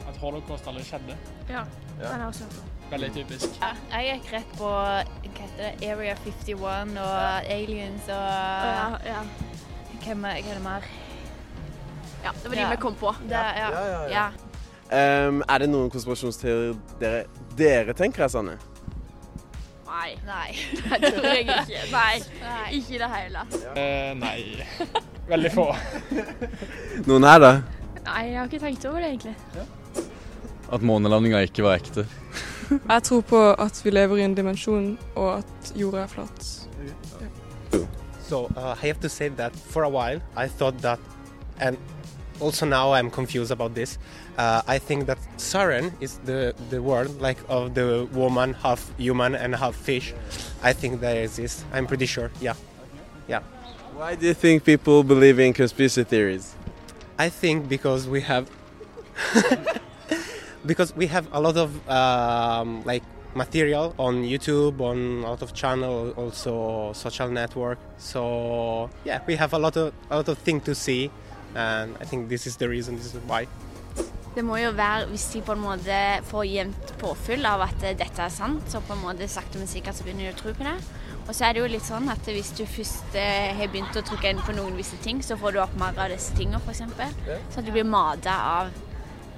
At 0.08 0.16
holocaust 0.22 0.66
aldri 0.70 0.84
skjedde. 0.88 1.16
Ja, 1.50 1.62
Den 1.98 2.20
er 2.20 2.26
også 2.26 2.44
Veldig 2.90 3.10
typisk. 3.12 3.58
Ja, 3.60 3.74
jeg 4.00 4.14
gikk 4.22 4.30
rett 4.32 4.52
på 4.56 4.68
hva 4.70 5.02
heter 5.26 5.58
det, 5.58 5.88
Area 5.90 6.14
51 6.24 6.94
og 7.02 7.50
aliens 7.52 8.06
og 8.08 8.30
ja, 8.64 8.86
ja. 9.04 9.18
Hvem 10.06 10.24
er 10.24 10.38
hva 10.40 10.54
er 10.54 10.56
det 10.56 10.62
mer? 10.64 10.86
Ja, 12.24 12.32
det 12.32 12.48
var 12.48 12.54
de 12.56 12.60
Ja. 12.62 12.70
vi 12.70 12.76
kom 12.80 12.94
på. 12.96 13.12
Det, 13.28 13.42
ja. 13.60 13.68
ja. 14.14 14.24
Ehm, 14.90 15.42
er 15.48 15.58
det 15.58 15.68
noen 15.68 15.90
konspirasjonsteorier 15.92 16.78
dere, 17.00 17.24
dere 17.60 17.92
tenker 17.98 18.24
er 18.24 18.32
sanne? 18.32 18.56
Nei, 19.88 20.14
Nei. 20.24 20.56
det 21.02 21.12
tror 21.12 21.28
jeg 21.28 21.44
ikke. 21.44 21.60
Nei, 21.98 22.14
Nei. 22.40 22.64
ikke 22.78 22.94
i 22.96 22.98
det 23.04 23.10
hele. 23.18 23.44
Eh, 23.76 24.12
nei. 24.16 24.40
Veldig 25.32 25.52
få. 25.52 25.66
Noen 27.04 27.28
her, 27.28 27.38
da? 27.44 27.52
Nei, 28.08 28.30
jeg 28.30 28.38
har 28.38 28.48
ikke 28.48 28.62
tenkt 28.62 28.84
over 28.88 29.02
det, 29.04 29.08
egentlig. 29.12 29.34
At 30.72 30.84
månelandinga 30.84 31.42
ikke 31.44 31.64
var 31.64 31.80
ekte. 31.80 32.06
Jeg 32.92 33.02
tror 33.02 33.20
på 33.24 33.38
at 33.56 33.80
vi 33.84 33.90
lever 33.90 34.20
i 34.20 34.24
en 34.26 34.34
dimensjon, 34.36 34.98
og 35.16 35.38
at 35.38 35.70
jorda 35.76 36.02
er 36.02 36.10
flat. 36.12 36.48
So 38.28 38.44
uh, 38.56 38.76
I 38.76 38.86
have 38.86 39.00
to 39.00 39.08
say 39.08 39.30
that 39.30 39.56
for 39.56 39.84
a 39.84 39.88
while 39.88 40.20
I 40.36 40.48
thought 40.48 40.82
that, 40.82 40.98
and 41.60 41.78
also 42.40 42.66
now 42.66 42.92
I'm 42.92 43.10
confused 43.10 43.50
about 43.50 43.74
this. 43.74 43.98
Uh, 44.36 44.60
I 44.66 44.78
think 44.78 45.06
that 45.06 45.18
Saren 45.38 45.92
is 46.00 46.18
the 46.26 46.54
the 46.68 46.82
word 46.82 47.08
like 47.22 47.38
of 47.48 47.72
the 47.74 48.06
woman, 48.12 48.52
half 48.52 48.92
human 48.98 49.34
and 49.34 49.56
half 49.56 49.74
fish. 49.74 50.12
I 50.62 50.74
think 50.74 51.00
they 51.00 51.22
exist. 51.24 51.64
I'm 51.72 51.86
pretty 51.86 52.06
sure. 52.06 52.30
Yeah, 52.40 52.54
yeah. 53.28 53.40
Why 53.96 54.14
do 54.14 54.26
you 54.26 54.34
think 54.34 54.64
people 54.64 55.02
believe 55.02 55.38
in 55.38 55.54
conspiracy 55.54 56.04
theories? 56.04 56.54
I 57.18 57.28
think 57.28 57.68
because 57.68 58.06
we 58.06 58.20
have 58.22 58.48
because 60.66 60.94
we 60.94 61.06
have 61.08 61.26
a 61.32 61.40
lot 61.40 61.56
of 61.56 61.70
um, 61.88 62.84
like 62.84 63.02
material 63.34 63.94
on 63.98 64.22
YouTube, 64.22 64.80
on 64.80 65.24
a 65.24 65.30
lot 65.30 65.42
of 65.42 65.52
channel, 65.52 66.12
also 66.16 66.92
social 66.92 67.28
network. 67.28 67.78
So 67.98 68.88
yeah, 69.04 69.20
we 69.26 69.34
have 69.34 69.52
a 69.52 69.58
lot 69.58 69.76
of 69.76 69.92
a 70.10 70.16
lot 70.16 70.28
of 70.28 70.38
thing 70.38 70.60
to 70.62 70.74
see, 70.74 71.10
and 71.54 71.96
I 72.00 72.04
think 72.04 72.28
this 72.28 72.46
is 72.46 72.56
the 72.56 72.68
reason. 72.68 72.96
This 72.96 73.14
is 73.14 73.20
why. 73.26 73.46
Det 74.34 74.44
må 74.44 74.56
jo 74.56 74.70
være, 74.70 75.06
hvis 75.10 75.24
de 75.32 75.40
på 75.42 75.52
en 75.56 75.60
måte 75.60 75.94
får 76.28 76.44
jevnt 76.46 76.90
påfyll 77.00 77.46
av 77.48 77.64
at 77.64 77.80
dette 77.98 78.22
er 78.22 78.30
sant, 78.30 78.62
så 78.70 78.78
på 78.86 78.94
en 78.94 79.00
måte 79.02 79.26
sakte, 79.26 79.58
men 79.58 79.66
sikkert 79.66 79.98
så 79.98 80.04
begynner 80.06 80.28
de 80.28 80.34
å 80.36 80.38
tro 80.38 80.52
på 80.54 80.66
det. 80.66 80.76
Og 81.28 81.34
så 81.36 81.44
er 81.44 81.52
det 81.52 81.60
jo 81.60 81.68
litt 81.68 81.84
sånn 81.84 82.08
at 82.08 82.24
hvis 82.24 82.54
du 82.56 82.62
først 82.64 83.16
eh, 83.20 83.50
har 83.58 83.68
begynt 83.68 83.96
å 84.00 84.02
trykke 84.08 84.30
inn 84.32 84.38
på 84.46 84.54
noen 84.56 84.78
visse 84.80 84.96
ting, 85.04 85.18
så 85.22 85.36
får 85.36 85.52
du 85.52 85.58
opp 85.60 85.74
mer 85.80 85.98
av 86.00 86.08
disse 86.14 86.32
tingene, 86.38 86.60
f.eks. 86.64 86.80
Så 87.52 87.60
at 87.60 87.66
du 87.66 87.72
blir 87.74 87.84
mata 87.84 88.36
av 88.62 88.70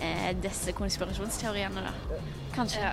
eh, 0.01 0.31
disse 0.39 0.71
konspirasjonsteoriene, 0.79 1.83
da. 1.89 2.21
Kanskje. 2.55 2.85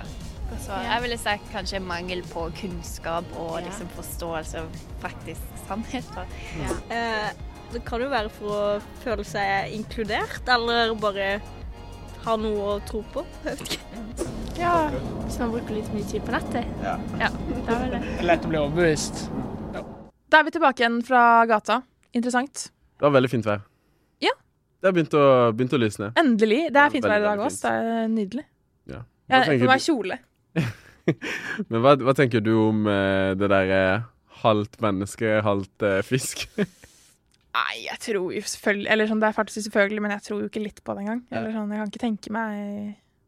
Jeg 0.80 1.02
ville 1.04 1.18
sagt 1.20 1.50
kanskje 1.52 1.78
mangel 1.84 2.22
på 2.32 2.46
kunnskap 2.56 3.26
og 3.36 3.58
Ja. 3.60 3.66
liksom 3.68 3.90
forståelse 3.94 4.62
av 4.64 4.78
faktisk 5.02 5.58
sannheter. 5.68 6.26
Eh, 6.90 7.28
det 7.74 7.82
kan 7.84 8.00
jo 8.00 8.08
være 8.08 8.30
for 8.32 8.48
å 8.56 8.82
føle 9.04 9.24
seg 9.28 9.74
inkludert, 9.76 10.40
eller 10.48 10.94
bare 10.96 11.26
ha 12.28 12.36
noe 12.40 12.64
å 12.74 12.78
tro 12.88 13.00
på. 13.14 13.22
Jeg 13.44 13.56
vet 13.56 13.62
ikke. 13.64 14.28
Ja, 14.58 14.72
hvis 15.24 15.38
man 15.40 15.52
bruker 15.54 15.76
litt 15.76 15.88
mye 15.94 16.06
tid 16.10 16.24
på 16.26 16.34
nettet. 16.34 16.66
Ja. 16.84 16.96
ja 17.20 17.28
da 17.68 17.76
er 17.84 17.92
det. 17.94 18.00
Det 18.04 18.16
er 18.18 18.28
lett 18.32 18.44
å 18.46 18.50
bli 18.52 18.58
overbevist. 18.60 19.22
Da 20.28 20.40
er 20.42 20.44
vi 20.48 20.52
tilbake 20.58 20.82
igjen 20.84 20.98
fra 21.06 21.22
gata. 21.48 21.78
Interessant. 22.18 22.66
Det 22.98 23.06
var 23.06 23.14
veldig 23.14 23.30
fint 23.32 23.46
vær. 23.48 23.62
Ja. 24.24 24.34
Det 24.82 24.90
har 24.90 24.96
begynt 24.96 25.14
å, 25.16 25.22
begynt 25.56 25.76
å 25.76 25.80
lysne. 25.80 26.10
Endelig. 26.20 26.60
Det 26.68 26.82
Ja, 26.82 26.84
er 26.88 26.94
fint 26.96 27.06
vær 27.08 27.22
i 27.22 27.24
dag 27.24 27.38
òg. 27.38 27.46
også. 27.46 27.70
Det 27.70 27.94
er 28.02 28.10
nydelig. 28.12 28.44
Ja. 28.90 29.00
Hva 29.28 29.40
Jeg 29.46 29.62
får 29.62 29.72
meg 29.72 29.86
kjole. 29.86 30.18
Men 31.70 31.80
hva, 31.84 31.94
hva 32.04 32.14
tenker 32.18 32.44
du 32.44 32.52
om 32.66 32.84
eh, 32.92 33.30
det 33.40 33.48
der 33.54 33.72
eh, 33.78 34.06
halvt 34.42 34.80
menneske, 34.84 35.38
halvt 35.46 35.86
eh, 35.88 36.02
fisk? 36.04 36.44
Nei, 37.58 37.82
jeg 37.88 37.98
tror 38.04 38.32
jo 38.34 38.40
selvfølgelig 38.44 38.90
Eller 38.92 39.08
sånn, 39.10 39.20
det 39.22 39.28
er 39.30 39.36
faktisk 39.36 39.66
selvfølgelig, 39.66 40.02
men 40.04 40.14
jeg 40.14 40.24
tror 40.28 40.42
jo 40.44 40.48
ikke 40.50 40.62
litt 40.62 40.82
på 40.84 40.94
det 40.94 41.04
engang. 41.04 41.22
Eller 41.32 41.54
sånn, 41.54 41.72
jeg 41.74 41.82
kan 41.82 41.92
ikke 41.92 42.02
tenke 42.04 42.34
meg 42.34 42.58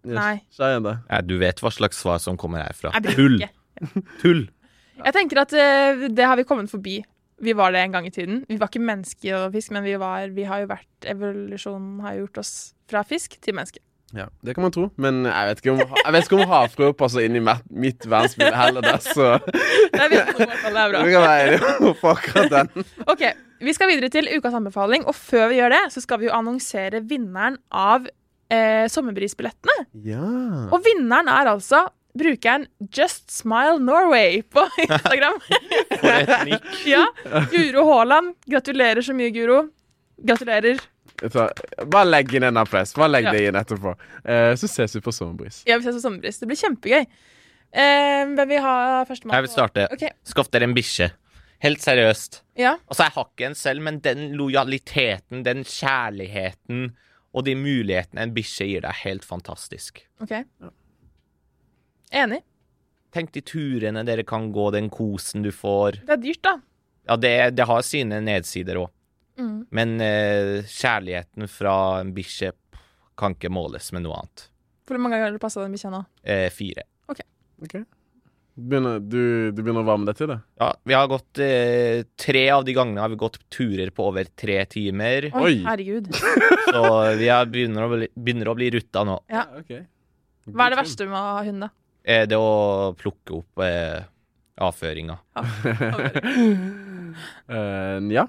Nei. 0.08 0.34
Så 0.54 0.64
er 0.64 0.76
jeg 0.76 0.84
det. 0.86 0.94
Ja, 1.10 1.20
du 1.20 1.34
vet 1.40 1.60
hva 1.60 1.72
slags 1.74 1.98
svar 2.00 2.20
som 2.24 2.38
kommer 2.40 2.62
herfra. 2.64 2.92
Tull! 3.04 3.42
Tull! 4.22 4.46
Jeg 5.00 5.16
tenker 5.16 5.42
at 5.42 5.52
uh, 5.52 6.06
det 6.08 6.24
har 6.24 6.38
vi 6.40 6.46
kommet 6.48 6.72
forbi. 6.72 7.00
Vi 7.40 7.52
var 7.56 7.72
det 7.72 7.82
en 7.82 7.92
gang 7.92 8.08
i 8.08 8.12
tiden. 8.12 8.42
Vi 8.48 8.58
var 8.60 8.68
ikke 8.72 8.84
menneske 8.84 9.32
og 9.36 9.52
fisk, 9.52 9.72
men 9.76 9.84
vi, 9.84 9.94
var, 10.00 10.28
vi 10.36 10.44
har 10.48 10.64
jo 10.64 10.70
vært 10.72 11.08
Evolusjonen 11.08 12.00
har 12.04 12.18
gjort 12.18 12.40
oss 12.42 12.54
fra 12.90 13.04
fisk 13.08 13.38
til 13.40 13.56
menneske. 13.56 13.80
Ja, 14.16 14.24
Det 14.44 14.54
kan 14.56 14.64
man 14.66 14.72
tro, 14.74 14.88
men 14.98 15.20
jeg 15.28 15.50
vet 15.50 15.60
ikke 15.62 15.72
om, 15.76 15.80
jeg 16.04 16.12
vet 16.16 16.24
ikke 16.26 16.38
om 16.40 16.48
havfrø 16.50 16.88
passer 16.98 17.26
inn 17.28 17.36
i 17.38 17.42
mitt 17.44 18.06
verdensbilde 18.10 18.56
heller, 18.58 18.82
Der, 18.82 18.98
så 19.04 19.28
Det 19.46 20.00
er, 20.00 20.08
viktig, 20.10 20.46
i 20.46 20.48
hvert 20.48 20.64
det 20.64 20.80
er 20.82 20.94
bra. 20.94 21.02
vi 21.06 21.12
kan 21.14 21.26
være 21.26 21.52
enige 21.54 21.94
på 22.00 22.10
akkurat 22.14 22.50
den. 22.56 22.88
Ok, 23.06 23.22
Vi 23.60 23.72
skal 23.76 23.90
videre 23.92 24.08
til 24.10 24.26
ukas 24.36 24.54
anbefaling, 24.56 25.04
og 25.06 25.14
før 25.14 25.48
vi 25.52 25.60
gjør 25.60 25.74
det, 25.76 25.82
så 25.94 26.00
skal 26.02 26.18
vi 26.22 26.26
jo 26.30 26.34
annonsere 26.34 27.02
vinneren 27.06 27.58
av 27.70 28.06
eh, 28.50 28.86
sommerbrisbillettene. 28.90 29.76
Ja. 30.06 30.26
Og 30.72 30.80
vinneren 30.86 31.28
er 31.28 31.50
altså 31.52 31.84
brukeren 32.18 32.64
Just 32.90 33.30
Smile 33.30 33.76
Norway 33.78 34.40
på 34.42 34.64
Instagram. 34.86 35.36
For 36.00 36.08
et 36.16 36.32
nikk. 36.48 36.70
ja, 36.88 37.04
Guro 37.52 37.84
Haaland. 37.92 38.32
Gratulerer 38.50 39.04
så 39.06 39.14
mye, 39.14 39.30
Guro. 39.36 39.68
Gratulerer. 40.26 40.80
Bare 41.20 42.04
legg 42.08 42.32
inn 42.34 42.46
en 42.48 42.56
applaus. 42.56 42.94
Bare 42.96 43.08
legg 43.12 43.24
Ja. 43.28 43.32
det 43.32 43.42
inn 43.48 43.58
etterpå. 43.60 43.94
Eh, 44.24 44.54
så 44.56 44.68
ses 44.68 44.94
vi 44.96 45.00
på 45.04 45.12
Sommerbris. 45.12 45.62
Ja, 45.66 45.76
vi 45.78 45.84
ses 45.88 45.96
på 45.98 46.00
sommerbris. 46.08 46.38
Det 46.40 46.48
blir 46.48 46.56
kjempegøy. 46.60 47.06
Eh, 47.72 48.24
hvem 48.34 48.48
vil 48.48 48.60
ha 48.64 49.04
førstemann? 49.04 49.34
Jeg 49.36 49.42
vil 49.46 49.50
starte. 49.52 49.88
Okay. 49.92 50.10
Skaff 50.24 50.50
dere 50.50 50.64
en 50.68 50.74
bikkje. 50.74 51.10
Helt 51.60 51.78
seriøst. 51.84 52.40
ja. 52.56 52.76
Altså, 52.88 53.04
jeg 53.04 53.12
har 53.12 53.26
ikke 53.28 53.46
en 53.50 53.54
selv, 53.54 53.82
men 53.82 53.98
den 54.00 54.32
lojaliteten, 54.32 55.42
den 55.44 55.62
kjærligheten 55.64 56.94
og 57.34 57.44
de 57.44 57.54
mulighetene 57.54 58.22
en 58.24 58.32
bikkje 58.34 58.66
gir 58.66 58.80
deg, 58.80 58.88
er 58.90 59.02
helt 59.04 59.24
fantastisk. 59.24 60.00
Ok. 60.24 60.32
Enig. 62.12 62.40
Tenk 63.14 63.32
de 63.34 63.40
turene 63.42 64.04
dere 64.06 64.24
kan 64.26 64.48
gå, 64.54 64.70
den 64.72 64.88
kosen 64.90 65.42
du 65.42 65.50
får. 65.54 66.00
Det 66.06 66.14
er 66.16 66.22
dyrt, 66.22 66.42
da. 66.46 66.56
Ja, 67.10 67.16
det, 67.16 67.34
det 67.58 67.66
har 67.66 67.82
sine 67.86 68.20
nedsider 68.22 68.78
òg. 68.84 68.90
Mm. 69.40 69.54
Men 69.74 69.94
eh, 70.04 70.60
kjærligheten 70.68 71.48
fra 71.50 71.74
en 72.02 72.12
bikkje 72.16 72.52
kan 73.20 73.36
ikke 73.36 73.52
måles 73.52 73.90
med 73.96 74.04
noe 74.04 74.20
annet. 74.20 74.46
Hvor 74.88 75.00
mange 75.00 75.16
ganger 75.16 75.30
har 75.30 75.38
du 75.38 75.42
passa 75.42 75.64
den 75.64 75.74
bikkja 75.76 75.92
nå? 75.94 76.04
Eh, 76.22 76.48
fire. 76.52 76.84
Ok. 77.10 77.24
Begynner, 78.60 78.98
du, 79.00 79.52
du 79.54 79.60
begynner 79.62 79.84
å 79.84 79.88
varme 79.88 80.08
deg 80.08 80.18
til 80.18 80.28
det? 80.32 80.36
Ja, 80.60 80.68
vi 80.84 80.96
har 80.96 81.06
gått 81.08 81.40
eh, 81.40 82.02
Tre 82.18 82.42
av 82.52 82.64
de 82.66 82.74
gangene 82.76 83.00
har 83.00 83.12
vi 83.12 83.18
gått 83.20 83.38
turer 83.52 83.92
på 83.94 84.08
over 84.10 84.28
tre 84.36 84.58
timer. 84.68 85.30
Oi, 85.38 85.60
herregud. 85.64 86.10
Så 86.74 86.82
vi 87.20 87.30
er, 87.30 87.50
begynner, 87.52 87.86
å 87.86 87.92
bli, 87.94 88.10
begynner 88.16 88.50
å 88.50 88.56
bli 88.58 88.70
rutta 88.74 89.04
nå. 89.06 89.20
Ja. 89.32 89.46
Hva 90.50 90.66
er 90.66 90.74
det 90.74 90.80
verste 90.82 91.06
med 91.08 91.20
å 91.20 91.24
ha 91.38 91.44
hund, 91.46 91.64
da? 91.64 91.70
Eh, 92.02 92.24
det 92.28 92.38
å 92.40 92.92
plukke 92.98 93.38
opp 93.38 93.62
eh, 93.64 94.00
avføringa. 94.60 95.16
uh, 97.50 98.12
ja. 98.12 98.26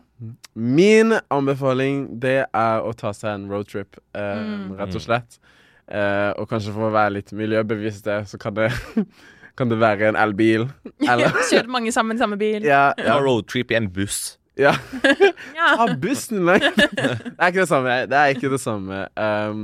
Min 0.53 1.13
anbefaling, 1.31 2.05
det 2.21 2.37
er 2.47 2.81
å 2.85 2.93
ta 2.97 3.13
seg 3.15 3.33
en 3.35 3.47
roadtrip, 3.51 3.97
uh, 4.15 4.39
Mm. 4.41 4.75
rett 4.79 4.95
og 4.97 5.03
slett. 5.05 5.39
Uh, 5.91 6.31
og 6.39 6.47
kanskje 6.49 6.71
for 6.73 6.87
å 6.87 6.93
være 6.93 7.13
litt 7.17 7.31
miljøbevisst, 7.35 8.05
der, 8.07 8.23
så 8.29 8.37
kan 8.39 8.55
det, 8.55 8.69
kan 9.59 9.69
det 9.71 9.79
være 9.81 10.09
en 10.11 10.19
elbil. 10.19 10.69
Eller 11.11 11.33
Kjørt 11.49 11.67
mange 11.71 11.91
sammen 11.91 12.15
i 12.17 12.21
samme 12.21 12.37
bil. 12.39 12.63
Ja, 12.67 12.91
Ja, 12.97 13.17
roadtrip 13.19 13.71
i 13.71 13.79
en 13.79 13.89
buss. 13.91 14.37
Ja. 14.59 14.73
Ja. 15.55 15.75
Ta 15.79 15.85
bussen, 15.97 16.43
nei. 16.45 16.57
Det 16.59 17.37
er 17.39 17.49
ikke 17.51 17.61
det 17.63 17.69
samme. 17.71 17.93
Det 18.11 18.17
er 18.19 18.33
ikke 18.35 18.49
det 18.51 18.59
samme. 18.61 18.97
Um, 19.15 19.61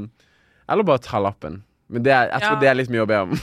eller 0.68 0.84
bare 0.88 1.02
ta 1.04 1.20
lappen. 1.22 1.60
Men 1.92 2.04
det 2.04 2.12
er, 2.16 2.30
jeg 2.32 2.42
tror 2.44 2.56
Ja. 2.56 2.60
det 2.64 2.70
er 2.70 2.78
litt 2.80 2.90
mye 2.92 3.04
å 3.04 3.08
be 3.08 3.18
om. 3.26 3.36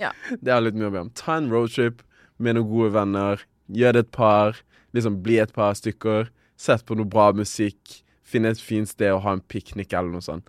Ja. 0.00 0.10
Det 0.40 0.52
er 0.52 0.60
litt 0.64 0.74
mye 0.76 0.88
å 0.88 0.92
be 0.94 1.00
om. 1.04 1.10
Ta 1.16 1.36
en 1.38 1.46
roadtrip 1.52 2.00
med 2.38 2.56
noen 2.58 2.68
gode 2.70 2.92
venner. 2.96 3.44
Gjør 3.72 3.96
det 3.96 4.02
et 4.06 4.10
par. 4.14 4.58
Liksom 4.96 5.20
Bli 5.24 5.38
et 5.42 5.52
par 5.54 5.76
stykker. 5.78 6.30
Sett 6.56 6.84
på 6.88 6.96
noe 6.98 7.08
bra 7.08 7.30
musikk. 7.36 8.00
Finne 8.26 8.50
et 8.54 8.60
fint 8.62 8.88
sted 8.90 9.12
å 9.14 9.20
ha 9.22 9.36
en 9.36 9.42
piknik 9.44 9.92
eller 9.94 10.16
noe 10.16 10.24
sånt. 10.24 10.48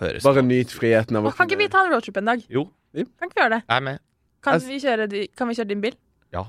Høres 0.00 0.24
Bare 0.24 0.42
nyt 0.44 0.72
friheten 0.74 1.18
av 1.18 1.28
å 1.28 1.32
kan 1.36 1.46
ikke 1.46 1.60
vi 1.60 1.68
ta 1.70 1.84
en 1.84 1.92
roadtrip 1.92 2.16
en 2.18 2.30
dag? 2.32 2.42
Jo. 2.50 2.66
Kan 2.94 3.28
ikke 3.28 3.36
vi 3.36 3.42
gjøre 3.44 3.56
det? 3.58 3.62
Jeg 3.68 3.76
er 3.76 3.86
med. 3.88 4.02
Kan 4.42 4.62
vi 4.66 4.78
kjøre, 4.82 5.08
kan 5.38 5.50
vi 5.50 5.56
kjøre 5.58 5.70
din 5.70 5.82
bil? 5.84 5.96
Ja. 6.34 6.46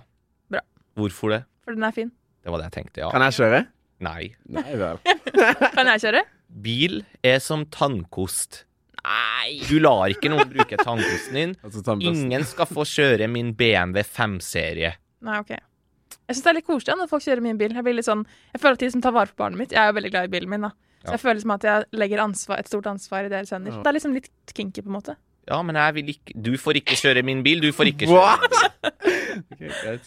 Bra. 0.50 0.64
Hvorfor 0.98 1.36
det? 1.36 1.42
For 1.64 1.78
den 1.78 1.86
er 1.86 1.94
fin. 1.96 2.10
Det 2.44 2.52
var 2.52 2.60
det 2.64 2.70
jeg 2.72 2.76
tenkte, 2.80 3.04
ja. 3.04 3.12
Kan 3.14 3.24
jeg 3.28 3.36
kjøre? 3.38 3.60
Nei. 4.04 4.24
Nei 4.52 4.74
vel. 4.80 5.00
Kan 5.78 5.92
jeg 5.94 6.02
kjøre? 6.04 6.24
Bil 6.64 7.00
er 7.26 7.40
som 7.44 7.64
tannkost. 7.72 8.64
Nei! 9.04 9.58
Du 9.68 9.76
lar 9.84 10.14
ikke 10.14 10.30
noen 10.32 10.48
bruke 10.50 10.78
tannkosten 10.80 11.36
din. 11.40 11.56
Altså. 11.66 11.96
Ingen 12.00 12.46
skal 12.48 12.70
få 12.70 12.86
kjøre 12.88 13.28
min 13.32 13.52
BMW 13.60 14.04
5-serie. 14.08 14.94
Nei, 15.24 15.40
OK. 15.44 15.52
Jeg 15.54 16.38
syns 16.38 16.44
det 16.46 16.52
er 16.54 16.58
litt 16.60 16.68
koselig 16.70 16.96
når 17.00 17.10
folk 17.12 17.24
kjører 17.26 17.44
min 17.44 17.58
bil. 17.60 17.74
Jeg, 17.76 17.84
blir 17.84 17.98
litt 17.98 18.08
sånn, 18.08 18.24
jeg 18.54 18.62
føler 18.64 18.78
at 18.80 18.84
de 18.86 18.90
som 18.94 19.04
tar 19.04 19.16
vare 19.16 19.34
på 19.34 19.42
barnet 19.44 19.60
mitt 19.60 19.74
Jeg 19.76 19.82
er 19.82 19.90
jo 19.92 19.98
veldig 19.98 20.12
glad 20.14 20.30
i 20.30 20.34
bilen 20.38 20.52
min, 20.54 20.68
da. 20.70 20.72
Så 21.04 21.10
Ja. 21.10 21.12
jeg 21.18 21.20
føler 21.26 21.42
som 21.44 21.52
at 21.52 21.64
jeg 21.68 21.86
legger 22.00 22.22
ansvar, 22.24 22.60
et 22.60 22.70
stort 22.72 22.88
ansvar 22.88 23.26
i 23.28 23.32
deres 23.34 23.52
hender. 23.52 23.74
Ja. 23.76 23.82
Det 23.84 23.92
er 23.92 23.98
liksom 23.98 24.14
litt 24.16 24.30
kinky, 24.56 24.82
på 24.86 24.88
en 24.88 24.96
måte. 24.96 25.16
Ja, 25.50 25.58
men 25.68 25.76
jeg 25.76 25.94
vil 25.98 26.14
ikke 26.14 26.32
Du 26.40 26.54
får 26.56 26.80
ikke 26.80 26.96
kjøre 26.96 27.24
min 27.28 27.42
bil, 27.44 27.60
du 27.60 27.74
får 27.76 27.92
ikke 27.92 28.08
kjøre 28.08 28.38
min 28.40 29.44
bil. 29.60 30.00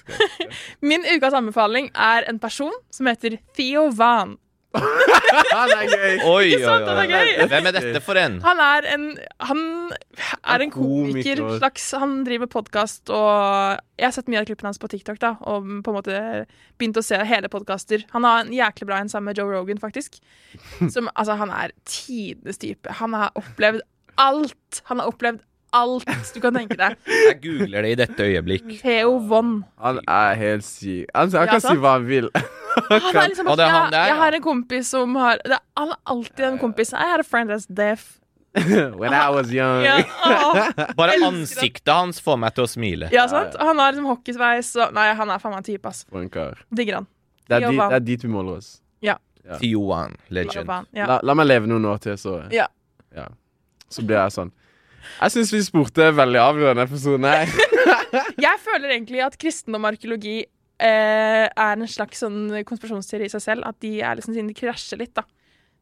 Min 0.88 1.04
ukas 1.16 1.34
anbefaling 1.36 1.90
er 1.92 2.24
en 2.30 2.38
person 2.40 2.72
som 2.94 3.06
heter 3.10 3.36
Theo 3.58 3.88
Van. 3.98 4.36
Det 4.80 5.76
er 5.76 5.90
gøy. 5.90 6.14
Oi, 6.30 6.44
Ikke 6.50 6.60
sant, 6.64 6.86
oi, 6.86 6.88
den 6.88 6.98
er 6.98 7.02
oi. 7.02 7.30
gøy? 7.30 7.48
Hvem 7.52 7.68
er 7.70 7.74
dette 7.76 8.02
for 8.04 8.20
en? 8.20 8.36
Han 8.44 8.62
er 8.66 8.88
en 8.94 9.06
Han 9.50 9.62
er 10.44 10.64
en 10.66 10.72
komiker. 10.74 11.40
komiker. 11.40 11.58
Slags, 11.58 11.88
han 12.00 12.14
driver 12.26 12.50
podkast, 12.52 13.10
og 13.10 13.80
jeg 13.96 14.06
har 14.08 14.14
sett 14.16 14.30
mye 14.32 14.42
av 14.42 14.48
klippene 14.48 14.70
hans 14.72 14.80
på 14.82 14.90
TikTok. 14.92 15.18
da 15.22 15.34
Og 15.48 15.66
på 15.84 15.92
en 15.92 15.98
måte 15.98 16.20
begynt 16.78 17.00
å 17.00 17.04
se 17.04 17.18
hele 17.28 17.50
podkaster. 17.52 18.04
Han 18.14 18.24
har 18.28 18.44
en 18.44 18.54
jæklig 18.54 18.86
bra 18.88 19.00
en 19.00 19.08
sammen 19.12 19.30
med 19.32 19.38
Joe 19.40 19.50
Rogan, 19.52 19.78
faktisk. 19.82 20.18
Som, 20.92 21.10
altså, 21.14 21.36
han 21.40 21.50
er 21.50 21.74
tidenes 21.84 22.58
type. 22.58 22.90
Han 23.00 23.14
har 23.14 23.30
opplevd 23.34 23.84
alt. 24.18 24.82
Han 24.90 25.00
har 25.00 25.12
opplevd 25.12 25.44
alt 25.76 26.06
du 26.34 26.40
kan 26.40 26.54
tenke 26.56 26.76
deg. 26.78 26.96
Jeg 27.28 27.40
googler 27.42 27.84
det 27.84 27.90
i 27.90 27.98
dette 28.00 28.26
øyeblikk. 28.30 28.68
Theo 28.80 29.18
Von. 29.28 29.64
Han 29.82 30.00
er 30.08 30.38
helt 30.40 30.64
syk. 30.64 31.10
Altså, 31.14 31.42
han 31.42 31.50
kan 31.50 31.60
ja, 31.60 31.64
si 31.68 31.80
hva 31.82 31.96
han 31.98 32.06
vil. 32.08 32.30
Han 32.90 33.16
er 33.16 33.28
liksom, 33.30 33.48
Og 33.48 33.56
det 33.58 33.64
er 33.64 33.72
han 33.72 33.92
jeg, 33.94 34.10
jeg 34.10 34.16
har 34.20 34.36
en 34.36 34.42
kompis 34.44 34.90
som 34.92 35.14
har 35.16 35.40
Det 35.44 35.56
er 35.56 35.62
han 35.76 35.92
er 35.94 35.98
alltid 36.12 36.44
en 36.50 36.58
kompis. 36.60 36.92
I 36.92 37.08
had 37.10 37.20
a 37.20 37.26
friend 37.26 37.50
that's 37.50 37.66
deaf. 37.68 38.18
When 39.00 39.12
I 39.12 39.28
was 39.30 39.50
young. 39.52 39.84
Ja, 39.84 39.98
åh. 40.24 40.70
Bare 40.96 41.12
ansiktet 41.12 41.28
ansiktet 41.28 41.92
hans 41.94 42.20
får 42.24 42.38
meg 42.40 42.56
til 42.56 42.64
å 42.64 42.70
smile. 42.70 43.10
Ja, 43.12 43.26
sant? 43.28 43.56
Han 43.60 43.80
har 43.80 43.92
liksom 43.92 44.08
hockeysveis 44.08 44.72
og 44.80 44.94
Nei, 44.96 45.10
han 45.18 45.32
er 45.32 45.42
faen 45.42 45.52
meg 45.52 45.60
en 45.64 45.68
type, 45.68 45.92
ass. 45.92 46.04
Digger 46.08 47.00
han. 47.00 47.08
Det 47.46 47.58
er, 47.58 47.66
dit, 47.68 47.78
det 47.78 47.98
er 48.00 48.06
dit 48.06 48.24
vi 48.24 48.30
måler 48.32 48.58
oss. 48.58 48.70
Ja. 49.04 49.18
Ja. 49.46 49.58
Theo1, 49.60 50.16
legend. 50.34 50.72
Ja. 50.96 51.06
La, 51.12 51.18
la 51.22 51.36
meg 51.38 51.46
leve 51.46 51.68
noen 51.70 51.84
år 51.92 52.00
til, 52.02 52.16
så 52.18 52.40
Ja. 52.54 52.66
ja. 53.14 53.28
Så 53.92 54.02
blir 54.02 54.18
jeg 54.18 54.34
sånn. 54.34 54.50
Jeg 55.20 55.36
syns 55.36 55.52
vi 55.54 55.60
spurte 55.62 56.08
veldig 56.16 56.40
av 56.42 56.58
i 56.58 56.64
denne 56.66 56.86
episoden 56.88 57.28
her. 57.28 57.52
Jeg 58.40 58.58
føler 58.64 58.96
egentlig 58.96 59.22
at 59.22 59.36
kristendom 59.38 59.84
og 59.86 59.94
arkeologi 59.94 60.40
eh, 60.80 61.46
er 61.46 61.72
en 61.76 61.86
slags 61.88 62.20
sånn 62.24 62.50
konspirasjonsteori 62.68 63.28
i 63.28 63.32
seg 63.32 63.42
selv. 63.44 63.66
At 63.68 63.78
de 63.84 63.94
er 64.00 64.18
liksom 64.18 64.34
siden 64.36 64.50
de 64.50 64.56
krasjer 64.58 65.00
litt, 65.00 65.14
da. 65.16 65.24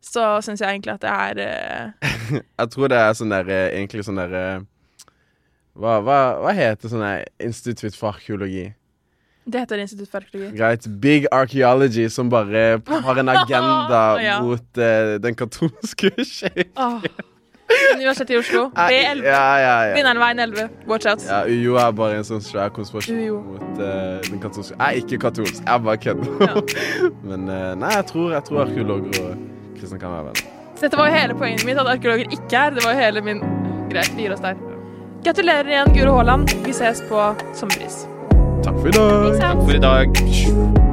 Så 0.04 0.20
syns 0.44 0.60
jeg 0.60 0.68
egentlig 0.68 0.92
at 0.92 1.00
det 1.00 1.10
er 1.10 1.38
eh, 1.40 2.14
Jeg 2.60 2.70
tror 2.74 2.90
det 2.92 2.98
er 3.00 3.14
sånn 3.16 3.30
der 3.32 3.48
eh, 3.48 3.70
Egentlig 3.78 4.02
sånn 4.04 4.18
der 4.20 4.34
eh, 4.36 4.58
hva, 5.80 5.94
hva, 6.04 6.18
hva 6.44 6.52
heter 6.54 6.92
sånn 6.92 7.00
der 7.02 7.24
institutt 7.42 7.96
for 7.96 8.12
arkeologi? 8.12 8.66
Det 9.44 9.60
heter 9.60 9.80
Institutt 9.82 10.08
for 10.08 10.22
arkeologi. 10.24 10.54
Greit. 10.56 10.86
Big 11.02 11.26
Archaeology, 11.34 12.06
som 12.08 12.30
bare 12.32 12.78
har 12.88 13.18
en 13.20 13.28
agenda 13.34 14.02
Ja. 14.22 14.38
mot 14.44 14.78
eh, 14.80 15.16
den 15.20 15.34
katolske 15.36 16.12
kirke. 16.16 16.68
Åh. 16.80 17.04
Universitetet 17.94 18.30
i 18.34 18.38
Oslo. 18.38 18.64
B11. 18.76 19.22
Ja, 19.24 19.58
ja, 19.58 19.74
ja. 19.88 19.94
Vinnerveien 19.96 20.38
11. 20.38 20.68
Watch 20.88 21.06
out. 21.06 21.24
Ja, 21.28 21.42
UiO 21.46 21.78
er 21.80 21.94
bare 21.96 22.18
en 22.20 22.26
sånn 22.26 22.42
svær 22.44 22.72
konspirasjon 22.74 23.20
Ujo. 23.22 23.40
mot 23.46 23.80
uh, 23.80 24.20
den 24.26 24.42
katolske 24.42 24.76
Jeg 24.76 24.84
er 24.84 25.00
ikke 25.04 25.20
katolsk, 25.26 25.62
jeg 25.62 25.86
bare 25.86 26.02
kødder. 26.04 26.60
Men 27.30 27.48
uh, 27.48 27.72
nei, 27.80 27.94
jeg 27.96 28.08
tror, 28.12 28.30
jeg 28.36 28.48
tror 28.48 28.64
arkeologer 28.66 29.20
og 29.24 29.74
kristne 29.78 30.00
kan 30.02 30.16
være 30.16 30.30
venner. 30.30 30.54
Så 30.74 30.88
dette 30.88 31.00
var 31.00 31.10
jo 31.10 31.18
hele 31.18 31.38
poenget 31.38 31.66
mitt, 31.68 31.80
at 31.80 31.92
arkeologer 31.96 32.30
ikke 32.34 32.64
er. 32.64 32.76
Det 32.76 32.86
var 32.86 32.96
jo 32.96 33.04
hele 33.04 33.24
min 33.24 33.44
Greit, 33.92 34.10
vi 34.16 34.26
gir 34.26 34.34
oss 34.34 34.42
der. 34.42 34.58
Gratulerer 35.24 35.70
igjen, 35.70 35.92
Guro 35.96 36.16
Haaland. 36.18 36.56
Vi 36.66 36.72
ses 36.76 37.04
på 37.08 37.28
Sommerpris. 37.54 38.04
Takk 38.64 38.80
for 38.80 38.88
i 38.88 38.96
dag. 38.96 39.28
Takk 39.40 39.62
for 39.62 39.76
i 39.76 39.84
dag. 39.88 40.83